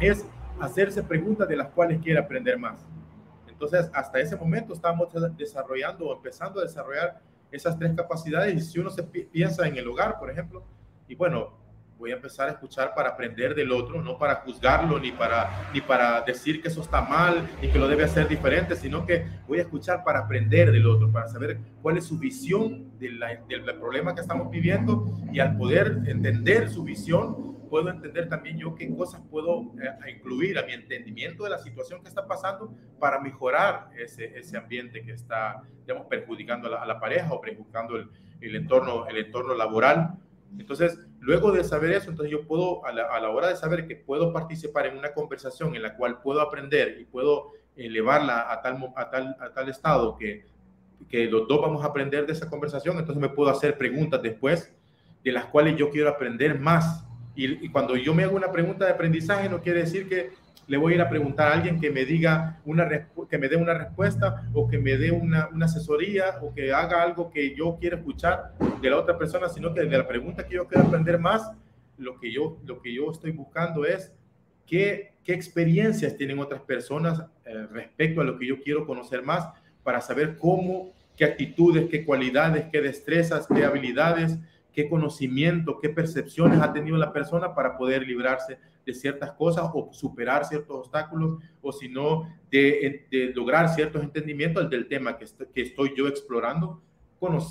es 0.00 0.26
hacerse 0.60 1.02
preguntas 1.02 1.48
de 1.48 1.56
las 1.56 1.68
cuales 1.68 2.00
quiere 2.02 2.18
aprender 2.18 2.58
más. 2.58 2.86
Entonces, 3.48 3.90
hasta 3.94 4.18
ese 4.18 4.36
momento 4.36 4.74
estamos 4.74 5.08
desarrollando 5.36 6.08
o 6.08 6.16
empezando 6.16 6.60
a 6.60 6.64
desarrollar 6.64 7.20
esas 7.50 7.78
tres 7.78 7.92
capacidades. 7.94 8.54
Y 8.54 8.60
si 8.60 8.80
uno 8.80 8.90
se 8.90 9.02
piensa 9.02 9.66
en 9.66 9.76
el 9.76 9.86
hogar, 9.86 10.18
por 10.18 10.30
ejemplo, 10.30 10.64
y 11.12 11.14
bueno, 11.14 11.52
voy 11.98 12.10
a 12.10 12.14
empezar 12.14 12.48
a 12.48 12.52
escuchar 12.52 12.94
para 12.94 13.10
aprender 13.10 13.54
del 13.54 13.70
otro, 13.70 14.00
no 14.00 14.16
para 14.16 14.36
juzgarlo, 14.36 14.98
ni 14.98 15.12
para, 15.12 15.70
ni 15.74 15.82
para 15.82 16.22
decir 16.22 16.62
que 16.62 16.68
eso 16.68 16.80
está 16.80 17.02
mal, 17.02 17.46
y 17.60 17.68
que 17.68 17.78
lo 17.78 17.86
debe 17.86 18.04
hacer 18.04 18.26
diferente, 18.28 18.76
sino 18.76 19.04
que 19.04 19.26
voy 19.46 19.58
a 19.58 19.62
escuchar 19.62 20.04
para 20.04 20.20
aprender 20.20 20.72
del 20.72 20.86
otro, 20.86 21.12
para 21.12 21.28
saber 21.28 21.58
cuál 21.82 21.98
es 21.98 22.06
su 22.06 22.18
visión 22.18 22.98
de 22.98 23.10
la, 23.10 23.36
del 23.46 23.62
problema 23.78 24.14
que 24.14 24.22
estamos 24.22 24.50
viviendo 24.50 25.14
y 25.30 25.38
al 25.38 25.54
poder 25.58 25.98
entender 26.06 26.70
su 26.70 26.82
visión, 26.82 27.58
puedo 27.68 27.90
entender 27.90 28.26
también 28.26 28.56
yo 28.56 28.74
qué 28.74 28.88
cosas 28.96 29.20
puedo 29.30 29.60
eh, 29.82 30.14
incluir 30.16 30.58
a 30.58 30.62
mi 30.62 30.72
entendimiento 30.72 31.44
de 31.44 31.50
la 31.50 31.58
situación 31.58 32.00
que 32.00 32.08
está 32.08 32.26
pasando 32.26 32.74
para 32.98 33.20
mejorar 33.20 33.90
ese, 33.98 34.38
ese 34.38 34.56
ambiente 34.56 35.02
que 35.02 35.12
está, 35.12 35.62
digamos, 35.86 36.06
perjudicando 36.06 36.74
a 36.74 36.86
la, 36.86 36.98
pareja 36.98 37.34
o 37.34 37.40
perjudicando 37.42 37.96
el, 37.96 38.08
el, 38.40 38.56
entorno, 38.56 39.06
el 39.06 39.18
entorno 39.18 39.54
laboral. 39.54 40.18
Entonces, 40.58 40.98
luego 41.20 41.52
de 41.52 41.64
saber 41.64 41.92
eso, 41.92 42.10
entonces 42.10 42.30
yo 42.30 42.46
puedo, 42.46 42.84
a 42.84 42.92
la, 42.92 43.04
a 43.04 43.20
la 43.20 43.30
hora 43.30 43.48
de 43.48 43.56
saber 43.56 43.86
que 43.86 43.96
puedo 43.96 44.32
participar 44.32 44.86
en 44.86 44.98
una 44.98 45.12
conversación 45.12 45.74
en 45.74 45.82
la 45.82 45.96
cual 45.96 46.20
puedo 46.20 46.40
aprender 46.40 46.98
y 47.00 47.04
puedo 47.04 47.52
elevarla 47.76 48.52
a 48.52 48.60
tal, 48.60 48.92
a 48.96 49.10
tal, 49.10 49.36
a 49.40 49.52
tal 49.52 49.68
estado 49.68 50.16
que, 50.16 50.44
que 51.08 51.26
los 51.26 51.48
dos 51.48 51.60
vamos 51.60 51.82
a 51.82 51.88
aprender 51.88 52.26
de 52.26 52.32
esa 52.32 52.48
conversación, 52.48 52.98
entonces 52.98 53.20
me 53.20 53.28
puedo 53.28 53.50
hacer 53.50 53.76
preguntas 53.76 54.22
después 54.22 54.72
de 55.22 55.32
las 55.32 55.46
cuales 55.46 55.76
yo 55.76 55.90
quiero 55.90 56.08
aprender 56.08 56.58
más. 56.58 57.04
Y, 57.34 57.68
cuando 57.70 57.96
yo 57.96 58.12
me 58.12 58.24
hago 58.24 58.36
una 58.36 58.52
pregunta 58.52 58.84
de 58.84 58.92
aprendizaje, 58.92 59.48
no 59.48 59.60
quiere 59.60 59.80
decir 59.80 60.08
que 60.08 60.32
le 60.72 60.78
voy 60.78 60.94
a 60.94 60.96
ir 60.96 61.02
a 61.02 61.10
preguntar 61.10 61.48
a 61.48 61.52
alguien 61.52 61.78
que 61.78 61.90
me 61.90 62.06
diga 62.06 62.58
una 62.64 62.88
que 63.28 63.36
me 63.36 63.50
dé 63.50 63.56
una 63.56 63.74
respuesta 63.74 64.48
o 64.54 64.66
que 64.66 64.78
me 64.78 64.96
dé 64.96 65.10
una, 65.10 65.50
una, 65.52 65.66
asesoría 65.66 66.38
o 66.40 66.54
que 66.54 66.72
haga 66.72 67.02
algo 67.02 67.30
que 67.30 67.54
yo 67.54 67.76
quiero 67.78 67.98
escuchar 67.98 68.54
de 68.80 68.88
la 68.88 68.96
otra 68.96 69.18
persona, 69.18 69.50
sino 69.50 69.74
que 69.74 69.82
de 69.82 69.98
la 69.98 70.08
pregunta 70.08 70.46
que 70.46 70.54
yo 70.54 70.66
quiero 70.66 70.86
aprender 70.86 71.18
más, 71.18 71.52
lo 71.98 72.18
que 72.18 72.32
yo, 72.32 72.56
lo 72.64 72.80
que 72.80 72.94
yo 72.94 73.10
estoy 73.10 73.32
buscando 73.32 73.84
es 73.84 74.14
qué, 74.66 75.12
qué 75.22 75.34
experiencias 75.34 76.16
tienen 76.16 76.38
otras 76.38 76.62
personas 76.62 77.22
eh, 77.44 77.66
respecto 77.70 78.22
a 78.22 78.24
lo 78.24 78.38
que 78.38 78.46
yo 78.46 78.58
quiero 78.62 78.86
conocer 78.86 79.22
más 79.22 79.46
para 79.82 80.00
saber 80.00 80.38
cómo, 80.38 80.94
qué 81.18 81.26
actitudes, 81.26 81.90
qué 81.90 82.02
cualidades, 82.02 82.64
qué 82.72 82.80
destrezas, 82.80 83.46
qué 83.46 83.62
habilidades 83.62 84.38
qué 84.72 84.88
conocimiento, 84.88 85.78
qué 85.80 85.88
percepciones 85.88 86.60
ha 86.60 86.72
tenido 86.72 86.96
la 86.96 87.12
persona 87.12 87.54
para 87.54 87.76
poder 87.76 88.06
librarse 88.06 88.58
de 88.84 88.94
ciertas 88.94 89.32
cosas 89.32 89.70
o 89.72 89.92
superar 89.92 90.44
ciertos 90.44 90.76
obstáculos 90.76 91.42
o 91.60 91.72
si 91.72 91.88
no 91.88 92.28
de, 92.50 93.04
lograr 93.34 93.68
ciertos 93.68 94.02
entendimientos 94.02 94.68
del 94.68 94.88
tema 94.88 95.16
que, 95.16 95.26
que 95.54 95.62
estoy 95.62 95.94
yo 95.96 96.08
explorando, 96.08 96.82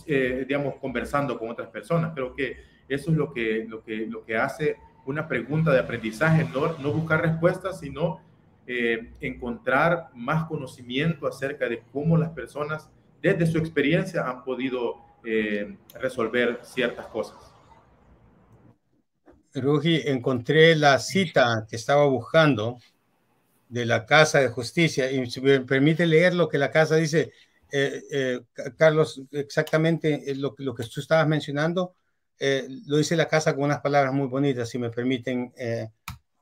eh, 0.07 0.45
digamos, 0.47 0.75
conversando 0.75 1.37
con 1.39 1.49
otras 1.49 1.69
personas. 1.69 2.11
Creo 2.13 2.33
que 2.33 2.57
eso 2.89 3.11
es 3.11 3.17
lo 3.17 3.31
que, 3.31 3.65
lo 3.67 3.83
que, 3.83 4.05
lo 4.07 4.25
que 4.25 4.35
hace 4.35 4.77
una 5.05 5.27
pregunta 5.27 5.71
de 5.71 5.79
aprendizaje, 5.79 6.45
no, 6.53 6.77
no 6.77 6.91
buscar 6.91 7.21
respuestas, 7.21 7.79
sino 7.79 8.19
eh, 8.67 9.11
encontrar 9.21 10.09
más 10.13 10.45
conocimiento 10.45 11.27
acerca 11.27 11.67
de 11.67 11.81
cómo 11.91 12.17
las 12.17 12.29
personas 12.29 12.89
desde 13.21 13.45
su 13.45 13.57
experiencia 13.57 14.27
han 14.29 14.43
podido 14.43 14.97
eh, 15.23 15.77
resolver 15.93 16.59
ciertas 16.63 17.07
cosas. 17.07 17.37
Rugi, 19.53 20.01
encontré 20.05 20.75
la 20.75 20.97
cita 20.99 21.67
que 21.69 21.75
estaba 21.75 22.05
buscando 22.05 22.77
de 23.69 23.85
la 23.85 24.05
Casa 24.05 24.39
de 24.39 24.47
Justicia 24.47 25.11
y 25.11 25.29
si 25.29 25.41
me 25.41 25.59
permite 25.61 26.05
leer 26.05 26.33
lo 26.33 26.47
que 26.47 26.57
la 26.57 26.71
Casa 26.71 26.95
dice, 26.95 27.31
eh, 27.71 28.01
eh, 28.11 28.39
Carlos, 28.77 29.21
exactamente 29.31 30.23
lo, 30.35 30.55
lo, 30.57 30.73
que 30.73 30.83
tú 30.83 30.99
estabas 30.99 31.27
mencionando, 31.27 31.95
lo 32.87 32.97
dice 32.97 33.15
la 33.15 33.27
Casa 33.27 33.53
con 33.53 33.65
unas 33.65 33.81
palabras 33.81 34.13
muy 34.13 34.27
bonitas, 34.27 34.69
si 34.69 34.79
me 34.79 34.89
permiten 34.89 35.53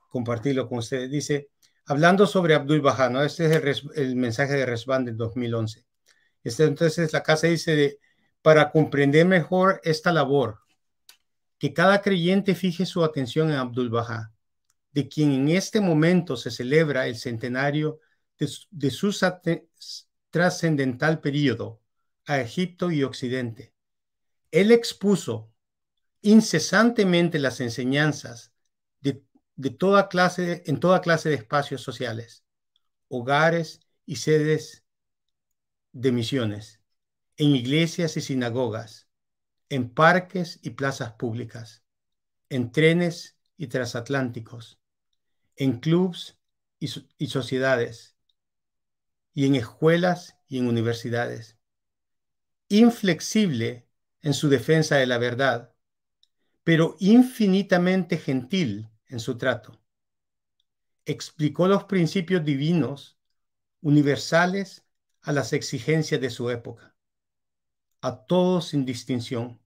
compartirlo 0.10 0.68
con 0.68 0.78
ustedes. 0.78 1.12
Dice, 1.12 1.50
hablando 1.88 2.28
sobre 2.28 2.56
Abdul 2.56 2.82
Bahá, 2.82 3.26
este 3.26 3.46
es 3.48 3.84
el, 3.96 4.16
mensaje 4.16 4.54
de 4.54 4.66
Resban 4.66 5.04
del 5.04 5.18
2011. 5.18 5.86
Este, 6.44 6.64
entonces 6.64 7.12
la 7.12 7.22
Casa 7.22 7.48
dice 7.48 8.00
para 8.50 8.72
comprender 8.72 9.28
mejor 9.28 9.80
esta 9.84 10.12
labor, 10.12 10.62
que 11.60 11.72
cada 11.72 12.02
creyente 12.02 12.56
fije 12.56 12.88
su 12.88 13.04
atención 13.04 13.52
en 13.52 13.58
Abdul 13.58 13.92
Bahá, 13.92 14.34
de 14.92 15.08
quien 15.08 15.32
en 15.34 15.50
este 15.50 15.80
momento 15.80 16.36
se 16.36 16.50
celebra 16.50 17.06
el 17.06 17.16
centenario 17.16 18.00
de, 18.40 18.90
su 18.90 19.16
trascendental 20.32 21.22
periodo 21.22 21.80
a 22.26 22.40
Egipto 22.42 22.90
y 22.90 23.04
Occidente. 23.04 23.76
Él 24.50 24.72
expuso 24.72 25.54
incesantemente 26.24 27.38
las 27.38 27.62
enseñanzas 27.62 28.52
de, 29.00 29.24
de 29.58 29.70
toda 29.70 30.10
clase, 30.10 30.64
en 30.66 30.80
toda 30.80 31.02
clase 31.02 31.30
de 31.30 31.36
espacios 31.36 31.84
sociales, 31.84 32.44
hogares 33.10 33.82
y 34.08 34.16
sedes 34.16 34.84
de 35.92 36.12
misiones 36.12 36.79
en 37.40 37.56
iglesias 37.56 38.18
y 38.18 38.22
sinagogas, 38.22 39.08
en 39.70 39.90
parques 39.90 40.60
y 40.62 40.72
plazas 40.72 41.14
públicas, 41.14 41.86
en 42.50 42.74
trenes 42.74 43.38
y 43.56 43.68
transatlánticos, 43.68 44.82
en 45.56 45.80
clubs 45.80 46.38
y, 46.82 46.90
y 47.18 47.28
sociedades, 47.28 48.18
y 49.34 49.46
en 49.46 49.56
escuelas 49.56 50.36
y 50.50 50.58
en 50.58 50.68
universidades. 50.68 51.58
Inflexible 52.68 53.88
en 54.22 54.34
su 54.34 54.50
defensa 54.50 54.98
de 54.98 55.08
la 55.08 55.18
verdad, 55.18 55.74
pero 56.66 56.98
infinitamente 57.00 58.18
gentil 58.18 58.90
en 59.08 59.22
su 59.22 59.38
trato. 59.38 59.80
Explicó 61.06 61.70
los 61.70 61.86
principios 61.86 62.44
divinos 62.44 63.18
universales 63.80 64.84
a 65.22 65.32
las 65.32 65.54
exigencias 65.54 66.20
de 66.20 66.32
su 66.32 66.50
época 66.50 66.90
a 68.02 68.26
todos 68.26 68.70
sin 68.70 68.86
distinción, 68.86 69.62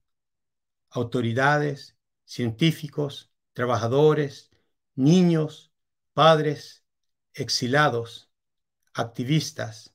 autoridades, 0.90 1.96
científicos, 2.24 3.32
trabajadores, 3.52 4.50
niños, 4.94 5.72
padres, 6.12 6.84
exilados, 7.32 8.30
activistas, 8.92 9.94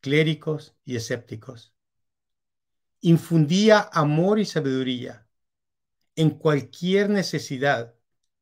clérigos 0.00 0.76
y 0.84 0.96
escépticos. 0.96 1.74
Infundía 3.00 3.88
amor 3.92 4.38
y 4.38 4.44
sabiduría 4.44 5.26
en 6.16 6.30
cualquier 6.30 7.10
necesidad 7.10 7.94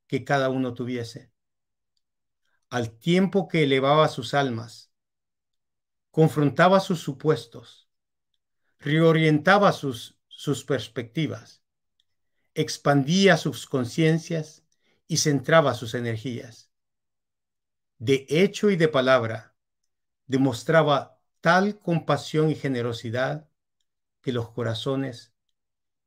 que 0.07 0.25
cada 0.25 0.49
uno 0.49 0.75
tuviese, 0.75 1.33
al 2.71 2.99
tiempo 2.99 3.49
que 3.49 3.65
elevaba 3.65 4.09
sus 4.09 4.35
almas, 4.35 4.93
confrontaba 6.11 6.79
sus 6.81 7.01
supuestos, 7.01 7.84
reorientaba 8.79 9.73
sus, 9.73 10.19
sus 10.29 10.65
perspectivas, 10.65 11.63
expandía 12.55 13.37
sus 13.37 13.67
conciencias 13.67 14.65
y 15.07 15.19
centraba 15.19 15.75
sus 15.75 15.95
energías. 15.95 16.71
De 17.99 18.27
hecho 18.29 18.71
y 18.71 18.77
de 18.77 18.89
palabra, 18.89 19.57
demostraba 20.27 21.21
tal 21.41 21.79
compasión 21.79 22.51
y 22.51 22.55
generosidad 22.55 23.49
que 24.23 24.33
los 24.33 24.51
corazones 24.51 25.35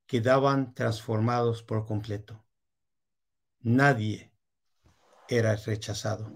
quedaban 0.08 0.74
transformados 0.74 1.64
por 1.64 1.86
completo. 1.86 2.44
Nadie 3.60 4.32
era 5.28 5.56
rechazado. 5.56 6.32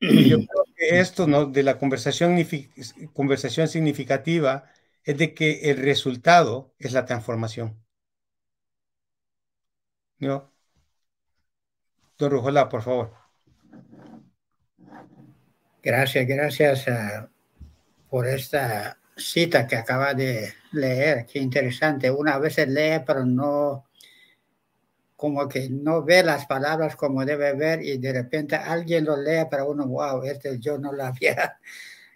Yo 0.00 0.08
creo 0.48 0.64
que 0.76 1.00
esto 1.00 1.26
¿no? 1.26 1.46
de 1.46 1.62
la 1.62 1.78
conversación, 1.78 2.36
conversación 3.12 3.68
significativa 3.68 4.64
es 5.04 5.18
de 5.18 5.34
que 5.34 5.70
el 5.70 5.78
resultado 5.78 6.74
es 6.78 6.92
la 6.92 7.04
transformación. 7.04 7.76
¿No? 10.18 10.52
Don 12.18 12.30
Rujolá, 12.30 12.68
por 12.68 12.82
favor. 12.82 13.14
Gracias, 15.82 16.26
gracias 16.26 16.86
uh, 16.88 17.26
por 18.10 18.26
esta 18.26 18.98
cita 19.16 19.66
que 19.66 19.76
acaba 19.76 20.12
de 20.12 20.52
leer. 20.72 21.24
Qué 21.26 21.38
interesante. 21.38 22.10
Una 22.10 22.38
vez 22.38 22.58
lee, 22.68 23.02
pero 23.06 23.24
no 23.24 23.89
como 25.20 25.46
que 25.46 25.68
no 25.68 26.02
ve 26.02 26.22
las 26.22 26.46
palabras 26.46 26.96
como 26.96 27.26
debe 27.26 27.52
ver 27.52 27.82
y 27.82 27.98
de 27.98 28.10
repente 28.10 28.56
alguien 28.56 29.04
lo 29.04 29.18
lee 29.18 29.44
para 29.50 29.66
uno, 29.66 29.86
wow, 29.86 30.22
este 30.22 30.58
yo 30.58 30.78
no 30.78 30.92
lo 30.92 31.04
había 31.04 31.58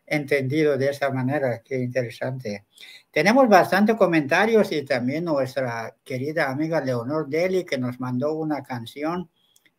entendido 0.06 0.78
de 0.78 0.88
esa 0.88 1.10
manera, 1.10 1.60
qué 1.62 1.76
interesante. 1.76 2.64
Tenemos 3.10 3.46
bastantes 3.46 3.96
comentarios 3.96 4.72
y 4.72 4.86
también 4.86 5.26
nuestra 5.26 5.94
querida 6.02 6.50
amiga 6.50 6.80
Leonor 6.80 7.28
Deli 7.28 7.62
que 7.64 7.76
nos 7.76 8.00
mandó 8.00 8.32
una 8.32 8.62
canción 8.62 9.28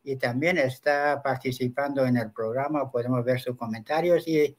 y 0.03 0.17
también 0.17 0.59
está 0.59 1.19
participando 1.23 2.05
en 2.05 2.17
el 2.17 2.31
programa, 2.31 2.91
podemos 2.91 3.25
ver 3.25 3.39
sus 3.39 3.57
comentarios 3.57 4.27
y 4.27 4.55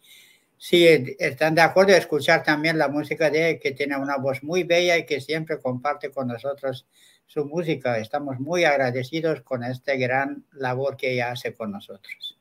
si 0.58 0.88
están 1.20 1.54
de 1.54 1.60
acuerdo 1.60 1.94
escuchar 1.94 2.42
también 2.42 2.78
la 2.78 2.88
música 2.88 3.30
de 3.30 3.50
él, 3.50 3.58
que 3.60 3.70
tiene 3.70 3.96
una 3.96 4.16
voz 4.16 4.42
muy 4.42 4.64
bella 4.64 4.96
y 4.96 5.06
que 5.06 5.20
siempre 5.20 5.60
comparte 5.60 6.10
con 6.10 6.26
nosotros 6.26 6.88
su 7.26 7.44
música. 7.44 7.98
Estamos 7.98 8.40
muy 8.40 8.64
agradecidos 8.64 9.42
con 9.42 9.64
esta 9.64 9.94
gran 9.94 10.44
labor 10.52 10.96
que 10.96 11.12
ella 11.12 11.32
hace 11.32 11.54
con 11.54 11.72
nosotros. 11.72 12.38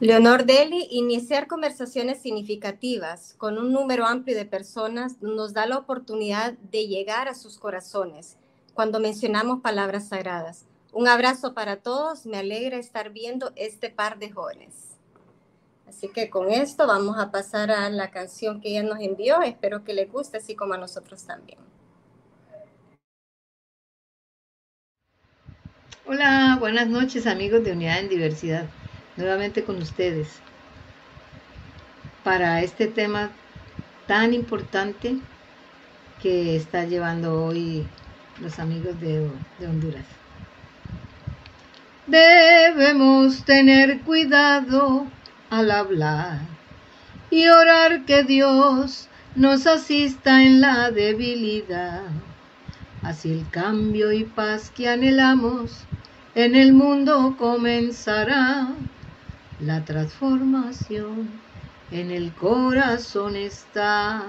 Leonor 0.00 0.44
Deli, 0.44 0.88
iniciar 0.90 1.46
conversaciones 1.46 2.20
significativas 2.20 3.34
con 3.38 3.58
un 3.58 3.72
número 3.72 4.06
amplio 4.06 4.36
de 4.36 4.44
personas 4.44 5.22
nos 5.22 5.52
da 5.52 5.66
la 5.66 5.78
oportunidad 5.78 6.54
de 6.54 6.88
llegar 6.88 7.28
a 7.28 7.34
sus 7.34 7.58
corazones 7.58 8.36
cuando 8.74 8.98
mencionamos 8.98 9.60
palabras 9.60 10.08
sagradas. 10.08 10.66
Un 10.92 11.08
abrazo 11.08 11.54
para 11.54 11.76
todos, 11.76 12.26
me 12.26 12.38
alegra 12.38 12.76
estar 12.76 13.10
viendo 13.10 13.52
este 13.56 13.88
par 13.88 14.18
de 14.18 14.30
jóvenes. 14.30 14.98
Así 15.88 16.08
que 16.08 16.28
con 16.28 16.50
esto 16.50 16.86
vamos 16.86 17.16
a 17.18 17.30
pasar 17.30 17.70
a 17.70 17.88
la 17.88 18.10
canción 18.10 18.60
que 18.60 18.70
ella 18.70 18.82
nos 18.82 19.00
envió. 19.00 19.42
Espero 19.42 19.84
que 19.84 19.94
les 19.94 20.10
guste, 20.10 20.38
así 20.38 20.56
como 20.56 20.74
a 20.74 20.78
nosotros 20.78 21.24
también. 21.24 21.58
Hola, 26.06 26.58
buenas 26.60 26.86
noches 26.88 27.26
amigos 27.26 27.64
de 27.64 27.72
Unidad 27.72 27.98
en 27.98 28.10
Diversidad 28.10 28.66
nuevamente 29.16 29.64
con 29.64 29.80
ustedes 29.80 30.28
para 32.22 32.60
este 32.60 32.88
tema 32.88 33.30
tan 34.06 34.34
importante 34.34 35.16
que 36.20 36.56
está 36.56 36.84
llevando 36.84 37.46
hoy 37.46 37.86
los 38.42 38.58
amigos 38.58 39.00
de, 39.00 39.30
de 39.58 39.66
Honduras. 39.66 40.04
Debemos 42.06 43.42
tener 43.46 44.02
cuidado 44.02 45.06
al 45.48 45.70
hablar 45.70 46.40
y 47.30 47.48
orar 47.48 48.04
que 48.04 48.24
Dios 48.24 49.08
nos 49.36 49.66
asista 49.66 50.42
en 50.42 50.60
la 50.60 50.90
debilidad. 50.90 52.02
Así 53.04 53.30
el 53.30 53.46
cambio 53.50 54.12
y 54.12 54.24
paz 54.24 54.72
que 54.74 54.88
anhelamos 54.88 55.84
en 56.34 56.54
el 56.54 56.72
mundo 56.72 57.36
comenzará 57.38 58.68
la 59.60 59.84
transformación 59.84 61.28
en 61.90 62.10
el 62.10 62.32
corazón 62.32 63.36
está. 63.36 64.24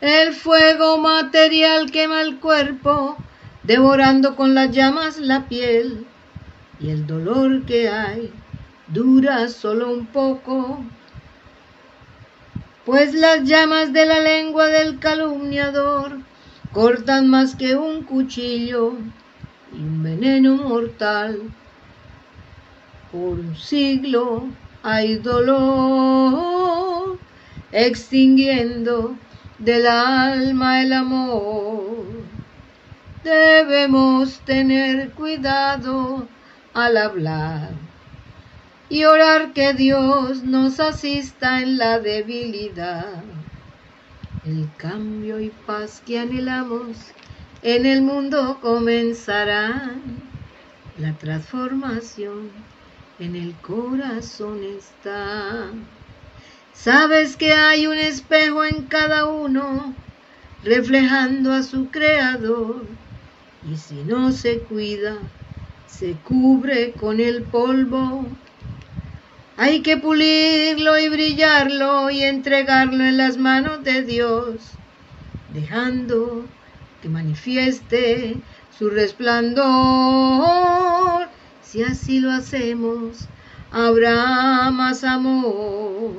El 0.00 0.32
fuego 0.32 0.98
material 0.98 1.90
quema 1.90 2.22
el 2.22 2.38
cuerpo, 2.38 3.16
devorando 3.64 4.36
con 4.36 4.54
las 4.54 4.70
llamas 4.70 5.18
la 5.18 5.48
piel. 5.48 6.06
Y 6.78 6.90
el 6.90 7.04
dolor 7.08 7.64
que 7.64 7.88
hay 7.88 8.32
dura 8.86 9.48
solo 9.48 9.90
un 9.90 10.06
poco, 10.06 10.84
pues 12.84 13.12
las 13.12 13.42
llamas 13.42 13.92
de 13.92 14.06
la 14.06 14.20
lengua 14.20 14.68
del 14.68 15.00
calumniador 15.00 16.18
cortan 16.76 17.30
más 17.30 17.56
que 17.56 17.74
un 17.74 18.02
cuchillo 18.02 18.92
y 19.72 19.78
un 19.78 20.02
veneno 20.02 20.56
mortal 20.56 21.40
por 23.10 23.38
un 23.38 23.56
siglo 23.56 24.44
hay 24.82 25.16
dolor, 25.16 27.18
extinguiendo 27.72 29.16
del 29.58 29.86
alma 29.86 30.82
el 30.82 30.92
amor. 30.92 32.04
Debemos 33.24 34.40
tener 34.40 35.12
cuidado 35.12 36.28
al 36.74 36.98
hablar 36.98 37.70
y 38.90 39.04
orar 39.04 39.54
que 39.54 39.72
Dios 39.72 40.42
nos 40.42 40.78
asista 40.78 41.62
en 41.62 41.78
la 41.78 42.00
debilidad. 42.00 43.35
El 44.46 44.68
cambio 44.76 45.40
y 45.40 45.50
paz 45.66 46.00
que 46.06 46.20
anhelamos 46.20 46.96
en 47.62 47.84
el 47.84 48.00
mundo 48.00 48.60
comenzará, 48.62 49.90
la 50.98 51.12
transformación 51.14 52.52
en 53.18 53.34
el 53.34 53.54
corazón 53.56 54.62
está. 54.62 55.66
Sabes 56.72 57.34
que 57.36 57.54
hay 57.54 57.88
un 57.88 57.98
espejo 57.98 58.64
en 58.64 58.84
cada 58.84 59.26
uno, 59.26 59.92
reflejando 60.62 61.52
a 61.52 61.64
su 61.64 61.88
creador. 61.90 62.86
Y 63.68 63.76
si 63.76 63.96
no 64.04 64.30
se 64.30 64.60
cuida, 64.60 65.16
se 65.88 66.12
cubre 66.12 66.92
con 66.92 67.18
el 67.18 67.42
polvo. 67.42 68.24
Hay 69.56 69.80
que 69.80 69.96
pulirlo 69.96 70.98
y 70.98 71.08
brillarlo 71.08 72.10
y 72.10 72.22
entregarlo 72.22 73.04
en 73.04 73.16
las 73.16 73.38
manos 73.38 73.82
de 73.84 74.02
Dios, 74.02 74.56
dejando 75.54 76.44
que 77.00 77.08
manifieste 77.08 78.36
su 78.78 78.90
resplandor 78.90 80.46
si 81.62 81.82
así 81.82 82.20
lo 82.20 82.30
hacemos, 82.30 83.26
habrá 83.72 84.70
más 84.70 85.04
amor. 85.04 86.12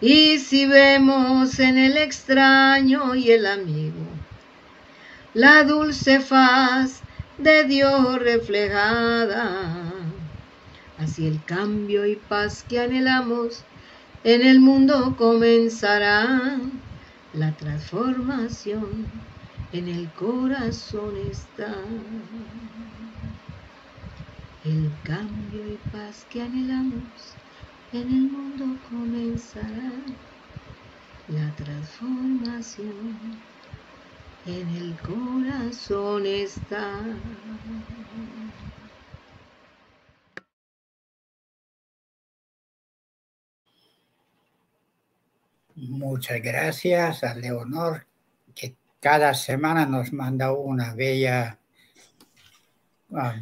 Y 0.00 0.38
si 0.38 0.66
vemos 0.66 1.58
en 1.58 1.78
el 1.78 1.96
extraño 1.96 3.14
y 3.14 3.30
el 3.30 3.46
amigo 3.46 4.06
la 5.36 5.64
dulce 5.64 6.20
faz 6.20 7.02
de 7.36 7.64
Dios 7.64 8.18
reflejada, 8.18 9.85
así 10.98 11.26
el 11.26 11.42
cambio 11.44 12.06
y 12.06 12.16
paz 12.16 12.64
que 12.68 12.80
anhelamos 12.80 13.64
en 14.24 14.42
el 14.42 14.60
mundo 14.60 15.14
comenzará. 15.16 16.58
La 17.32 17.52
transformación 17.52 19.06
en 19.72 19.88
el 19.88 20.08
corazón 20.12 21.14
está. 21.30 21.74
El 24.64 24.90
cambio 25.04 25.72
y 25.72 25.78
paz 25.92 26.26
que 26.30 26.42
anhelamos 26.42 27.34
en 27.92 28.08
el 28.08 28.30
mundo 28.30 28.76
comenzará. 28.90 29.92
La 31.28 31.54
transformación 31.56 33.38
en 34.46 34.68
el 34.76 34.96
corazón 35.02 36.26
está. 36.26 37.00
Muchas 45.76 46.42
gracias 46.42 47.22
a 47.22 47.34
Leonor, 47.34 48.06
que 48.54 48.74
cada 49.00 49.34
semana 49.34 49.86
nos 49.86 50.12
manda 50.12 50.52
una 50.52 50.94
bella 50.94 51.58
Ah, 53.14 53.36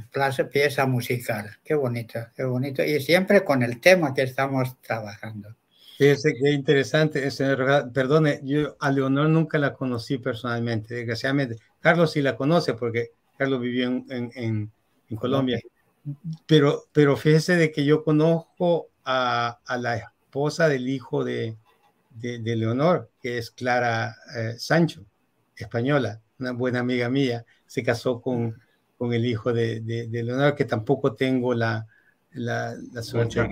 pieza 0.53 0.87
musical. 0.87 1.51
Qué 1.65 1.75
bonito, 1.75 2.21
qué 2.37 2.45
bonito. 2.45 2.85
Y 2.85 3.01
siempre 3.01 3.45
con 3.45 3.63
el 3.63 3.81
tema 3.81 4.13
que 4.13 4.23
estamos 4.23 4.81
trabajando. 4.81 5.55
Fíjese 5.97 6.35
qué 6.35 6.51
interesante, 6.51 7.31
señor. 7.31 7.91
Perdone, 7.93 8.41
yo 8.43 8.77
a 8.81 8.91
Leonor 8.91 9.29
nunca 9.29 9.59
la 9.59 9.73
conocí 9.73 10.19
personalmente, 10.19 10.95
desgraciadamente. 10.95 11.57
Carlos 11.81 12.13
sí 12.13 12.21
la 12.21 12.37
conoce 12.37 12.75
porque 12.75 13.13
Carlos 13.39 13.61
vivió 13.61 13.87
en, 13.87 14.05
en, 14.11 14.73
en 15.09 15.17
Colombia. 15.17 15.61
Pero, 16.47 16.85
pero 16.93 17.17
fíjese 17.17 17.57
de 17.57 17.71
que 17.71 17.85
yo 17.85 18.05
conozco 18.05 18.91
a, 19.05 19.61
a 19.65 19.77
la 19.79 19.97
esposa 19.97 20.69
del 20.69 20.89
hijo 20.89 21.25
de, 21.25 21.57
de, 22.15 22.39
de 22.39 22.57
Leonor, 22.57 23.11
que 23.21 23.39
es 23.39 23.51
Clara 23.51 24.17
eh, 24.37 24.55
Sancho, 24.59 25.05
española, 25.57 26.21
una 26.39 26.53
buena 26.53 26.81
amiga 26.81 27.09
mía. 27.09 27.45
Se 27.67 27.83
casó 27.83 28.21
con, 28.21 28.61
con 28.97 29.13
el 29.13 29.27
hijo 29.27 29.53
de, 29.53 29.81
de, 29.81 30.23
Leonardo, 30.23 30.55
que 30.55 30.65
tampoco 30.65 31.15
tengo 31.15 31.55
la, 31.55 31.87
la, 32.33 32.75
la 32.93 33.03
suerte. 33.03 33.51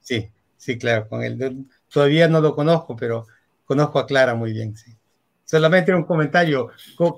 Sí, 0.00 0.30
sí, 0.56 0.78
claro, 0.78 1.08
con 1.08 1.22
él. 1.22 1.66
Todavía 1.88 2.28
no 2.28 2.40
lo 2.40 2.54
conozco, 2.54 2.96
pero 2.96 3.26
conozco 3.64 3.98
a 3.98 4.06
Clara 4.06 4.34
muy 4.34 4.52
bien, 4.52 4.76
sí. 4.76 4.96
Solamente 5.44 5.94
un 5.94 6.04
comentario, 6.04 6.70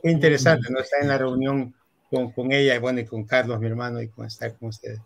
qué 0.02 0.10
interesante, 0.10 0.68
¿no? 0.70 0.80
Estar 0.80 1.00
en 1.00 1.08
la 1.08 1.18
reunión 1.18 1.74
con, 2.10 2.32
con 2.32 2.50
ella, 2.50 2.74
y 2.74 2.78
bueno, 2.78 3.00
y 3.00 3.04
con 3.04 3.24
Carlos, 3.24 3.60
mi 3.60 3.68
hermano, 3.68 4.02
y 4.02 4.08
con 4.08 4.26
estar 4.26 4.56
con 4.56 4.70
ustedes. 4.70 5.00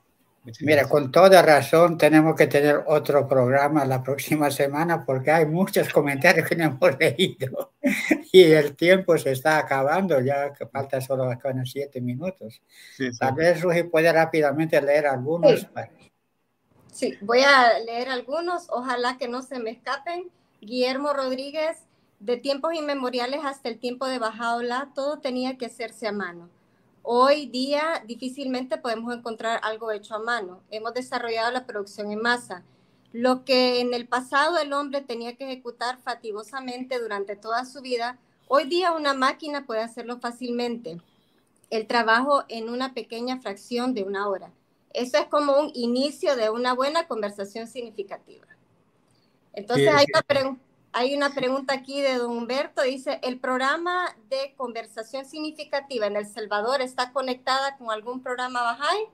Mira, 0.61 0.89
con 0.89 1.11
toda 1.11 1.43
razón 1.43 1.99
tenemos 1.99 2.35
que 2.35 2.47
tener 2.47 2.83
otro 2.87 3.27
programa 3.27 3.85
la 3.85 4.03
próxima 4.03 4.51
semana 4.51 5.05
porque 5.05 5.31
hay 5.31 5.47
muchos 5.47 5.93
comentarios 5.93 6.49
que 6.49 6.57
no 6.57 6.65
hemos 6.65 6.99
leído 7.01 7.73
y 8.33 8.43
el 8.43 8.77
tiempo 8.77 9.17
se 9.19 9.33
está 9.33 9.59
acabando, 9.59 10.21
ya 10.21 10.53
que 10.53 10.67
falta 10.67 11.01
solo 11.01 11.25
unos 11.25 11.71
siete 11.71 12.01
minutos. 12.01 12.61
Tal 13.19 13.35
vez 13.35 13.61
Rugi 13.63 13.85
puede 13.85 14.13
rápidamente 14.13 14.81
leer 14.81 15.07
algunos. 15.07 15.61
Sí. 15.61 15.67
sí, 16.93 17.19
voy 17.21 17.41
a 17.41 17.79
leer 17.79 18.09
algunos, 18.09 18.69
ojalá 18.71 19.17
que 19.19 19.29
no 19.29 19.43
se 19.43 19.59
me 19.59 19.71
escapen. 19.71 20.31
Guillermo 20.61 21.13
Rodríguez, 21.13 21.79
de 22.21 22.37
tiempos 22.37 22.75
inmemoriales 22.75 23.41
hasta 23.45 23.69
el 23.69 23.79
tiempo 23.79 24.07
de 24.07 24.19
Bajaola, 24.19 24.91
todo 24.95 25.21
tenía 25.21 25.57
que 25.57 25.67
hacerse 25.67 26.09
a 26.09 26.13
mano 26.13 26.51
Hoy 27.11 27.47
día 27.47 28.05
difícilmente 28.07 28.77
podemos 28.77 29.17
encontrar 29.17 29.61
algo 29.63 29.91
hecho 29.91 30.15
a 30.15 30.19
mano. 30.19 30.61
Hemos 30.71 30.93
desarrollado 30.93 31.51
la 31.51 31.65
producción 31.65 32.13
en 32.13 32.21
masa. 32.21 32.65
Lo 33.15 33.47
que 33.47 33.81
en 33.81 33.95
el 33.95 34.07
pasado 34.07 34.59
el 34.59 34.75
hombre 34.75 35.01
tenía 35.01 35.35
que 35.35 35.45
ejecutar 35.45 35.97
fatigosamente 36.03 37.01
durante 37.01 37.35
toda 37.35 37.65
su 37.65 37.81
vida, 37.81 38.19
hoy 38.47 38.65
día 38.65 38.93
una 38.93 39.15
máquina 39.15 39.65
puede 39.65 39.81
hacerlo 39.81 40.21
fácilmente. 40.21 41.01
El 41.71 41.87
trabajo 41.87 42.45
en 42.49 42.69
una 42.69 42.93
pequeña 42.93 43.41
fracción 43.41 43.95
de 43.95 44.03
una 44.03 44.29
hora. 44.29 44.53
eso 44.93 45.17
es 45.17 45.29
como 45.29 45.59
un 45.59 45.71
inicio 45.73 46.37
de 46.37 46.51
una 46.51 46.75
buena 46.75 47.09
conversación 47.09 47.69
significativa. 47.69 48.45
Entonces 49.55 49.89
hay, 49.89 50.05
una 50.13 50.59
hay 50.93 51.15
una 51.15 51.31
pregunta 51.31 51.75
aquí 51.75 52.01
de 52.01 52.17
don 52.17 52.37
Humberto, 52.37 52.83
dice, 52.83 53.21
¿el 53.23 53.39
programa 53.39 54.17
de 54.31 54.55
conversación 54.57 55.25
significativa 55.25 56.07
en 56.07 56.17
El 56.17 56.27
Salvador 56.27 56.81
está 56.81 57.13
conectada 57.13 57.77
con 57.77 57.91
algún 57.91 58.23
programa 58.23 58.63
Bahá'í? 58.63 59.09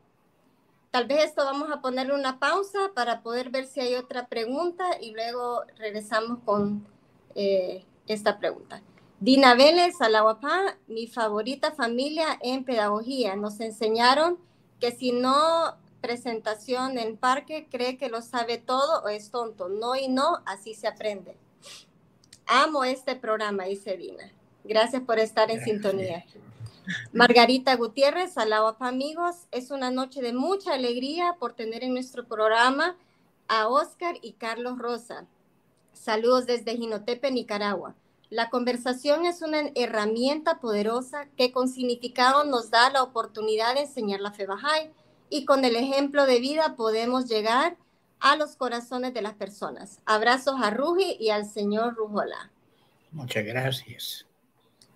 Tal 0.90 1.06
vez 1.06 1.24
esto 1.24 1.44
vamos 1.44 1.70
a 1.70 1.80
ponerle 1.80 2.14
una 2.14 2.38
pausa 2.38 2.92
para 2.94 3.22
poder 3.22 3.50
ver 3.50 3.66
si 3.66 3.80
hay 3.80 3.96
otra 3.96 4.28
pregunta 4.28 4.84
y 5.00 5.12
luego 5.12 5.62
regresamos 5.76 6.38
con 6.44 6.86
eh, 7.34 7.84
esta 8.06 8.38
pregunta. 8.38 8.80
Dina 9.18 9.54
Vélez, 9.54 10.00
Alahuapá, 10.00 10.76
mi 10.86 11.08
favorita 11.08 11.72
familia 11.72 12.38
en 12.40 12.64
pedagogía. 12.64 13.34
Nos 13.34 13.58
enseñaron 13.60 14.38
que 14.78 14.92
si 14.92 15.12
no 15.12 15.76
presentación 16.00 16.98
en 16.98 17.16
parque 17.16 17.66
cree 17.70 17.96
que 17.96 18.10
lo 18.10 18.20
sabe 18.20 18.58
todo 18.58 19.02
o 19.02 19.08
es 19.08 19.30
tonto. 19.30 19.68
No 19.68 19.96
y 19.96 20.08
no, 20.08 20.42
así 20.44 20.74
se 20.74 20.86
aprende. 20.86 21.36
Amo 22.46 22.84
este 22.84 23.16
programa, 23.16 23.64
dice 23.64 23.96
Dina. 23.96 24.30
Gracias 24.64 25.02
por 25.02 25.18
estar 25.18 25.50
en 25.50 25.64
sintonía. 25.64 26.24
Margarita 27.12 27.74
Gutiérrez, 27.76 28.36
Alahuapá 28.36 28.88
amigos, 28.88 29.46
es 29.50 29.70
una 29.70 29.90
noche 29.90 30.20
de 30.20 30.34
mucha 30.34 30.74
alegría 30.74 31.36
por 31.38 31.54
tener 31.54 31.82
en 31.82 31.94
nuestro 31.94 32.26
programa 32.26 32.96
a 33.48 33.68
Oscar 33.68 34.16
y 34.20 34.32
Carlos 34.32 34.78
Rosa. 34.78 35.26
Saludos 35.94 36.46
desde 36.46 36.76
Jinotepe, 36.76 37.30
Nicaragua. 37.30 37.94
La 38.28 38.50
conversación 38.50 39.24
es 39.24 39.40
una 39.40 39.70
herramienta 39.74 40.60
poderosa 40.60 41.26
que 41.36 41.52
con 41.52 41.68
significado 41.68 42.44
nos 42.44 42.70
da 42.70 42.90
la 42.90 43.02
oportunidad 43.02 43.74
de 43.74 43.82
enseñar 43.82 44.20
la 44.20 44.32
fe 44.32 44.46
Bahá'í 44.46 44.90
y 45.30 45.46
con 45.46 45.64
el 45.64 45.76
ejemplo 45.76 46.26
de 46.26 46.40
vida 46.40 46.76
podemos 46.76 47.26
llegar 47.26 47.76
a 48.24 48.34
los 48.36 48.56
corazones 48.56 49.12
de 49.12 49.20
las 49.20 49.34
personas. 49.34 50.00
Abrazos 50.06 50.54
a 50.62 50.70
Ruji 50.70 51.18
y 51.20 51.28
al 51.28 51.44
señor 51.44 51.94
Rujola. 51.94 52.50
Muchas 53.12 53.44
gracias. 53.44 54.24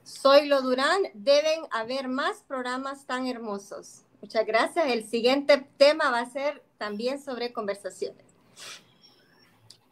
Soy 0.03 0.47
Lo 0.47 0.63
Durán, 0.63 1.03
deben 1.13 1.61
haber 1.71 2.09
más 2.09 2.43
programas 2.49 3.05
tan 3.05 3.27
hermosos. 3.27 4.05
Muchas 4.23 4.47
gracias. 4.47 4.89
El 4.89 5.07
siguiente 5.07 5.69
tema 5.77 6.11
va 6.11 6.21
a 6.21 6.31
ser 6.31 6.63
también 6.79 7.23
sobre 7.23 7.53
conversaciones. 7.53 8.25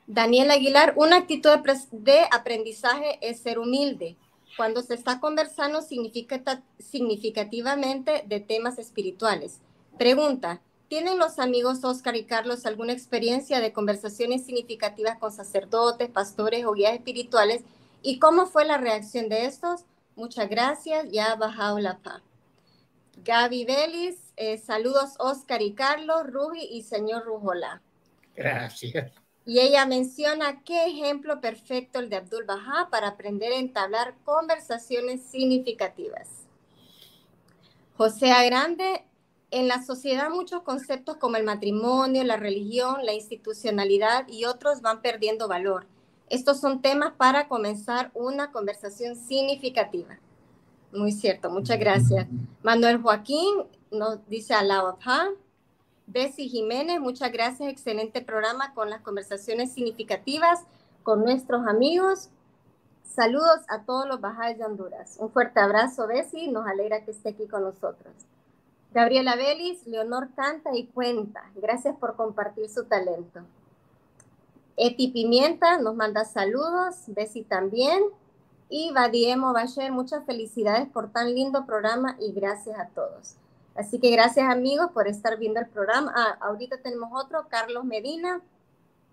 Daniel 0.07 0.51
Aguilar, 0.51 0.95
una 0.97 1.19
actitud 1.19 1.51
de 1.91 2.27
aprendizaje 2.33 3.19
es 3.21 3.41
ser 3.41 3.59
humilde. 3.59 4.17
Cuando 4.57 4.81
se 4.81 4.95
está 4.95 5.21
conversando 5.21 5.83
significativamente 5.83 8.25
de 8.27 8.41
temas 8.41 8.79
espirituales. 8.79 9.61
Pregunta, 9.99 10.63
¿tienen 10.89 11.19
los 11.19 11.39
amigos 11.39 11.85
Oscar 11.85 12.17
y 12.17 12.25
Carlos 12.25 12.67
alguna 12.67 12.93
experiencia 12.93 13.61
de 13.61 13.73
conversaciones 13.73 14.45
significativas 14.45 15.19
con 15.19 15.33
sacerdotes, 15.33 16.11
pastores 16.11 16.65
o 16.65 16.73
guías 16.73 16.95
espirituales? 16.95 17.63
¿Y 18.03 18.19
cómo 18.19 18.47
fue 18.47 18.65
la 18.65 18.79
reacción 18.79 19.29
de 19.29 19.47
estos? 19.47 19.85
Muchas 20.15 20.49
gracias, 20.49 21.11
ya 21.11 21.33
ha 21.33 21.37
bajado 21.37 21.79
la 21.79 21.99
paz. 21.99 22.23
Gaby 23.25 23.65
Vélez, 23.65 24.33
eh, 24.37 24.59
saludos 24.59 25.15
Oscar 25.19 25.63
y 25.63 25.73
Carlos, 25.73 26.27
Rugi 26.27 26.65
y 26.71 26.83
señor 26.83 27.25
Rujola. 27.25 27.83
Gracias. 28.35 29.13
Y 29.45 29.61
ella 29.61 29.87
menciona 29.87 30.63
qué 30.65 30.87
ejemplo 30.87 31.41
perfecto 31.41 31.99
el 31.99 32.09
de 32.09 32.17
Abdul 32.17 32.45
Baha 32.45 32.89
para 32.91 33.09
aprender 33.09 33.53
a 33.53 33.59
entablar 33.59 34.15
conversaciones 34.25 35.23
significativas. 35.23 36.29
José 37.97 38.29
Grande, 38.47 39.05
en 39.51 39.69
la 39.69 39.83
sociedad 39.83 40.31
muchos 40.31 40.63
conceptos 40.63 41.17
como 41.17 41.37
el 41.37 41.45
matrimonio, 41.45 42.25
la 42.25 42.37
religión, 42.37 43.05
la 43.05 43.13
institucionalidad 43.15 44.27
y 44.29 44.45
otros 44.45 44.83
van 44.83 45.03
perdiendo 45.03 45.49
valor. 45.49 45.87
Estos 46.29 46.61
son 46.61 46.83
temas 46.83 47.13
para 47.17 47.47
comenzar 47.47 48.11
una 48.15 48.51
conversación 48.51 49.15
significativa. 49.15 50.19
Muy 50.93 51.13
cierto, 51.13 51.51
muchas 51.51 51.79
gracias. 51.79 52.27
Manuel 52.63 53.01
Joaquín 53.01 53.65
nos 53.91 54.27
dice 54.29 54.55
Allahu 54.55 54.97
Bessie 56.07 56.49
Jiménez, 56.49 57.01
muchas 57.01 57.31
gracias. 57.33 57.71
Excelente 57.71 58.23
programa 58.23 58.75
con 58.75 58.91
las 58.91 59.03
conversaciones 59.03 59.73
significativas 59.73 60.65
con 61.03 61.25
nuestros 61.25 61.67
amigos. 61.67 62.31
Saludos 63.05 63.61
a 63.69 63.83
todos 63.83 64.07
los 64.07 64.21
bajáis 64.21 64.59
de 64.59 64.65
Honduras. 64.65 65.17
Un 65.21 65.31
fuerte 65.31 65.61
abrazo, 65.61 66.07
Bessie. 66.07 66.51
Nos 66.51 66.67
alegra 66.67 67.05
que 67.05 67.13
esté 67.13 67.31
aquí 67.31 67.47
con 67.47 67.63
nosotros. 67.63 68.13
Gabriela 68.97 69.37
Vélez, 69.37 69.87
Leonor 69.87 70.31
canta 70.35 70.75
y 70.75 70.87
cuenta. 70.87 71.51
Gracias 71.55 71.95
por 71.99 72.17
compartir 72.17 72.71
su 72.71 72.85
talento. 72.85 73.41
Eti 74.79 75.09
Pimienta 75.09 75.77
nos 75.77 75.95
manda 75.95 76.25
saludos. 76.25 77.03
Bessie 77.09 77.45
también. 77.45 78.03
Y 78.71 78.93
Badiemo 78.95 79.53
Bacher, 79.53 79.93
muchas 79.93 80.25
felicidades 80.25 80.89
por 80.89 81.13
tan 81.13 81.35
lindo 81.35 81.67
programa 81.67 82.17
y 82.19 82.33
gracias 82.33 82.79
a 82.79 82.87
todos. 82.87 83.35
Así 83.75 84.01
que 84.01 84.11
gracias 84.11 84.49
amigos 84.49 84.91
por 84.93 85.09
estar 85.09 85.37
viendo 85.37 85.61
el 85.61 85.67
programa. 85.67 86.11
Ah, 86.17 86.39
ahorita 86.41 86.79
tenemos 86.79 87.11
otro, 87.13 87.49
Carlos 87.51 87.85
Medina. 87.85 88.41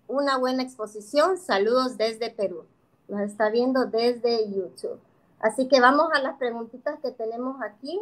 Una 0.08 0.38
buena 0.38 0.62
exposición. 0.62 1.36
Saludos 1.36 1.98
desde 1.98 2.30
Perú. 2.30 2.64
Nos 3.06 3.20
está 3.20 3.50
viendo 3.50 3.84
desde 3.84 4.50
YouTube. 4.50 4.98
Así 5.40 5.68
que 5.68 5.78
vamos 5.78 6.08
a 6.14 6.20
las 6.20 6.38
preguntitas 6.38 6.98
que 7.00 7.10
tenemos 7.10 7.60
aquí. 7.60 8.00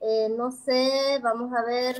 Eh, 0.00 0.28
no 0.36 0.50
sé, 0.50 1.18
vamos 1.22 1.52
a 1.52 1.64
ver. 1.64 1.96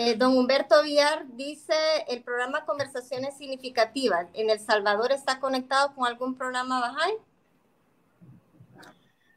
Eh, 0.00 0.16
don 0.16 0.36
Humberto 0.36 0.82
Villar 0.82 1.26
dice, 1.34 1.74
el 2.08 2.22
programa 2.22 2.64
Conversaciones 2.64 3.36
Significativas 3.36 4.28
en 4.32 4.48
El 4.48 4.60
Salvador 4.60 5.10
está 5.10 5.40
conectado 5.40 5.94
con 5.94 6.06
algún 6.06 6.36
programa 6.36 6.80
Bahá'í. 6.80 7.14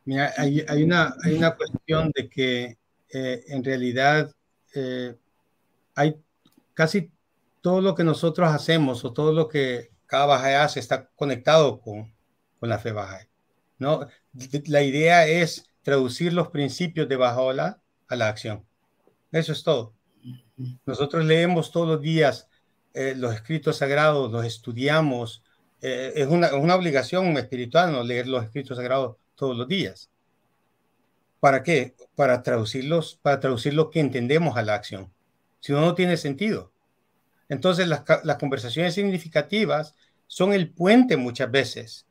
Mira, 0.05 0.31
hay, 0.37 0.63
hay, 0.67 0.83
una, 0.83 1.15
hay 1.23 1.33
una 1.33 1.55
cuestión 1.55 2.11
de 2.13 2.29
que 2.29 2.77
eh, 3.09 3.43
en 3.47 3.63
realidad 3.63 4.31
eh, 4.75 5.15
hay 5.95 6.15
casi 6.73 7.11
todo 7.61 7.81
lo 7.81 7.95
que 7.95 8.03
nosotros 8.03 8.49
hacemos 8.49 9.03
o 9.03 9.13
todo 9.13 9.33
lo 9.33 9.47
que 9.47 9.91
cada 10.05 10.27
Bahá'í 10.27 10.63
hace 10.63 10.79
está 10.79 11.07
conectado 11.15 11.81
con, 11.81 12.13
con 12.59 12.69
la 12.69 12.77
fe 12.77 12.93
Bahá'í. 12.93 13.27
¿no? 13.79 14.07
La 14.67 14.83
idea 14.83 15.25
es 15.25 15.65
traducir 15.81 16.33
los 16.33 16.49
principios 16.49 17.09
de 17.09 17.17
Bahá'u'lláh 17.17 17.80
a 18.11 18.15
la 18.15 18.27
acción. 18.27 18.65
Eso 19.31 19.51
es 19.51 19.63
todo. 19.63 19.93
Nosotros 20.85 21.25
leemos 21.25 21.71
todos 21.71 21.87
los 21.87 22.01
días 22.01 22.47
eh, 22.93 23.15
los 23.15 23.33
escritos 23.33 23.77
sagrados, 23.77 24.31
los 24.31 24.45
estudiamos. 24.45 25.43
es 25.79 26.27
una, 26.27 26.53
una, 26.55 26.75
obligación 26.75 27.37
espiritual 27.37 27.91
¿no? 27.91 28.03
leer 28.03 28.27
los 28.27 28.43
escritos 28.43 28.77
sagrados 28.77 29.17
todos 29.35 29.57
los 29.57 29.67
días. 29.67 30.11
¿Para 31.39 31.63
qué? 31.63 31.95
Para 32.15 32.43
traducirlos, 32.43 33.17
para 33.21 33.39
traducir 33.39 33.73
lo 33.73 33.89
que 33.89 33.99
entendemos 33.99 34.57
a 34.57 34.61
la 34.61 34.75
acción. 34.75 35.11
Si 35.59 35.71
no, 35.71 35.81
no 35.81 35.95
tiene 35.95 36.17
sentido. 36.17 36.71
Entonces, 37.49 37.87
las, 37.87 38.03
las 38.23 38.37
conversaciones 38.37 38.93
significativas 38.93 39.95
son 40.27 40.53
el 40.53 40.69
puente 40.69 41.17
muchas 41.17 41.49
veces 41.49 42.05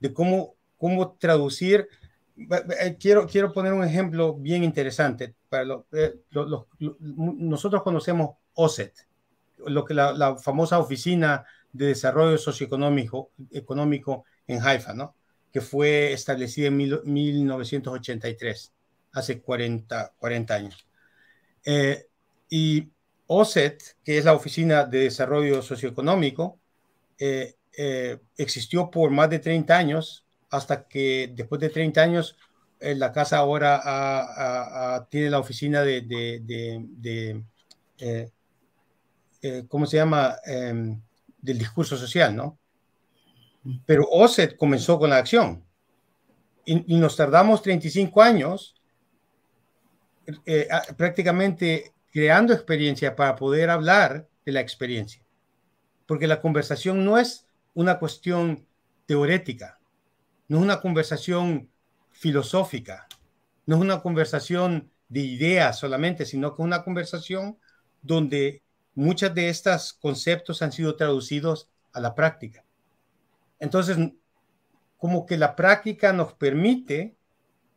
de 0.00 0.12
cómo, 0.12 0.54
cómo 0.78 1.12
traducir. 1.12 1.88
Eh, 2.36 2.96
quiero, 2.98 3.26
quiero 3.26 3.52
poner 3.52 3.72
un 3.72 3.84
ejemplo 3.84 4.34
bien 4.34 4.64
interesante. 4.64 5.34
Para 5.48 5.64
eh, 5.92 6.14
nosotros 7.00 7.82
conocemos 7.82 8.36
OSET, 8.54 8.92
lo 9.66 9.84
que 9.84 9.94
la, 9.94 10.12
la, 10.12 10.36
famosa 10.36 10.78
Oficina 10.78 11.44
de 11.72 11.86
Desarrollo 11.86 12.38
Socioeconómico 12.38 13.30
económico 13.50 14.24
en 14.46 14.60
Haifa, 14.62 14.94
¿no? 14.94 15.14
que 15.56 15.62
fue 15.62 16.12
establecida 16.12 16.66
en 16.66 16.76
mil, 16.76 17.00
1983 17.02 18.74
hace 19.12 19.40
40, 19.40 20.12
40 20.18 20.54
años. 20.54 20.86
Eh, 21.64 22.08
y 22.50 22.90
OSET, 23.26 23.82
que 24.04 24.18
es 24.18 24.26
la 24.26 24.34
Oficina 24.34 24.84
de 24.84 24.98
Desarrollo 25.04 25.62
Socioeconómico, 25.62 26.60
eh, 27.18 27.54
eh, 27.74 28.18
existió 28.36 28.90
por 28.90 29.10
más 29.10 29.30
de 29.30 29.38
30 29.38 29.74
años, 29.74 30.25
hasta 30.50 30.86
que 30.86 31.32
después 31.34 31.60
de 31.60 31.70
30 31.70 32.02
años 32.02 32.36
la 32.80 33.12
casa 33.12 33.38
ahora 33.38 35.06
tiene 35.10 35.30
la 35.30 35.38
oficina 35.38 35.82
de, 35.82 36.02
de, 36.02 37.42
¿cómo 39.68 39.86
se 39.86 39.96
llama? 39.96 40.36
Em, 40.44 41.00
del 41.38 41.58
discurso 41.58 41.96
social, 41.96 42.34
¿no? 42.34 42.58
Pero 43.84 44.06
OSET 44.10 44.56
comenzó 44.56 44.98
con 44.98 45.10
la 45.10 45.18
acción 45.18 45.64
y, 46.64 46.94
y 46.94 46.98
nos 46.98 47.16
tardamos 47.16 47.62
35 47.62 48.22
años 48.22 48.76
eh, 50.44 50.68
prácticamente 50.96 51.92
creando 52.10 52.52
experiencia 52.52 53.14
para 53.14 53.36
poder 53.36 53.70
hablar 53.70 54.28
de 54.44 54.52
la 54.52 54.60
experiencia. 54.60 55.22
Porque 56.06 56.26
la 56.26 56.40
conversación 56.40 57.04
no 57.04 57.18
es 57.18 57.46
una 57.74 57.98
cuestión 57.98 58.66
teorética, 59.06 59.75
no 60.48 60.58
es 60.58 60.62
una 60.62 60.80
conversación 60.80 61.70
filosófica, 62.10 63.06
no 63.66 63.76
es 63.76 63.82
una 63.82 64.00
conversación 64.00 64.90
de 65.08 65.20
ideas 65.20 65.78
solamente, 65.78 66.24
sino 66.24 66.54
que 66.54 66.62
es 66.62 66.66
una 66.66 66.84
conversación 66.84 67.58
donde 68.02 68.62
muchos 68.94 69.34
de 69.34 69.48
estos 69.48 69.92
conceptos 69.92 70.62
han 70.62 70.72
sido 70.72 70.96
traducidos 70.96 71.68
a 71.92 72.00
la 72.00 72.14
práctica. 72.14 72.64
Entonces, 73.58 73.96
como 74.96 75.26
que 75.26 75.36
la 75.36 75.56
práctica 75.56 76.12
nos 76.12 76.34
permite 76.34 77.16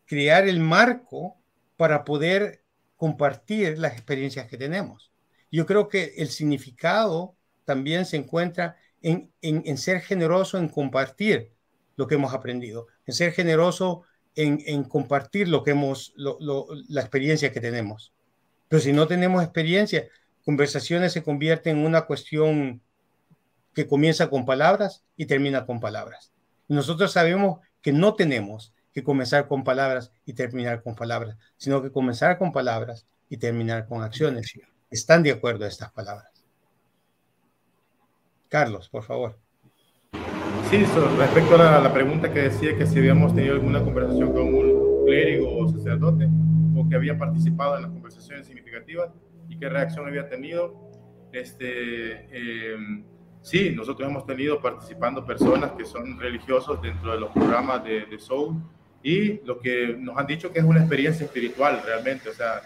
crear 0.05 0.47
el 0.47 0.59
marco 0.59 1.37
para 1.77 2.03
poder 2.03 2.63
compartir 2.95 3.77
las 3.77 3.93
experiencias 3.93 4.47
que 4.47 4.57
tenemos. 4.57 5.11
Yo 5.51 5.65
creo 5.65 5.87
que 5.87 6.15
el 6.17 6.29
significado 6.29 7.35
también 7.65 8.05
se 8.05 8.17
encuentra 8.17 8.77
en, 9.01 9.77
ser 9.77 10.01
generoso 10.01 10.57
en 10.57 10.67
compartir 10.67 11.53
lo 11.99 12.07
que 12.07 12.15
hemos 12.15 12.33
aprendido, 12.33 12.87
en 13.05 13.13
ser 13.13 13.33
generoso 13.33 14.03
en, 14.33 14.85
compartir 14.85 15.49
lo 15.49 15.65
que 15.65 15.71
hemos, 15.71 16.13
la 16.15 17.01
experiencia 17.01 17.51
que 17.51 17.59
tenemos. 17.59 18.13
Pero 18.69 18.81
si 18.81 18.93
no 18.93 19.05
tenemos 19.05 19.43
experiencia, 19.43 20.07
conversaciones 20.45 21.11
se 21.11 21.23
convierten 21.23 21.77
en 21.77 21.85
una 21.85 22.03
cuestión 22.03 22.81
que 23.73 23.85
comienza 23.85 24.29
con 24.29 24.45
palabras 24.45 25.03
y 25.17 25.25
termina 25.25 25.65
con 25.65 25.81
palabras. 25.81 26.31
Y 26.69 26.73
nosotros 26.73 27.11
sabemos 27.11 27.59
que 27.81 27.91
no 27.91 28.13
tenemos 28.13 28.73
que 28.93 29.03
comenzar 29.03 29.49
con 29.49 29.65
palabras 29.65 30.13
y 30.25 30.31
terminar 30.31 30.81
con 30.81 30.95
palabras, 30.95 31.35
sino 31.57 31.81
que 31.81 31.91
comenzar 31.91 32.37
con 32.37 32.53
palabras 32.53 33.07
y 33.27 33.35
terminar 33.35 33.87
con 33.89 34.03
acciones. 34.03 34.53
¿Están 34.89 35.21
de 35.21 35.31
acuerdo 35.31 35.65
a 35.65 35.67
estas 35.67 35.91
palabras? 35.91 36.31
Carlos, 38.47 38.87
por 38.87 39.03
favor. 39.03 39.48
Sí, 40.69 40.85
respecto 41.17 41.55
a 41.55 41.81
la, 41.81 41.91
pregunta 41.91 42.31
que 42.31 42.41
decía 42.41 42.77
que 42.77 42.85
si 42.85 42.99
habíamos 42.99 43.33
tenido 43.33 43.55
alguna 43.55 43.83
conversación 43.83 44.31
con 44.31 44.53
un 44.53 45.03
clérigo 45.03 45.57
o 45.57 45.67
sacerdote 45.67 46.29
o 46.77 46.87
que 46.87 46.95
había 46.95 47.17
participado 47.17 47.77
en 47.77 47.81
las 47.81 47.91
conversaciones 47.91 48.45
significativas 48.45 49.09
y 49.47 49.57
qué 49.57 49.67
reacción 49.67 50.07
había 50.07 50.29
tenido, 50.29 50.75
este, 51.31 52.71
em, 52.71 53.03
sí, 53.41 53.71
nosotros 53.75 54.07
hemos 54.07 54.27
tenido 54.27 54.61
participando 54.61 55.25
personas 55.25 55.71
que 55.71 55.85
son 55.85 56.19
religiosos 56.19 56.79
dentro 56.83 57.13
de 57.13 57.19
los 57.19 57.31
programas 57.31 57.83
de, 57.83 58.05
de 58.05 58.19
Soul 58.19 58.61
y 59.01 59.43
lo 59.45 59.59
que 59.59 59.95
nos 59.97 60.17
han 60.19 60.27
dicho 60.27 60.53
que 60.53 60.59
es 60.59 60.65
una 60.65 60.81
experiencia 60.81 61.25
espiritual 61.25 61.81
realmente, 61.83 62.29
o 62.29 62.33
sea, 62.33 62.61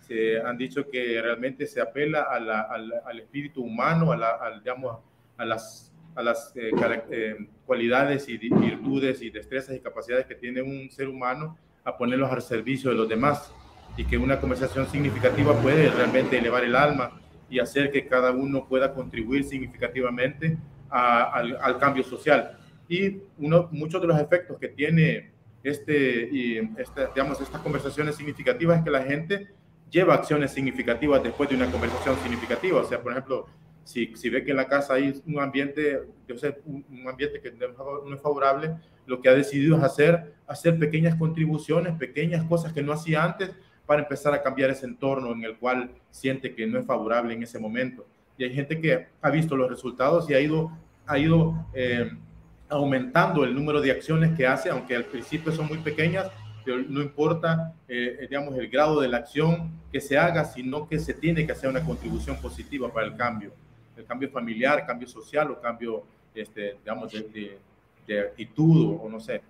se 0.00 0.40
han 0.40 0.58
dicho 0.58 0.90
que 0.90 1.22
realmente 1.22 1.66
se 1.66 1.80
apela 1.80 2.22
al, 2.22 3.20
espíritu 3.20 3.62
humano, 3.62 4.10
a, 4.10 4.16
la, 4.16 4.58
digamos, 4.58 4.98
a 5.36 5.44
las, 5.44 5.93
a 6.14 6.22
las 6.22 6.52
eh, 6.56 6.70
eh, 7.10 7.36
cualidades 7.66 8.28
y 8.28 8.38
virtudes 8.38 9.22
y 9.22 9.30
destrezas 9.30 9.76
y 9.76 9.80
capacidades 9.80 10.26
que 10.26 10.34
tiene 10.34 10.62
un 10.62 10.90
ser 10.90 11.08
humano 11.08 11.58
a 11.84 11.96
ponerlos 11.96 12.30
al 12.30 12.42
servicio 12.42 12.90
de 12.90 12.96
los 12.96 13.08
demás 13.08 13.52
y 13.96 14.04
que 14.04 14.16
una 14.16 14.40
conversación 14.40 14.86
significativa 14.86 15.54
puede 15.60 15.90
realmente 15.90 16.38
elevar 16.38 16.64
el 16.64 16.74
alma 16.76 17.20
y 17.50 17.58
hacer 17.58 17.90
que 17.90 18.06
cada 18.06 18.32
uno 18.32 18.66
pueda 18.66 18.92
contribuir 18.94 19.44
significativamente 19.44 20.56
al, 20.88 21.78
cambio 21.78 22.04
social. 22.04 22.58
Y 22.88 23.18
uno, 23.38 23.68
muchos 23.72 24.00
de 24.00 24.08
los 24.08 24.18
efectos 24.20 24.58
que 24.58 24.68
tiene 24.68 25.32
este, 25.62 26.28
y 26.30 26.60
digamos, 27.14 27.40
estas 27.40 27.60
conversaciones 27.62 28.16
significativas 28.16 28.78
es 28.78 28.84
que 28.84 28.90
la 28.90 29.02
gente 29.02 29.48
lleva 29.90 30.14
acciones 30.14 30.50
significativas 30.50 31.22
después 31.22 31.48
de 31.48 31.56
una 31.56 31.70
conversación 31.70 32.16
significativa. 32.22 32.80
O 32.80 32.84
sea, 32.84 33.00
por 33.00 33.12
ejemplo, 33.12 33.46
si, 33.84 34.14
si 34.16 34.30
ve 34.30 34.44
que 34.44 34.50
en 34.50 34.56
la 34.56 34.66
casa 34.66 34.94
hay 34.94 35.22
un 35.26 35.38
ambiente, 35.38 36.02
yo 36.26 36.36
sé, 36.36 36.60
un, 36.66 36.84
ambiente 37.08 37.40
que 37.40 37.52
no 37.52 38.14
es 38.14 38.20
favorable, 38.20 38.76
lo 39.06 39.20
que 39.20 39.28
ha 39.28 39.34
decidido 39.34 39.76
es 39.76 39.82
hacer, 39.82 40.34
hacer 40.46 40.78
pequeñas 40.78 41.14
contribuciones, 41.16 41.94
pequeñas 41.94 42.44
cosas 42.44 42.72
que 42.72 42.82
no 42.82 42.92
hacía 42.92 43.22
antes 43.22 43.50
para 43.86 44.02
empezar 44.02 44.32
a 44.34 44.42
cambiar 44.42 44.70
ese 44.70 44.86
entorno 44.86 45.32
en 45.32 45.44
el 45.44 45.56
cual 45.58 45.90
siente 46.10 46.54
que 46.54 46.66
no 46.66 46.78
es 46.78 46.86
favorable 46.86 47.34
en 47.34 47.42
ese 47.42 47.58
momento. 47.58 48.06
Y 48.38 48.44
hay 48.44 48.54
gente 48.54 48.80
que 48.80 49.06
ha 49.20 49.30
visto 49.30 49.56
los 49.56 49.68
resultados 49.68 50.28
y 50.28 50.34
ha 50.34 50.40
ido, 50.40 50.72
ha 51.06 51.18
ido 51.18 51.66
eh, 51.74 52.10
aumentando 52.68 53.44
el 53.44 53.54
número 53.54 53.80
de 53.80 53.90
acciones 53.90 54.34
que 54.36 54.46
hace, 54.46 54.70
aunque 54.70 54.96
al 54.96 55.04
principio 55.04 55.52
son 55.52 55.68
muy 55.68 55.78
pequeñas, 55.78 56.30
pero 56.64 56.78
no 56.88 57.02
importa, 57.02 57.74
eh, 57.86 58.26
digamos, 58.28 58.56
el 58.56 58.68
grado 58.68 59.00
de 59.00 59.08
la 59.08 59.18
acción 59.18 59.70
que 59.92 60.00
se 60.00 60.16
haga, 60.16 60.44
sino 60.46 60.88
que 60.88 60.98
se 60.98 61.12
tiene 61.12 61.44
que 61.44 61.52
hacer 61.52 61.68
una 61.68 61.84
contribución 61.84 62.36
positiva 62.40 62.90
para 62.92 63.06
el 63.06 63.16
cambio, 63.16 63.52
el 63.96 64.06
cambio 64.06 64.30
familiar, 64.30 64.86
cambio 64.86 65.08
social 65.08 65.50
o 65.50 65.60
cambio, 65.60 66.04
este, 66.34 66.78
digamos, 66.78 67.12
de, 67.12 67.58
de, 68.06 68.20
actitud 68.20 68.98
o 69.02 69.08
no 69.08 69.20
sé. 69.20 69.42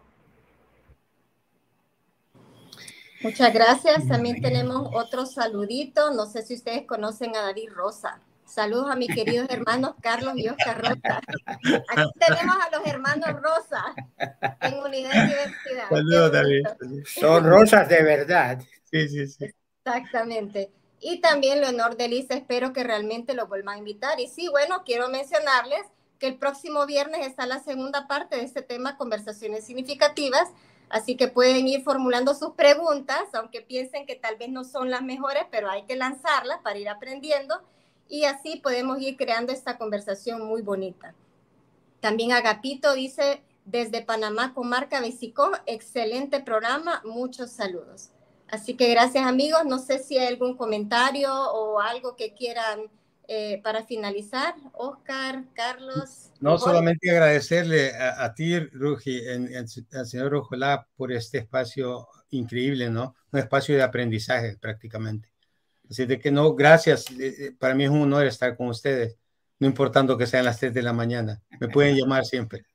Muchas 3.22 3.54
gracias. 3.54 4.06
También 4.06 4.42
tenemos 4.42 4.90
otro 4.92 5.24
saludito. 5.24 6.12
No 6.12 6.26
sé 6.26 6.42
si 6.42 6.54
ustedes 6.54 6.86
conocen 6.86 7.34
a 7.36 7.42
David 7.42 7.70
Rosa. 7.72 8.20
Saludos 8.44 8.90
a 8.90 8.96
mis 8.96 9.12
queridos 9.12 9.48
hermanos 9.48 9.94
Carlos 10.02 10.34
y 10.36 10.48
Oscar 10.48 10.78
Rosa. 10.78 11.20
Aquí 11.88 12.10
tenemos 12.18 12.56
a 12.56 12.76
los 12.76 12.86
hermanos 12.86 13.28
Rosa 13.42 13.84
en 14.60 14.74
Unidad 14.74 15.10
y 15.24 15.28
Diversidad. 15.28 15.88
Saludos, 15.88 16.32
David. 16.32 16.62
Son 17.06 17.44
rosas 17.44 17.88
de 17.88 18.02
verdad. 18.02 18.62
Sí, 18.90 19.08
sí, 19.08 19.26
sí. 19.26 19.46
Exactamente. 19.84 20.70
Y 21.06 21.20
también 21.20 21.60
Leonor 21.60 21.98
Delice, 21.98 22.32
espero 22.32 22.72
que 22.72 22.82
realmente 22.82 23.34
lo 23.34 23.46
vuelvan 23.46 23.74
a 23.74 23.78
invitar. 23.78 24.18
Y 24.20 24.26
sí, 24.26 24.48
bueno, 24.48 24.84
quiero 24.86 25.10
mencionarles 25.10 25.82
que 26.18 26.28
el 26.28 26.38
próximo 26.38 26.86
viernes 26.86 27.26
está 27.26 27.44
la 27.44 27.62
segunda 27.62 28.06
parte 28.06 28.36
de 28.36 28.42
este 28.44 28.62
tema, 28.62 28.96
conversaciones 28.96 29.66
significativas. 29.66 30.48
Así 30.88 31.14
que 31.14 31.28
pueden 31.28 31.68
ir 31.68 31.82
formulando 31.82 32.32
sus 32.34 32.54
preguntas, 32.54 33.22
aunque 33.34 33.60
piensen 33.60 34.06
que 34.06 34.16
tal 34.16 34.36
vez 34.36 34.48
no 34.48 34.64
son 34.64 34.90
las 34.90 35.02
mejores, 35.02 35.44
pero 35.50 35.70
hay 35.70 35.82
que 35.82 35.94
lanzarlas 35.94 36.60
para 36.62 36.78
ir 36.78 36.88
aprendiendo 36.88 37.60
y 38.08 38.24
así 38.24 38.56
podemos 38.56 38.98
ir 38.98 39.18
creando 39.18 39.52
esta 39.52 39.76
conversación 39.76 40.40
muy 40.40 40.62
bonita. 40.62 41.14
También 42.00 42.32
Agapito 42.32 42.94
dice, 42.94 43.42
desde 43.66 44.00
Panamá, 44.00 44.54
comarca 44.54 45.02
Besicó, 45.02 45.50
excelente 45.66 46.40
programa, 46.40 47.02
muchos 47.04 47.50
saludos. 47.50 48.13
Así 48.54 48.74
que 48.74 48.88
gracias 48.88 49.26
amigos, 49.26 49.62
no 49.66 49.80
sé 49.80 49.98
si 49.98 50.16
hay 50.16 50.28
algún 50.28 50.56
comentario 50.56 51.32
o 51.32 51.80
algo 51.80 52.14
que 52.14 52.34
quieran 52.34 52.88
eh, 53.26 53.60
para 53.64 53.84
finalizar. 53.84 54.54
Oscar, 54.74 55.44
Carlos. 55.54 56.30
No, 56.38 56.56
solamente 56.56 57.10
agradecerle 57.10 57.92
a, 57.96 58.32
ti, 58.32 58.60
Rugi, 58.60 59.22
al 59.92 60.06
señor 60.06 60.30
Rojolá 60.30 60.86
por 60.94 61.10
este 61.10 61.38
espacio 61.38 62.06
increíble, 62.30 62.90
¿no? 62.90 63.16
Un 63.32 63.40
espacio 63.40 63.74
de 63.74 63.82
aprendizaje 63.82 64.56
prácticamente. 64.56 65.32
Así 65.90 66.06
de 66.06 66.20
que 66.20 66.30
no, 66.30 66.54
gracias. 66.54 67.10
Eh, 67.10 67.34
eh, 67.38 67.52
para 67.58 67.74
mí 67.74 67.84
es 67.84 67.90
un 67.90 68.02
honor 68.02 68.24
estar 68.26 68.56
con 68.56 68.68
ustedes, 68.68 69.16
no 69.58 69.66
importando 69.66 70.16
que 70.16 70.28
sean 70.28 70.44
las 70.44 70.60
3 70.60 70.72
de 70.72 70.82
la 70.82 70.92
mañana. 70.92 71.42
Me 71.58 71.68
pueden 71.68 71.96
llamar 71.96 72.24
siempre. 72.24 72.66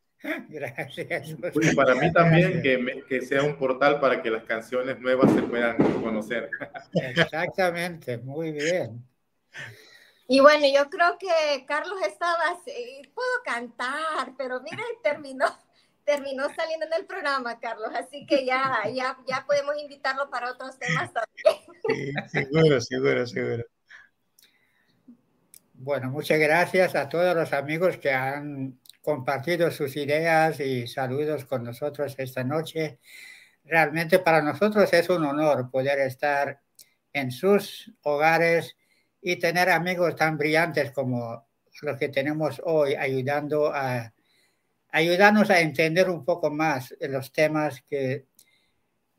Gracias. 0.49 1.35
Pues 1.53 1.75
para 1.75 1.95
mí 1.95 2.11
también 2.11 2.61
que, 2.61 3.03
que, 3.07 3.21
sea 3.21 3.43
un 3.43 3.57
portal 3.57 3.99
para 3.99 4.21
que 4.21 4.29
las 4.29 4.43
canciones 4.43 4.99
nuevas 4.99 5.31
se 5.31 5.41
puedan 5.41 5.77
conocer. 6.01 6.49
Exactamente, 6.93 8.17
muy 8.17 8.51
bien. 8.51 9.03
Y 10.27 10.41
bueno, 10.41 10.65
yo 10.73 10.89
creo 10.89 11.17
que 11.17 11.65
Carlos 11.65 11.99
estaba, 12.07 12.59
puedo 13.15 13.43
cantar, 13.43 14.33
pero 14.37 14.61
miren, 14.61 14.85
terminó 15.01 15.45
terminó 16.05 16.47
saliendo 16.55 16.87
en 16.87 16.93
el 16.93 17.05
programa, 17.05 17.59
Carlos, 17.59 17.91
así 17.93 18.25
que 18.25 18.43
ya, 18.43 18.81
ya, 18.93 19.15
ya 19.27 19.45
podemos 19.45 19.75
invitarlo 19.79 20.27
para 20.29 20.51
otros 20.51 20.77
temas 20.79 21.11
también. 21.13 22.29
seguro, 22.29 22.81
seguro, 22.81 23.27
seguro. 23.27 23.63
Bueno, 25.73 26.09
muchas 26.09 26.39
gracias 26.39 26.95
a 26.95 27.07
todos 27.07 27.35
los 27.35 27.53
amigos 27.53 27.97
que 27.97 28.11
han 28.11 28.79
compartido 29.01 29.71
sus 29.71 29.95
ideas 29.95 30.59
y 30.59 30.87
saludos 30.87 31.45
con 31.45 31.63
nosotros 31.63 32.15
esta 32.17 32.43
noche. 32.43 32.99
Realmente 33.63 34.19
para 34.19 34.41
nosotros 34.41 34.91
es 34.93 35.09
un 35.09 35.25
honor 35.25 35.69
poder 35.69 35.99
estar 35.99 36.61
en 37.13 37.31
sus 37.31 37.91
hogares 38.03 38.75
y 39.21 39.37
tener 39.37 39.69
amigos 39.69 40.15
tan 40.15 40.37
brillantes 40.37 40.91
como 40.91 41.47
los 41.81 41.97
que 41.97 42.09
tenemos 42.09 42.61
hoy 42.65 42.95
ayudando 42.95 43.73
a 43.73 44.13
ayudarnos 44.91 45.49
a 45.49 45.59
entender 45.59 46.09
un 46.09 46.25
poco 46.25 46.49
más 46.49 46.95
los 46.99 47.31
temas 47.31 47.81
que 47.83 48.25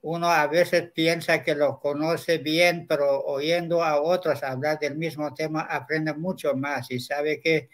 uno 0.02 0.30
a 0.30 0.46
veces 0.46 0.90
piensa 0.92 1.42
que 1.42 1.54
lo 1.54 1.78
conoce 1.78 2.38
bien, 2.38 2.86
pero 2.88 3.20
oyendo 3.22 3.84
a 3.84 4.00
otros 4.00 4.42
hablar 4.42 4.78
del 4.78 4.96
mismo 4.96 5.34
tema 5.34 5.60
aprende 5.62 6.14
mucho 6.14 6.56
más 6.56 6.90
y 6.90 7.00
sabe 7.00 7.38
que 7.40 7.68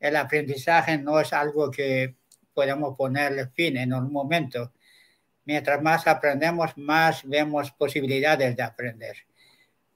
el 0.00 0.16
aprendizaje 0.16 0.98
no 0.98 1.20
es 1.20 1.32
algo 1.32 1.70
que 1.70 2.16
podemos 2.52 2.96
ponerle 2.96 3.48
fin 3.48 3.76
en 3.76 3.92
un 3.92 4.12
momento. 4.12 4.72
Mientras 5.44 5.80
más 5.82 6.06
aprendemos, 6.06 6.76
más 6.76 7.22
vemos 7.24 7.70
posibilidades 7.72 8.56
de 8.56 8.62
aprender. 8.62 9.16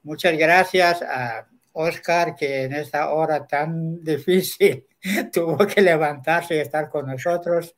Muchas 0.03 0.37
gracias 0.37 1.03
a 1.03 1.49
Oscar, 1.73 2.35
que 2.35 2.65
en 2.65 2.75
esta 2.75 3.11
hora 3.11 3.47
tan 3.47 4.03
difícil 4.05 4.87
tuvo 5.33 5.67
que 5.67 5.81
levantarse 5.81 6.57
y 6.57 6.59
estar 6.59 6.89
con 6.89 7.07
nosotros, 7.07 7.75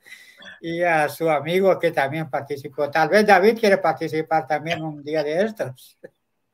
y 0.61 0.83
a 0.83 1.09
su 1.09 1.31
amigo 1.31 1.79
que 1.79 1.93
también 1.93 2.29
participó. 2.29 2.91
Tal 2.91 3.09
vez 3.09 3.27
David 3.27 3.59
quiere 3.59 3.79
participar 3.79 4.47
también 4.47 4.83
un 4.83 5.03
día 5.03 5.23
de 5.23 5.45
estos. 5.45 5.99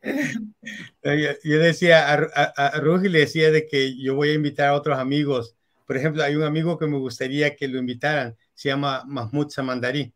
Yo, 1.03 1.59
decía 1.59 2.13
a, 2.13 2.53
a, 2.57 2.81
le 2.81 3.19
decía 3.19 3.51
de 3.51 3.67
que 3.67 3.97
yo 4.01 4.15
voy 4.15 4.31
a 4.31 4.35
invitar 4.35 4.69
a 4.69 4.75
otros 4.75 4.97
amigos. 4.97 5.58
Por 5.89 5.97
ejemplo, 5.97 6.23
hay 6.23 6.37
un 6.37 6.43
amigo 6.43 6.79
que 6.79 6.87
me 6.87 6.99
gustaría 6.99 7.57
que 7.57 7.67
lo 7.67 7.79
invitaran, 7.79 8.37
se 8.53 8.69
llama 8.69 9.05
Mahmoud 9.07 9.49
Samandari. 9.49 10.13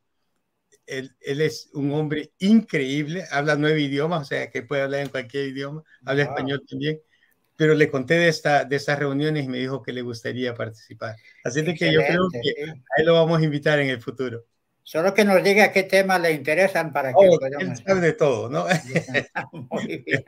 Él, 0.84 1.16
él, 1.18 1.40
es 1.40 1.70
un 1.72 1.92
hombre 1.92 2.32
increíble, 2.40 3.24
habla 3.30 3.56
nueve 3.56 3.80
idiomas, 3.80 4.20
o 4.20 4.24
sea 4.26 4.50
que 4.50 4.60
puede 4.60 4.82
hablar 4.82 5.00
en 5.00 5.08
cualquier 5.08 5.48
idioma, 5.48 5.82
habla 6.04 6.24
español 6.24 6.62
también, 6.68 7.00
pero 7.56 7.72
le 7.72 7.90
conté 7.90 8.18
de, 8.18 8.28
esta, 8.28 8.66
de 8.66 8.76
estas 8.76 8.98
reuniones 8.98 9.46
y 9.46 9.48
me 9.48 9.60
dijo 9.60 9.82
que 9.82 9.94
le 9.94 10.02
gustaría 10.02 10.54
participar. 10.54 11.16
Así 11.42 11.64
que 11.64 11.90
yo 11.90 12.00
creo 12.00 12.28
que 12.30 12.64
ahí 12.98 13.04
lo 13.06 13.14
vamos 13.14 13.40
a 13.40 13.44
invitar 13.44 13.80
en 13.80 13.88
el 13.88 14.02
futuro. 14.02 14.44
Solo 14.82 15.14
que 15.14 15.24
nos 15.24 15.42
diga 15.42 15.72
qué 15.72 15.84
temas 15.84 16.20
le 16.20 16.32
interesan 16.32 16.92
para 16.92 17.12
que 17.12 17.16
oh, 17.16 17.38
Él 17.60 17.76
sabe 17.78 18.00
de 18.02 18.12
todo, 18.12 18.50
¿no? 18.50 18.66
Muy 19.70 20.04
bien. 20.04 20.22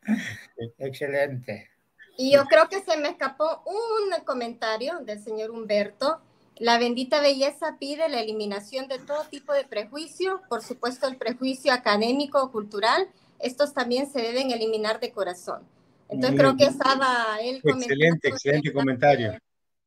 Excelente. 0.78 1.75
Y 2.16 2.32
yo 2.32 2.44
creo 2.44 2.68
que 2.68 2.80
se 2.80 2.96
me 2.96 3.08
escapó 3.08 3.62
un 3.66 4.24
comentario 4.24 5.00
del 5.00 5.22
señor 5.22 5.50
Humberto. 5.50 6.20
La 6.58 6.78
bendita 6.78 7.20
belleza 7.20 7.76
pide 7.78 8.08
la 8.08 8.20
eliminación 8.20 8.88
de 8.88 8.98
todo 8.98 9.24
tipo 9.24 9.52
de 9.52 9.64
prejuicio, 9.64 10.40
por 10.48 10.62
supuesto 10.62 11.06
el 11.06 11.16
prejuicio 11.16 11.72
académico 11.72 12.42
o 12.42 12.50
cultural. 12.50 13.08
Estos 13.38 13.74
también 13.74 14.10
se 14.10 14.22
deben 14.22 14.50
eliminar 14.50 14.98
de 14.98 15.12
corazón. 15.12 15.62
Entonces 16.08 16.38
creo 16.38 16.56
que 16.56 16.64
estaba 16.64 17.38
él 17.42 17.60
Excelente, 17.62 18.28
excelente 18.28 18.72
comentario 18.72 19.38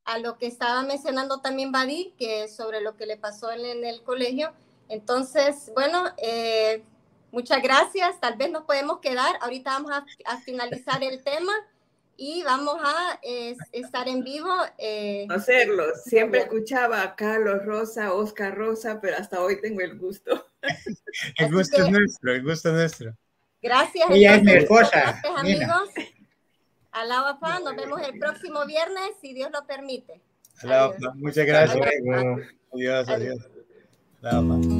a 0.09 0.17
lo 0.17 0.39
que 0.39 0.47
estaba 0.47 0.81
mencionando 0.81 1.39
también 1.39 1.71
Badir, 1.71 2.13
que 2.17 2.47
sobre 2.47 2.81
lo 2.81 2.97
que 2.97 3.05
le 3.05 3.15
pasó 3.15 3.51
en, 3.51 3.85
el 3.85 4.01
colegio. 4.01 4.51
Entonces, 4.87 5.71
bueno, 5.75 6.03
eh, 6.17 6.81
muchas 7.31 7.61
gracias. 7.61 8.19
Tal 8.19 8.35
vez 8.35 8.49
nos 8.49 8.63
podemos 8.63 9.01
quedar. 9.01 9.35
Ahorita 9.39 9.69
vamos 9.69 9.91
a, 9.91 10.37
finalizar 10.37 11.03
el 11.03 11.21
tema 11.23 11.53
y 12.21 12.43
vamos 12.43 12.77
a 12.83 13.17
estar 13.71 14.09
en 14.09 14.23
vivo. 14.23 14.51
Eh, 14.77 15.25
Hacerlo. 15.29 15.85
Siempre 16.03 16.41
escuchaba 16.41 17.01
a 17.01 17.15
Carlos 17.15 17.63
Rosa, 17.63 18.13
Oscar 18.13 18.55
Rosa, 18.55 18.99
pero 19.01 19.15
hasta 19.17 19.41
hoy 19.41 19.61
tengo 19.61 19.79
el 19.79 19.97
gusto. 19.97 20.45
el 21.37 21.51
gusto 21.51 21.81
es 21.81 21.89
nuestro, 21.89 22.33
el 22.33 22.43
gusto 22.43 22.69
es 22.69 22.75
nuestro. 22.75 23.15
Gracias. 23.61 24.05
Ella 24.09 24.35
es 24.35 24.43
mi 24.43 24.51
esposa. 24.51 24.89
Gracias, 25.23 25.33
amigos. 25.37 25.89
Alaba 26.91 27.39
nos 27.63 27.75
vemos 27.75 28.01
el 28.01 28.19
próximo 28.19 28.65
viernes, 28.65 29.11
si 29.21 29.33
Dios 29.33 29.49
lo 29.53 29.65
permite. 29.65 30.19
Muchas 31.15 31.45
gracias. 31.45 31.87
Adiós, 32.73 33.09
adiós. 33.09 33.39
adiós. 34.21 34.78